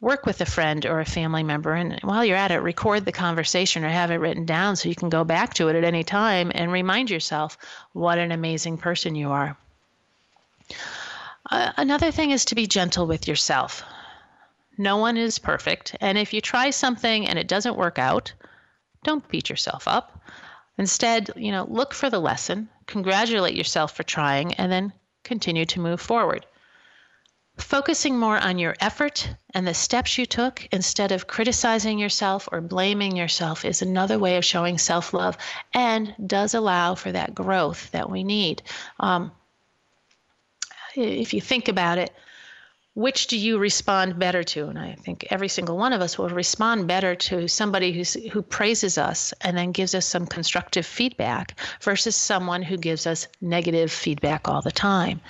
work 0.00 0.24
with 0.24 0.40
a 0.40 0.46
friend 0.46 0.86
or 0.86 1.00
a 1.00 1.04
family 1.04 1.42
member 1.42 1.74
and 1.74 2.00
while 2.02 2.24
you're 2.24 2.36
at 2.36 2.50
it 2.50 2.58
record 2.58 3.04
the 3.04 3.12
conversation 3.12 3.84
or 3.84 3.88
have 3.88 4.10
it 4.10 4.16
written 4.16 4.46
down 4.46 4.74
so 4.74 4.88
you 4.88 4.94
can 4.94 5.10
go 5.10 5.24
back 5.24 5.52
to 5.52 5.68
it 5.68 5.76
at 5.76 5.84
any 5.84 6.02
time 6.02 6.50
and 6.54 6.72
remind 6.72 7.10
yourself 7.10 7.58
what 7.92 8.18
an 8.18 8.32
amazing 8.32 8.78
person 8.78 9.14
you 9.14 9.30
are. 9.30 9.56
Uh, 11.50 11.72
another 11.76 12.10
thing 12.10 12.30
is 12.30 12.46
to 12.46 12.54
be 12.54 12.66
gentle 12.66 13.06
with 13.06 13.28
yourself. 13.28 13.82
No 14.78 14.96
one 14.96 15.18
is 15.18 15.38
perfect 15.38 15.94
and 16.00 16.16
if 16.16 16.32
you 16.32 16.40
try 16.40 16.70
something 16.70 17.28
and 17.28 17.38
it 17.38 17.48
doesn't 17.48 17.76
work 17.76 17.98
out 17.98 18.32
don't 19.02 19.28
beat 19.28 19.48
yourself 19.50 19.86
up. 19.86 20.18
Instead 20.78 21.30
you 21.36 21.52
know 21.52 21.66
look 21.68 21.92
for 21.92 22.08
the 22.08 22.20
lesson 22.20 22.70
congratulate 22.86 23.54
yourself 23.54 23.94
for 23.94 24.02
trying 24.02 24.54
and 24.54 24.72
then 24.72 24.94
continue 25.24 25.66
to 25.66 25.80
move 25.80 26.00
forward 26.00 26.46
Focusing 27.60 28.18
more 28.18 28.38
on 28.38 28.58
your 28.58 28.74
effort 28.80 29.28
and 29.54 29.66
the 29.66 29.74
steps 29.74 30.18
you 30.18 30.26
took 30.26 30.66
instead 30.72 31.12
of 31.12 31.26
criticizing 31.26 31.98
yourself 31.98 32.48
or 32.50 32.60
blaming 32.60 33.16
yourself 33.16 33.64
is 33.64 33.82
another 33.82 34.18
way 34.18 34.36
of 34.36 34.44
showing 34.44 34.78
self 34.78 35.12
love 35.14 35.36
and 35.72 36.14
does 36.26 36.54
allow 36.54 36.94
for 36.94 37.12
that 37.12 37.34
growth 37.34 37.90
that 37.92 38.10
we 38.10 38.24
need. 38.24 38.62
Um, 38.98 39.30
if 40.96 41.34
you 41.34 41.40
think 41.40 41.68
about 41.68 41.98
it, 41.98 42.12
which 42.94 43.28
do 43.28 43.38
you 43.38 43.58
respond 43.58 44.18
better 44.18 44.42
to? 44.42 44.66
And 44.66 44.78
I 44.78 44.94
think 44.94 45.26
every 45.30 45.48
single 45.48 45.76
one 45.76 45.92
of 45.92 46.00
us 46.00 46.18
will 46.18 46.28
respond 46.28 46.88
better 46.88 47.14
to 47.14 47.46
somebody 47.46 47.92
who's, 47.92 48.14
who 48.32 48.42
praises 48.42 48.98
us 48.98 49.32
and 49.42 49.56
then 49.56 49.70
gives 49.70 49.94
us 49.94 50.06
some 50.06 50.26
constructive 50.26 50.84
feedback 50.84 51.58
versus 51.80 52.16
someone 52.16 52.62
who 52.62 52.76
gives 52.76 53.06
us 53.06 53.28
negative 53.40 53.92
feedback 53.92 54.48
all 54.48 54.60
the 54.60 54.72
time 54.72 55.20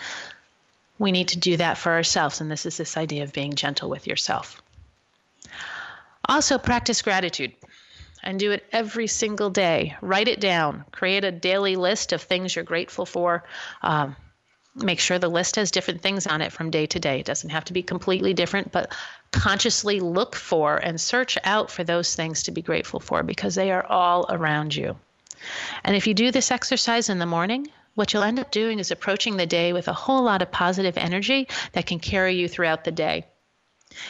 we 1.00 1.12
need 1.12 1.28
to 1.28 1.38
do 1.38 1.56
that 1.56 1.78
for 1.78 1.92
ourselves. 1.92 2.40
And 2.40 2.50
this 2.50 2.66
is 2.66 2.76
this 2.76 2.96
idea 2.98 3.24
of 3.24 3.32
being 3.32 3.54
gentle 3.54 3.88
with 3.88 4.06
yourself. 4.06 4.62
Also, 6.26 6.58
practice 6.58 7.00
gratitude 7.00 7.54
and 8.22 8.38
do 8.38 8.52
it 8.52 8.66
every 8.70 9.06
single 9.06 9.48
day. 9.48 9.96
Write 10.02 10.28
it 10.28 10.40
down. 10.40 10.84
Create 10.92 11.24
a 11.24 11.32
daily 11.32 11.74
list 11.74 12.12
of 12.12 12.20
things 12.20 12.54
you're 12.54 12.66
grateful 12.66 13.06
for. 13.06 13.44
Um, 13.82 14.14
make 14.74 15.00
sure 15.00 15.18
the 15.18 15.28
list 15.28 15.56
has 15.56 15.70
different 15.70 16.02
things 16.02 16.26
on 16.26 16.42
it 16.42 16.52
from 16.52 16.70
day 16.70 16.84
to 16.84 17.00
day. 17.00 17.20
It 17.20 17.26
doesn't 17.26 17.50
have 17.50 17.64
to 17.64 17.72
be 17.72 17.82
completely 17.82 18.34
different, 18.34 18.70
but 18.70 18.94
consciously 19.32 20.00
look 20.00 20.36
for 20.36 20.76
and 20.76 21.00
search 21.00 21.38
out 21.44 21.70
for 21.70 21.82
those 21.82 22.14
things 22.14 22.42
to 22.42 22.50
be 22.50 22.60
grateful 22.60 23.00
for 23.00 23.22
because 23.22 23.54
they 23.54 23.72
are 23.72 23.86
all 23.86 24.26
around 24.28 24.76
you. 24.76 24.96
And 25.82 25.96
if 25.96 26.06
you 26.06 26.12
do 26.12 26.30
this 26.30 26.50
exercise 26.50 27.08
in 27.08 27.18
the 27.18 27.26
morning, 27.26 27.68
what 27.94 28.12
you'll 28.12 28.22
end 28.22 28.38
up 28.38 28.50
doing 28.50 28.78
is 28.78 28.90
approaching 28.90 29.36
the 29.36 29.46
day 29.46 29.72
with 29.72 29.88
a 29.88 29.92
whole 29.92 30.22
lot 30.22 30.42
of 30.42 30.50
positive 30.50 30.96
energy 30.96 31.48
that 31.72 31.86
can 31.86 31.98
carry 31.98 32.36
you 32.36 32.48
throughout 32.48 32.84
the 32.84 32.92
day. 32.92 33.26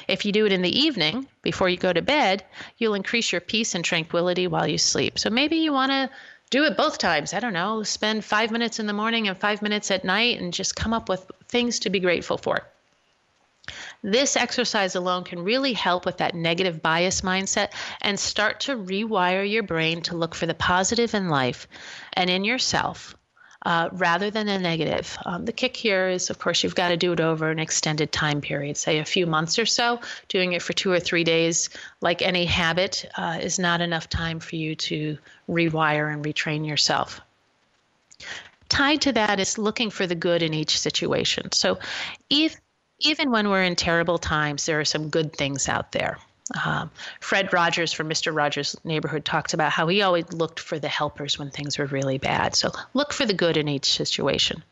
If 0.06 0.26
you 0.26 0.32
do 0.32 0.44
it 0.44 0.52
in 0.52 0.60
the 0.60 0.78
evening, 0.78 1.26
before 1.40 1.68
you 1.70 1.78
go 1.78 1.92
to 1.92 2.02
bed, 2.02 2.44
you'll 2.76 2.94
increase 2.94 3.32
your 3.32 3.40
peace 3.40 3.74
and 3.74 3.82
tranquility 3.82 4.46
while 4.46 4.66
you 4.66 4.76
sleep. 4.76 5.18
So 5.18 5.30
maybe 5.30 5.56
you 5.56 5.72
want 5.72 5.92
to 5.92 6.10
do 6.50 6.64
it 6.64 6.76
both 6.76 6.98
times. 6.98 7.32
I 7.32 7.40
don't 7.40 7.54
know, 7.54 7.82
spend 7.82 8.24
five 8.24 8.50
minutes 8.50 8.78
in 8.78 8.86
the 8.86 8.92
morning 8.92 9.28
and 9.28 9.38
five 9.38 9.62
minutes 9.62 9.90
at 9.90 10.04
night 10.04 10.40
and 10.40 10.52
just 10.52 10.76
come 10.76 10.92
up 10.92 11.08
with 11.08 11.30
things 11.48 11.78
to 11.80 11.90
be 11.90 12.00
grateful 12.00 12.36
for. 12.36 12.60
This 14.02 14.36
exercise 14.36 14.96
alone 14.96 15.24
can 15.24 15.44
really 15.44 15.72
help 15.72 16.04
with 16.04 16.18
that 16.18 16.34
negative 16.34 16.82
bias 16.82 17.22
mindset 17.22 17.70
and 18.00 18.18
start 18.18 18.60
to 18.60 18.76
rewire 18.76 19.48
your 19.48 19.62
brain 19.62 20.02
to 20.02 20.16
look 20.16 20.34
for 20.34 20.46
the 20.46 20.54
positive 20.54 21.14
in 21.14 21.28
life 21.28 21.68
and 22.12 22.28
in 22.28 22.44
yourself 22.44 23.16
uh, 23.66 23.88
rather 23.92 24.30
than 24.30 24.48
a 24.48 24.58
negative. 24.58 25.16
Um, 25.24 25.44
the 25.44 25.52
kick 25.52 25.76
here 25.76 26.08
is, 26.08 26.30
of 26.30 26.38
course, 26.38 26.62
you've 26.62 26.74
got 26.74 26.88
to 26.88 26.96
do 26.96 27.12
it 27.12 27.20
over 27.20 27.50
an 27.50 27.58
extended 27.58 28.10
time 28.10 28.40
period, 28.40 28.76
say 28.76 28.98
a 28.98 29.04
few 29.04 29.26
months 29.26 29.58
or 29.58 29.66
so. 29.66 30.00
Doing 30.28 30.52
it 30.52 30.62
for 30.62 30.72
two 30.72 30.90
or 30.90 31.00
three 31.00 31.24
days, 31.24 31.68
like 32.00 32.22
any 32.22 32.46
habit, 32.46 33.04
uh, 33.16 33.38
is 33.40 33.58
not 33.58 33.80
enough 33.80 34.08
time 34.08 34.40
for 34.40 34.56
you 34.56 34.74
to 34.76 35.18
rewire 35.48 36.12
and 36.12 36.24
retrain 36.24 36.66
yourself. 36.66 37.20
Tied 38.68 39.02
to 39.02 39.12
that 39.12 39.40
is 39.40 39.58
looking 39.58 39.90
for 39.90 40.06
the 40.06 40.14
good 40.14 40.42
in 40.42 40.54
each 40.54 40.78
situation. 40.78 41.52
So 41.52 41.78
if 42.30 42.56
even 43.00 43.30
when 43.30 43.48
we're 43.48 43.64
in 43.64 43.76
terrible 43.76 44.18
times, 44.18 44.66
there 44.66 44.78
are 44.78 44.84
some 44.84 45.08
good 45.08 45.34
things 45.34 45.68
out 45.68 45.92
there. 45.92 46.18
Um, 46.64 46.90
Fred 47.20 47.52
Rogers 47.52 47.92
from 47.92 48.08
Mr. 48.08 48.34
Rogers' 48.34 48.76
Neighborhood 48.84 49.24
talks 49.24 49.54
about 49.54 49.72
how 49.72 49.86
he 49.88 50.02
always 50.02 50.32
looked 50.32 50.60
for 50.60 50.78
the 50.78 50.88
helpers 50.88 51.38
when 51.38 51.50
things 51.50 51.78
were 51.78 51.86
really 51.86 52.18
bad. 52.18 52.54
So 52.54 52.72
look 52.94 53.12
for 53.12 53.24
the 53.24 53.34
good 53.34 53.56
in 53.56 53.68
each 53.68 53.92
situation. 53.92 54.62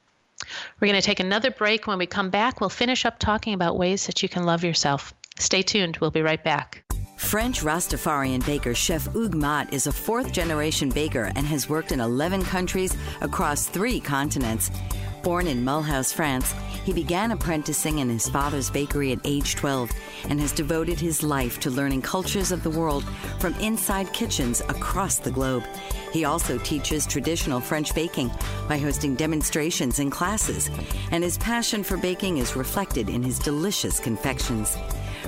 We're 0.81 0.89
going 0.89 1.01
to 1.01 1.07
take 1.07 1.21
another 1.21 1.51
break. 1.51 1.87
When 1.87 1.99
we 1.99 2.07
come 2.07 2.31
back, 2.31 2.61
we'll 2.61 2.71
finish 2.71 3.05
up 3.05 3.19
talking 3.19 3.55
about 3.55 3.77
ways 3.77 4.07
that 4.07 4.23
you 4.23 4.29
can 4.29 4.45
love 4.45 4.65
yourself. 4.65 5.15
Stay 5.39 5.63
tuned. 5.63 5.99
We'll 5.99 6.11
be 6.11 6.23
right 6.23 6.43
back. 6.43 6.85
French 7.17 7.63
Rastafarian 7.63 8.47
baker 8.47 8.75
Chef 8.75 9.13
Mott 9.15 9.73
is 9.73 9.87
a 9.87 9.93
fourth 9.93 10.33
generation 10.33 10.89
baker 10.89 11.33
and 11.35 11.45
has 11.47 11.69
worked 11.69 11.91
in 11.91 12.01
11 12.01 12.45
countries 12.45 12.97
across 13.21 13.67
three 13.67 13.99
continents. 14.01 14.71
Born 15.23 15.47
in 15.47 15.65
Mulhouse, 15.65 16.13
France, 16.13 16.55
he 16.85 16.93
began 16.93 17.33
apprenticing 17.33 17.99
in 17.99 18.09
his 18.09 18.29
father's 18.29 18.71
bakery 18.71 19.13
at 19.13 19.19
age 19.25 19.57
12 19.57 19.91
and 20.29 20.41
has 20.41 20.53
devoted 20.53 20.99
his 20.99 21.23
life 21.23 21.61
to 21.61 21.71
learning 21.71 22.03
cultures 22.03 22.53
of 22.53 22.63
the 22.63 22.71
world 22.71 23.05
from 23.39 23.55
inside 23.55 24.13
kitchens 24.13 24.61
across 24.63 25.19
the 25.19 25.31
globe. 25.31 25.65
He 26.13 26.25
also 26.25 26.57
teaches 26.59 27.07
traditional 27.07 27.61
French 27.61 27.95
baking 27.95 28.31
by 28.69 28.79
hosting 28.79 29.17
demonstrations 29.17 29.99
and 29.99 30.11
classes, 30.11 30.71
and 31.11 31.23
his 31.23 31.37
passion 31.39 31.83
for 31.83 31.97
baking 31.97 32.39
is 32.39 32.57
reflected 32.57 33.11
in 33.11 33.23
his 33.23 33.39
delicious 33.39 34.01
confections. 34.01 34.77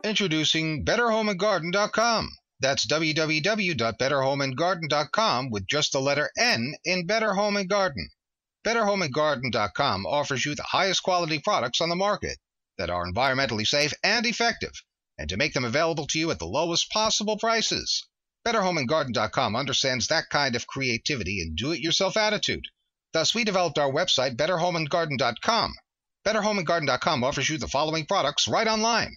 Introducing 0.05 0.85
BetterHomeAndGarden.com. 0.85 2.29
That's 2.61 2.87
www.betterhomeandgarden.com 2.87 5.51
with 5.51 5.67
just 5.67 5.93
the 5.93 5.99
letter 5.99 6.31
N 6.37 6.75
in 6.85 7.07
Better 7.07 7.33
Home 7.33 7.57
and 7.57 7.71
Garden. 7.71 8.11
BetterHomeAndGarden.com 8.67 10.05
offers 10.05 10.45
you 10.45 10.55
the 10.55 10.63
highest 10.63 11.03
quality 11.03 11.39
products 11.39 11.81
on 11.81 11.89
the 11.89 11.97
market 11.97 12.37
that 12.77 12.91
are 12.91 13.11
environmentally 13.11 13.67
safe 13.67 13.95
and 14.03 14.27
effective, 14.27 14.75
and 15.17 15.31
to 15.31 15.39
make 15.39 15.55
them 15.55 15.65
available 15.65 16.07
to 16.09 16.19
you 16.19 16.31
at 16.31 16.39
the 16.39 16.45
lowest 16.45 16.91
possible 16.91 17.39
prices. 17.39 18.07
BetterHomeAndGarden.com 18.47 19.57
understands 19.57 20.09
that 20.09 20.29
kind 20.29 20.55
of 20.55 20.67
creativity 20.67 21.41
and 21.41 21.57
do-it-yourself 21.57 22.19
attitude. 22.19 22.67
Thus, 23.15 23.35
we 23.35 23.43
developed 23.43 23.79
our 23.79 23.91
website, 23.91 24.37
BetterHomeAndGarden.com. 24.37 25.75
BetterHomeAndGarden.com 26.27 27.25
offers 27.25 27.49
you 27.49 27.57
the 27.57 27.69
following 27.69 28.05
products 28.05 28.47
right 28.47 28.69
online 28.69 29.17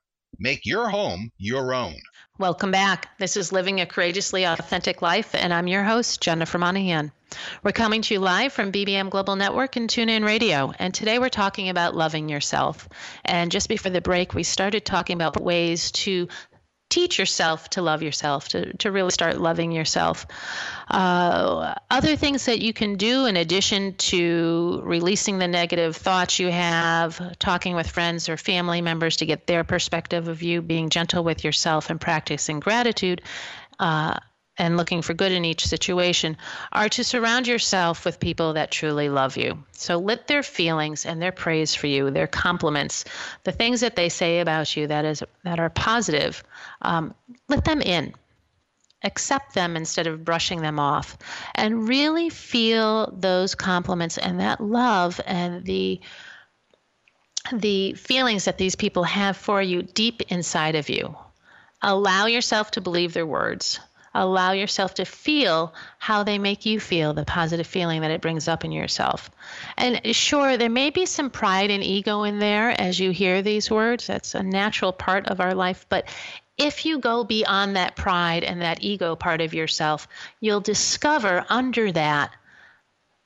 Make 0.39 0.65
your 0.65 0.89
home 0.89 1.31
your 1.37 1.73
own. 1.73 1.95
Welcome 2.39 2.71
back. 2.71 3.17
This 3.19 3.37
is 3.37 3.51
Living 3.51 3.81
a 3.81 3.85
Courageously 3.85 4.45
Authentic 4.45 5.01
Life, 5.01 5.35
and 5.35 5.53
I'm 5.53 5.67
your 5.67 5.83
host, 5.83 6.21
Jennifer 6.21 6.57
Monahan. 6.57 7.11
We're 7.63 7.71
coming 7.71 8.01
to 8.01 8.13
you 8.13 8.19
live 8.19 8.51
from 8.51 8.71
BBM 8.71 9.09
Global 9.09 9.35
Network 9.35 9.75
and 9.75 9.89
TuneIn 9.89 10.25
Radio, 10.25 10.73
and 10.79 10.93
today 10.93 11.19
we're 11.19 11.29
talking 11.29 11.69
about 11.69 11.95
loving 11.95 12.29
yourself. 12.29 12.89
And 13.23 13.51
just 13.51 13.69
before 13.69 13.91
the 13.91 14.01
break, 14.01 14.33
we 14.33 14.43
started 14.43 14.85
talking 14.85 15.15
about 15.15 15.41
ways 15.41 15.91
to 15.91 16.29
teach 16.91 17.17
yourself 17.17 17.69
to 17.71 17.81
love 17.81 18.03
yourself, 18.03 18.49
to, 18.49 18.75
to 18.77 18.91
really 18.91 19.09
start 19.09 19.39
loving 19.39 19.71
yourself. 19.71 20.27
Uh, 20.89 21.73
other 21.89 22.15
things 22.15 22.45
that 22.45 22.61
you 22.61 22.73
can 22.73 22.95
do 22.95 23.25
in 23.25 23.37
addition 23.37 23.95
to 23.95 24.81
releasing 24.83 25.39
the 25.39 25.47
negative 25.47 25.95
thoughts 25.95 26.37
you 26.37 26.51
have, 26.51 27.37
talking 27.39 27.75
with 27.75 27.89
friends 27.89 28.27
or 28.29 28.37
family 28.37 28.81
members 28.81 29.17
to 29.17 29.25
get 29.25 29.47
their 29.47 29.63
perspective 29.63 30.27
of 30.27 30.43
you, 30.43 30.61
being 30.61 30.89
gentle 30.89 31.23
with 31.23 31.43
yourself, 31.43 31.89
and 31.89 31.99
practicing 31.99 32.59
gratitude. 32.59 33.21
Uh, 33.79 34.19
and 34.57 34.77
looking 34.77 35.01
for 35.01 35.13
good 35.13 35.31
in 35.31 35.45
each 35.45 35.65
situation 35.65 36.37
are 36.71 36.89
to 36.89 37.03
surround 37.03 37.47
yourself 37.47 38.05
with 38.05 38.19
people 38.19 38.53
that 38.53 38.71
truly 38.71 39.09
love 39.09 39.37
you. 39.37 39.63
So 39.71 39.97
let 39.97 40.27
their 40.27 40.43
feelings 40.43 41.05
and 41.05 41.21
their 41.21 41.31
praise 41.31 41.73
for 41.73 41.87
you, 41.87 42.11
their 42.11 42.27
compliments, 42.27 43.05
the 43.43 43.51
things 43.51 43.81
that 43.81 43.95
they 43.95 44.09
say 44.09 44.39
about 44.39 44.75
you 44.75 44.87
that 44.87 45.05
is 45.05 45.23
that 45.43 45.59
are 45.59 45.69
positive, 45.69 46.43
um, 46.81 47.15
let 47.47 47.65
them 47.65 47.81
in. 47.81 48.13
Accept 49.03 49.55
them 49.55 49.75
instead 49.75 50.05
of 50.05 50.23
brushing 50.23 50.61
them 50.61 50.79
off, 50.79 51.17
and 51.55 51.87
really 51.87 52.29
feel 52.29 53.11
those 53.17 53.55
compliments 53.55 54.19
and 54.19 54.39
that 54.41 54.61
love 54.61 55.19
and 55.25 55.65
the 55.65 55.99
the 57.51 57.93
feelings 57.93 58.45
that 58.45 58.59
these 58.59 58.75
people 58.75 59.03
have 59.03 59.35
for 59.35 59.59
you 59.59 59.81
deep 59.81 60.21
inside 60.29 60.75
of 60.75 60.87
you. 60.87 61.15
Allow 61.81 62.27
yourself 62.27 62.69
to 62.71 62.81
believe 62.81 63.13
their 63.13 63.25
words 63.25 63.79
allow 64.13 64.51
yourself 64.51 64.95
to 64.95 65.05
feel 65.05 65.73
how 65.97 66.23
they 66.23 66.37
make 66.37 66.65
you 66.65 66.79
feel, 66.79 67.13
the 67.13 67.25
positive 67.25 67.67
feeling 67.67 68.01
that 68.01 68.11
it 68.11 68.21
brings 68.21 68.47
up 68.47 68.65
in 68.65 68.71
yourself. 68.71 69.31
And 69.77 70.15
sure, 70.15 70.57
there 70.57 70.69
may 70.69 70.89
be 70.89 71.05
some 71.05 71.29
pride 71.29 71.71
and 71.71 71.83
ego 71.83 72.23
in 72.23 72.39
there 72.39 72.69
as 72.69 72.99
you 72.99 73.11
hear 73.11 73.41
these 73.41 73.71
words. 73.71 74.07
That's 74.07 74.35
a 74.35 74.43
natural 74.43 74.91
part 74.91 75.27
of 75.27 75.39
our 75.39 75.53
life. 75.53 75.85
But 75.87 76.09
if 76.57 76.85
you 76.85 76.99
go 76.99 77.23
beyond 77.23 77.75
that 77.75 77.95
pride 77.95 78.43
and 78.43 78.61
that 78.61 78.83
ego 78.83 79.15
part 79.15 79.41
of 79.41 79.53
yourself, 79.53 80.07
you'll 80.39 80.61
discover 80.61 81.45
under 81.49 81.91
that 81.93 82.31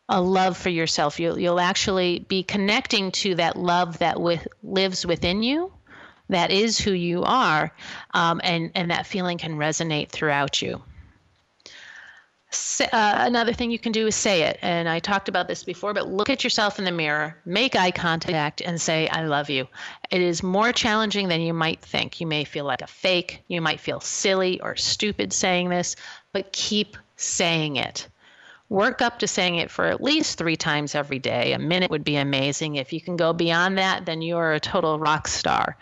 a 0.07 0.21
love 0.21 0.55
for 0.55 0.69
yourself. 0.69 1.19
You'll, 1.19 1.39
you'll 1.39 1.59
actually 1.59 2.19
be 2.19 2.43
connecting 2.43 3.11
to 3.11 3.35
that 3.35 3.55
love 3.57 3.99
that 3.99 4.21
with, 4.21 4.47
lives 4.61 5.05
within 5.05 5.41
you 5.41 5.73
that 6.29 6.51
is 6.51 6.79
who 6.79 6.91
you 6.91 7.23
are, 7.23 7.71
um, 8.13 8.41
and 8.43 8.71
and 8.75 8.91
that 8.91 9.05
feeling 9.05 9.37
can 9.37 9.57
resonate 9.57 10.09
throughout 10.09 10.61
you. 10.61 10.81
uh, 12.79 13.15
another 13.19 13.53
thing 13.53 13.69
you 13.69 13.79
can 13.79 13.91
do 13.91 14.07
is 14.07 14.15
say 14.15 14.43
it, 14.43 14.57
and 14.61 14.87
I 14.87 14.99
talked 14.99 15.29
about 15.29 15.47
this 15.47 15.63
before. 15.63 15.93
But 15.93 16.07
look 16.07 16.29
at 16.29 16.43
yourself 16.43 16.79
in 16.79 16.85
the 16.85 16.91
mirror, 16.91 17.37
make 17.45 17.75
eye 17.75 17.91
contact, 17.91 18.61
and 18.61 18.79
say, 18.81 19.07
"I 19.07 19.23
love 19.23 19.49
you." 19.49 19.67
It 20.09 20.21
is 20.21 20.41
more 20.41 20.71
challenging 20.71 21.27
than 21.27 21.41
you 21.41 21.53
might 21.53 21.81
think. 21.81 22.19
You 22.21 22.27
may 22.27 22.43
feel 22.43 22.65
like 22.65 22.81
a 22.81 22.87
fake, 22.87 23.43
you 23.47 23.61
might 23.61 23.79
feel 23.79 23.99
silly 23.99 24.59
or 24.61 24.75
stupid 24.75 25.33
saying 25.33 25.69
this, 25.69 25.95
but 26.31 26.51
keep 26.51 26.97
saying 27.17 27.75
it 27.75 28.07
work 28.69 29.01
up 29.01 29.19
to 29.19 29.27
saying 29.27 29.57
it 29.57 29.69
for 29.69 29.85
at 29.85 30.01
least 30.01 30.37
three 30.37 30.55
times 30.55 30.95
every 30.95 31.19
day. 31.19 31.53
A 31.53 31.59
minute 31.59 31.91
would 31.91 32.03
be 32.03 32.15
amazing. 32.15 32.75
If 32.75 32.93
you 32.93 33.01
can 33.01 33.15
go 33.15 33.33
beyond 33.33 33.77
that, 33.77 34.05
then 34.05 34.21
you're 34.21 34.53
a 34.53 34.59
total 34.59 34.99
rock 34.99 35.27
star. 35.27 35.77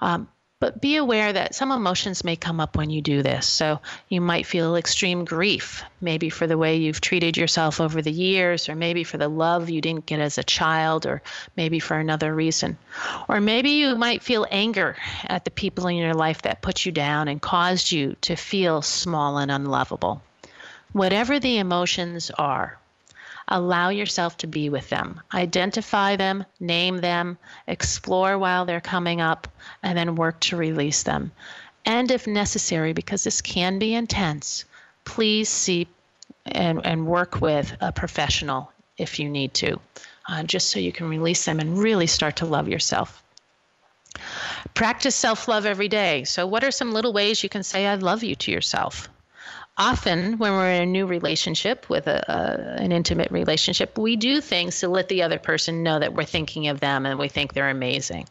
Um, 0.00 0.28
but 0.58 0.80
be 0.80 0.96
aware 0.96 1.34
that 1.34 1.54
some 1.54 1.70
emotions 1.70 2.24
may 2.24 2.34
come 2.34 2.60
up 2.60 2.76
when 2.78 2.88
you 2.88 3.02
do 3.02 3.22
this. 3.22 3.46
So 3.46 3.80
you 4.08 4.22
might 4.22 4.46
feel 4.46 4.76
extreme 4.76 5.26
grief, 5.26 5.84
maybe 6.00 6.30
for 6.30 6.46
the 6.46 6.56
way 6.56 6.76
you've 6.76 7.02
treated 7.02 7.36
yourself 7.36 7.78
over 7.78 8.00
the 8.00 8.10
years, 8.10 8.70
or 8.70 8.74
maybe 8.74 9.04
for 9.04 9.18
the 9.18 9.28
love 9.28 9.68
you 9.68 9.82
didn't 9.82 10.06
get 10.06 10.18
as 10.18 10.38
a 10.38 10.42
child, 10.42 11.04
or 11.04 11.20
maybe 11.58 11.78
for 11.78 11.98
another 11.98 12.34
reason. 12.34 12.78
Or 13.28 13.38
maybe 13.38 13.70
you 13.72 13.96
might 13.96 14.22
feel 14.22 14.46
anger 14.50 14.96
at 15.24 15.44
the 15.44 15.50
people 15.50 15.88
in 15.88 15.96
your 15.96 16.14
life 16.14 16.40
that 16.42 16.62
put 16.62 16.86
you 16.86 16.92
down 16.92 17.28
and 17.28 17.40
caused 17.40 17.92
you 17.92 18.16
to 18.22 18.34
feel 18.34 18.80
small 18.80 19.36
and 19.36 19.50
unlovable. 19.50 20.22
Whatever 20.92 21.38
the 21.38 21.58
emotions 21.58 22.30
are, 22.30 22.78
allow 23.48 23.88
yourself 23.88 24.36
to 24.38 24.46
be 24.46 24.68
with 24.68 24.88
them. 24.88 25.20
Identify 25.32 26.16
them, 26.16 26.44
name 26.60 26.98
them, 26.98 27.38
explore 27.66 28.38
while 28.38 28.64
they're 28.64 28.80
coming 28.80 29.20
up, 29.20 29.48
and 29.82 29.96
then 29.96 30.16
work 30.16 30.40
to 30.40 30.56
release 30.56 31.02
them. 31.02 31.32
And 31.84 32.10
if 32.10 32.26
necessary, 32.26 32.92
because 32.92 33.24
this 33.24 33.40
can 33.40 33.78
be 33.78 33.94
intense, 33.94 34.64
please 35.04 35.48
see 35.48 35.86
and, 36.44 36.84
and 36.84 37.06
work 37.06 37.40
with 37.40 37.76
a 37.80 37.92
professional 37.92 38.72
if 38.98 39.18
you 39.18 39.28
need 39.28 39.54
to, 39.54 39.80
uh, 40.28 40.42
just 40.42 40.70
so 40.70 40.78
you 40.78 40.92
can 40.92 41.08
release 41.08 41.44
them 41.44 41.60
and 41.60 41.78
really 41.78 42.06
start 42.06 42.36
to 42.36 42.46
love 42.46 42.68
yourself. 42.68 43.22
Practice 44.74 45.14
self 45.14 45.48
love 45.48 45.66
every 45.66 45.88
day. 45.88 46.24
So, 46.24 46.46
what 46.46 46.64
are 46.64 46.70
some 46.70 46.92
little 46.92 47.12
ways 47.12 47.42
you 47.42 47.48
can 47.48 47.62
say, 47.62 47.86
I 47.86 47.94
love 47.96 48.22
you 48.22 48.34
to 48.36 48.50
yourself? 48.50 49.08
Often, 49.78 50.38
when 50.38 50.52
we're 50.52 50.72
in 50.72 50.82
a 50.82 50.86
new 50.86 51.06
relationship 51.06 51.90
with 51.90 52.06
a, 52.06 52.24
a, 52.30 52.82
an 52.82 52.92
intimate 52.92 53.30
relationship, 53.30 53.98
we 53.98 54.16
do 54.16 54.40
things 54.40 54.80
to 54.80 54.88
let 54.88 55.08
the 55.08 55.22
other 55.22 55.38
person 55.38 55.82
know 55.82 55.98
that 55.98 56.14
we're 56.14 56.24
thinking 56.24 56.68
of 56.68 56.80
them 56.80 57.04
and 57.04 57.18
we 57.18 57.28
think 57.28 57.52
they're 57.52 57.68
amazing. 57.68 58.26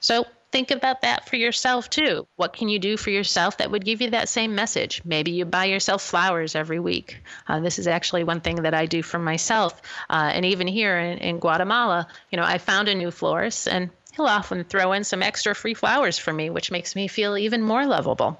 So, 0.00 0.26
think 0.50 0.70
about 0.70 1.02
that 1.02 1.28
for 1.28 1.36
yourself 1.36 1.90
too. 1.90 2.26
What 2.36 2.54
can 2.54 2.68
you 2.68 2.78
do 2.78 2.96
for 2.96 3.10
yourself 3.10 3.58
that 3.58 3.70
would 3.70 3.84
give 3.84 4.00
you 4.00 4.10
that 4.10 4.28
same 4.28 4.54
message? 4.54 5.02
Maybe 5.04 5.32
you 5.32 5.44
buy 5.44 5.66
yourself 5.66 6.02
flowers 6.02 6.54
every 6.54 6.80
week. 6.80 7.22
Uh, 7.46 7.60
this 7.60 7.78
is 7.78 7.86
actually 7.86 8.24
one 8.24 8.40
thing 8.40 8.62
that 8.62 8.74
I 8.74 8.86
do 8.86 9.02
for 9.02 9.18
myself. 9.18 9.82
Uh, 10.08 10.30
and 10.32 10.44
even 10.46 10.66
here 10.66 10.98
in, 10.98 11.18
in 11.18 11.38
Guatemala, 11.38 12.06
you 12.30 12.38
know, 12.38 12.44
I 12.44 12.58
found 12.58 12.88
a 12.88 12.94
new 12.94 13.10
florist 13.10 13.68
and 13.68 13.90
he'll 14.18 14.26
often 14.26 14.64
throw 14.64 14.92
in 14.92 15.04
some 15.04 15.22
extra 15.22 15.54
free 15.54 15.74
flowers 15.74 16.18
for 16.18 16.32
me, 16.32 16.50
which 16.50 16.72
makes 16.72 16.96
me 16.96 17.06
feel 17.06 17.38
even 17.38 17.62
more 17.62 17.86
lovable. 17.86 18.38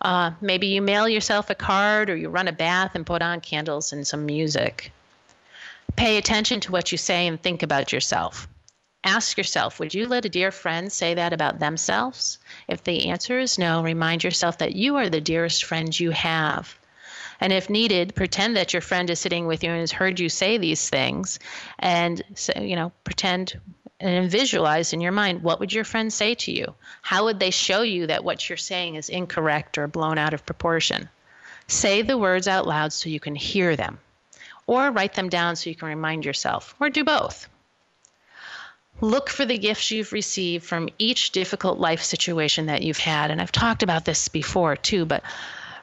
Uh, 0.00 0.30
maybe 0.40 0.68
you 0.68 0.80
mail 0.80 1.08
yourself 1.08 1.50
a 1.50 1.54
card 1.54 2.08
or 2.08 2.16
you 2.16 2.28
run 2.28 2.46
a 2.46 2.52
bath 2.52 2.92
and 2.94 3.04
put 3.04 3.22
on 3.22 3.40
candles 3.40 3.92
and 3.92 4.06
some 4.06 4.24
music. 4.24 4.92
Pay 5.96 6.16
attention 6.16 6.60
to 6.60 6.70
what 6.70 6.92
you 6.92 6.98
say 6.98 7.26
and 7.26 7.42
think 7.42 7.64
about 7.64 7.92
yourself. 7.92 8.46
Ask 9.02 9.36
yourself, 9.36 9.80
would 9.80 9.94
you 9.94 10.06
let 10.06 10.24
a 10.24 10.28
dear 10.28 10.52
friend 10.52 10.92
say 10.92 11.14
that 11.14 11.32
about 11.32 11.58
themselves? 11.58 12.38
If 12.68 12.84
the 12.84 13.08
answer 13.08 13.38
is 13.40 13.58
no, 13.58 13.82
remind 13.82 14.22
yourself 14.22 14.58
that 14.58 14.76
you 14.76 14.94
are 14.96 15.08
the 15.08 15.20
dearest 15.20 15.64
friend 15.64 15.98
you 15.98 16.12
have. 16.12 16.76
And 17.40 17.52
if 17.52 17.68
needed, 17.68 18.14
pretend 18.14 18.56
that 18.56 18.72
your 18.72 18.80
friend 18.80 19.10
is 19.10 19.18
sitting 19.18 19.46
with 19.46 19.64
you 19.64 19.70
and 19.70 19.80
has 19.80 19.92
heard 19.92 20.20
you 20.20 20.28
say 20.28 20.56
these 20.56 20.88
things 20.88 21.38
and 21.80 22.22
you 22.60 22.76
know, 22.76 22.92
pretend 23.04 23.60
and 23.98 24.30
visualize 24.30 24.92
in 24.92 25.00
your 25.00 25.12
mind 25.12 25.42
what 25.42 25.60
would 25.60 25.72
your 25.72 25.84
friend 25.84 26.12
say 26.12 26.34
to 26.34 26.52
you? 26.52 26.74
How 27.02 27.24
would 27.24 27.40
they 27.40 27.50
show 27.50 27.82
you 27.82 28.06
that 28.06 28.24
what 28.24 28.48
you're 28.48 28.56
saying 28.56 28.96
is 28.96 29.08
incorrect 29.08 29.78
or 29.78 29.88
blown 29.88 30.18
out 30.18 30.34
of 30.34 30.46
proportion? 30.46 31.08
Say 31.66 32.02
the 32.02 32.18
words 32.18 32.46
out 32.46 32.66
loud 32.66 32.92
so 32.92 33.08
you 33.08 33.20
can 33.20 33.34
hear 33.34 33.74
them, 33.74 33.98
or 34.66 34.90
write 34.90 35.14
them 35.14 35.28
down 35.28 35.56
so 35.56 35.70
you 35.70 35.76
can 35.76 35.88
remind 35.88 36.24
yourself, 36.24 36.74
or 36.78 36.90
do 36.90 37.04
both. 37.04 37.48
Look 39.00 39.28
for 39.28 39.44
the 39.44 39.58
gifts 39.58 39.90
you've 39.90 40.12
received 40.12 40.64
from 40.64 40.88
each 40.98 41.32
difficult 41.32 41.78
life 41.78 42.02
situation 42.02 42.66
that 42.66 42.82
you've 42.82 42.98
had. 42.98 43.30
And 43.30 43.42
I've 43.42 43.52
talked 43.52 43.82
about 43.82 44.04
this 44.04 44.28
before 44.28 44.76
too, 44.76 45.04
but 45.04 45.22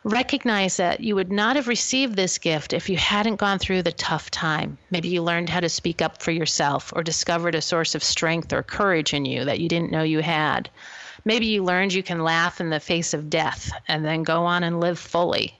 recognize 0.03 0.77
that 0.77 0.99
you 0.99 1.15
would 1.15 1.31
not 1.31 1.55
have 1.55 1.67
received 1.67 2.15
this 2.15 2.37
gift 2.37 2.73
if 2.73 2.89
you 2.89 2.97
hadn't 2.97 3.37
gone 3.37 3.57
through 3.57 3.83
the 3.83 3.91
tough 3.91 4.29
time. 4.29 4.77
Maybe 4.91 5.07
you 5.07 5.21
learned 5.21 5.49
how 5.49 5.61
to 5.61 5.69
speak 5.69 6.01
up 6.01 6.21
for 6.21 6.31
yourself 6.31 6.91
or 6.95 7.03
discovered 7.03 7.55
a 7.55 7.61
source 7.61 7.95
of 7.95 8.03
strength 8.03 8.51
or 8.51 8.63
courage 8.63 9.13
in 9.13 9.25
you 9.25 9.45
that 9.45 9.59
you 9.59 9.69
didn't 9.69 9.91
know 9.91 10.03
you 10.03 10.19
had. 10.19 10.69
Maybe 11.25 11.45
you 11.45 11.63
learned 11.63 11.93
you 11.93 12.03
can 12.03 12.23
laugh 12.23 12.59
in 12.59 12.69
the 12.69 12.81
face 12.81 13.13
of 13.13 13.29
death 13.29 13.71
and 13.87 14.03
then 14.03 14.23
go 14.23 14.45
on 14.45 14.63
and 14.63 14.81
live 14.81 14.99
fully. 14.99 15.57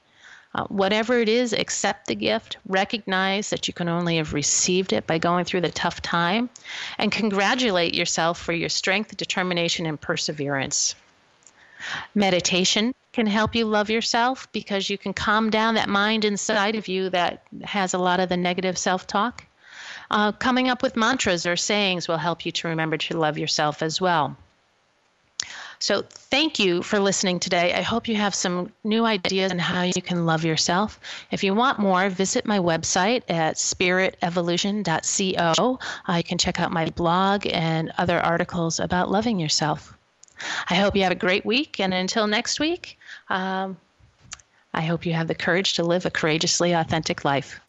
Uh, 0.55 0.65
whatever 0.65 1.19
it 1.19 1.29
is, 1.29 1.53
accept 1.53 2.05
the 2.05 2.15
gift, 2.15 2.57
recognize 2.67 3.49
that 3.49 3.67
you 3.67 3.73
can 3.73 3.89
only 3.89 4.17
have 4.17 4.33
received 4.33 4.93
it 4.93 5.07
by 5.07 5.17
going 5.17 5.45
through 5.45 5.61
the 5.61 5.71
tough 5.71 5.99
time, 6.01 6.47
and 6.99 7.11
congratulate 7.11 7.95
yourself 7.95 8.39
for 8.39 8.53
your 8.53 8.69
strength, 8.69 9.17
determination, 9.17 9.87
and 9.87 9.99
perseverance. 9.99 10.93
Meditation 12.13 12.93
can 13.13 13.27
help 13.27 13.55
you 13.55 13.65
love 13.65 13.89
yourself 13.89 14.51
because 14.51 14.89
you 14.89 14.97
can 14.97 15.13
calm 15.13 15.49
down 15.49 15.75
that 15.75 15.87
mind 15.87 16.25
inside 16.25 16.75
of 16.75 16.87
you 16.87 17.09
that 17.11 17.43
has 17.63 17.93
a 17.93 17.99
lot 17.99 18.19
of 18.19 18.27
the 18.27 18.37
negative 18.37 18.77
self 18.77 19.07
talk. 19.07 19.45
Uh, 20.11 20.31
coming 20.31 20.67
up 20.67 20.83
with 20.83 20.97
mantras 20.97 21.45
or 21.45 21.55
sayings 21.55 22.07
will 22.07 22.17
help 22.17 22.45
you 22.45 22.51
to 22.51 22.67
remember 22.67 22.97
to 22.97 23.17
love 23.17 23.37
yourself 23.37 23.81
as 23.81 24.01
well. 24.01 24.35
So, 25.79 26.03
thank 26.07 26.59
you 26.59 26.81
for 26.81 26.99
listening 26.99 27.41
today. 27.41 27.73
I 27.73 27.81
hope 27.81 28.07
you 28.07 28.15
have 28.15 28.33
some 28.33 28.71
new 28.85 29.03
ideas 29.05 29.51
on 29.51 29.59
how 29.59 29.81
you 29.81 30.01
can 30.01 30.25
love 30.25 30.45
yourself. 30.45 30.97
If 31.29 31.43
you 31.43 31.53
want 31.53 31.77
more, 31.77 32.09
visit 32.09 32.45
my 32.45 32.59
website 32.59 33.23
at 33.27 33.57
spiritevolution.co. 33.57 35.79
Uh, 36.07 36.13
you 36.13 36.23
can 36.23 36.37
check 36.37 36.61
out 36.61 36.71
my 36.71 36.89
blog 36.91 37.45
and 37.47 37.91
other 37.97 38.17
articles 38.17 38.79
about 38.79 39.11
loving 39.11 39.39
yourself. 39.39 39.97
I 40.69 40.75
hope 40.75 40.95
you 40.95 41.03
have 41.03 41.11
a 41.11 41.15
great 41.15 41.45
week, 41.45 41.79
and 41.79 41.93
until 41.93 42.27
next 42.27 42.61
week, 42.61 42.97
um, 43.33 43.77
I 44.73 44.81
hope 44.81 45.05
you 45.05 45.13
have 45.13 45.27
the 45.27 45.35
courage 45.35 45.73
to 45.73 45.83
live 45.83 46.05
a 46.05 46.11
courageously 46.11 46.73
authentic 46.73 47.25
life. 47.25 47.59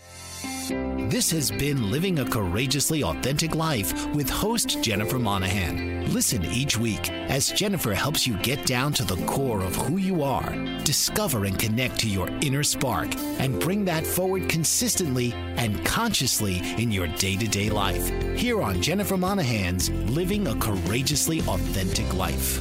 This 1.08 1.30
has 1.30 1.50
been 1.50 1.90
Living 1.90 2.18
a 2.18 2.28
Courageously 2.28 3.02
Authentic 3.02 3.54
Life 3.54 4.06
with 4.14 4.28
host 4.28 4.82
Jennifer 4.82 5.18
Monahan. 5.18 6.12
Listen 6.12 6.44
each 6.46 6.76
week 6.76 7.10
as 7.10 7.52
Jennifer 7.52 7.94
helps 7.94 8.26
you 8.26 8.36
get 8.38 8.66
down 8.66 8.92
to 8.94 9.04
the 9.04 9.16
core 9.26 9.62
of 9.62 9.76
who 9.76 9.96
you 9.96 10.22
are, 10.22 10.50
discover 10.84 11.44
and 11.44 11.58
connect 11.58 11.98
to 12.00 12.08
your 12.08 12.28
inner 12.42 12.62
spark, 12.62 13.14
and 13.38 13.60
bring 13.60 13.84
that 13.84 14.06
forward 14.06 14.48
consistently 14.48 15.32
and 15.56 15.84
consciously 15.84 16.60
in 16.82 16.90
your 16.90 17.06
day 17.06 17.36
to 17.36 17.46
day 17.46 17.70
life. 17.70 18.08
Here 18.36 18.60
on 18.60 18.82
Jennifer 18.82 19.16
Monahan's 19.16 19.90
Living 19.90 20.48
a 20.48 20.54
Courageously 20.56 21.40
Authentic 21.42 22.12
Life. 22.14 22.60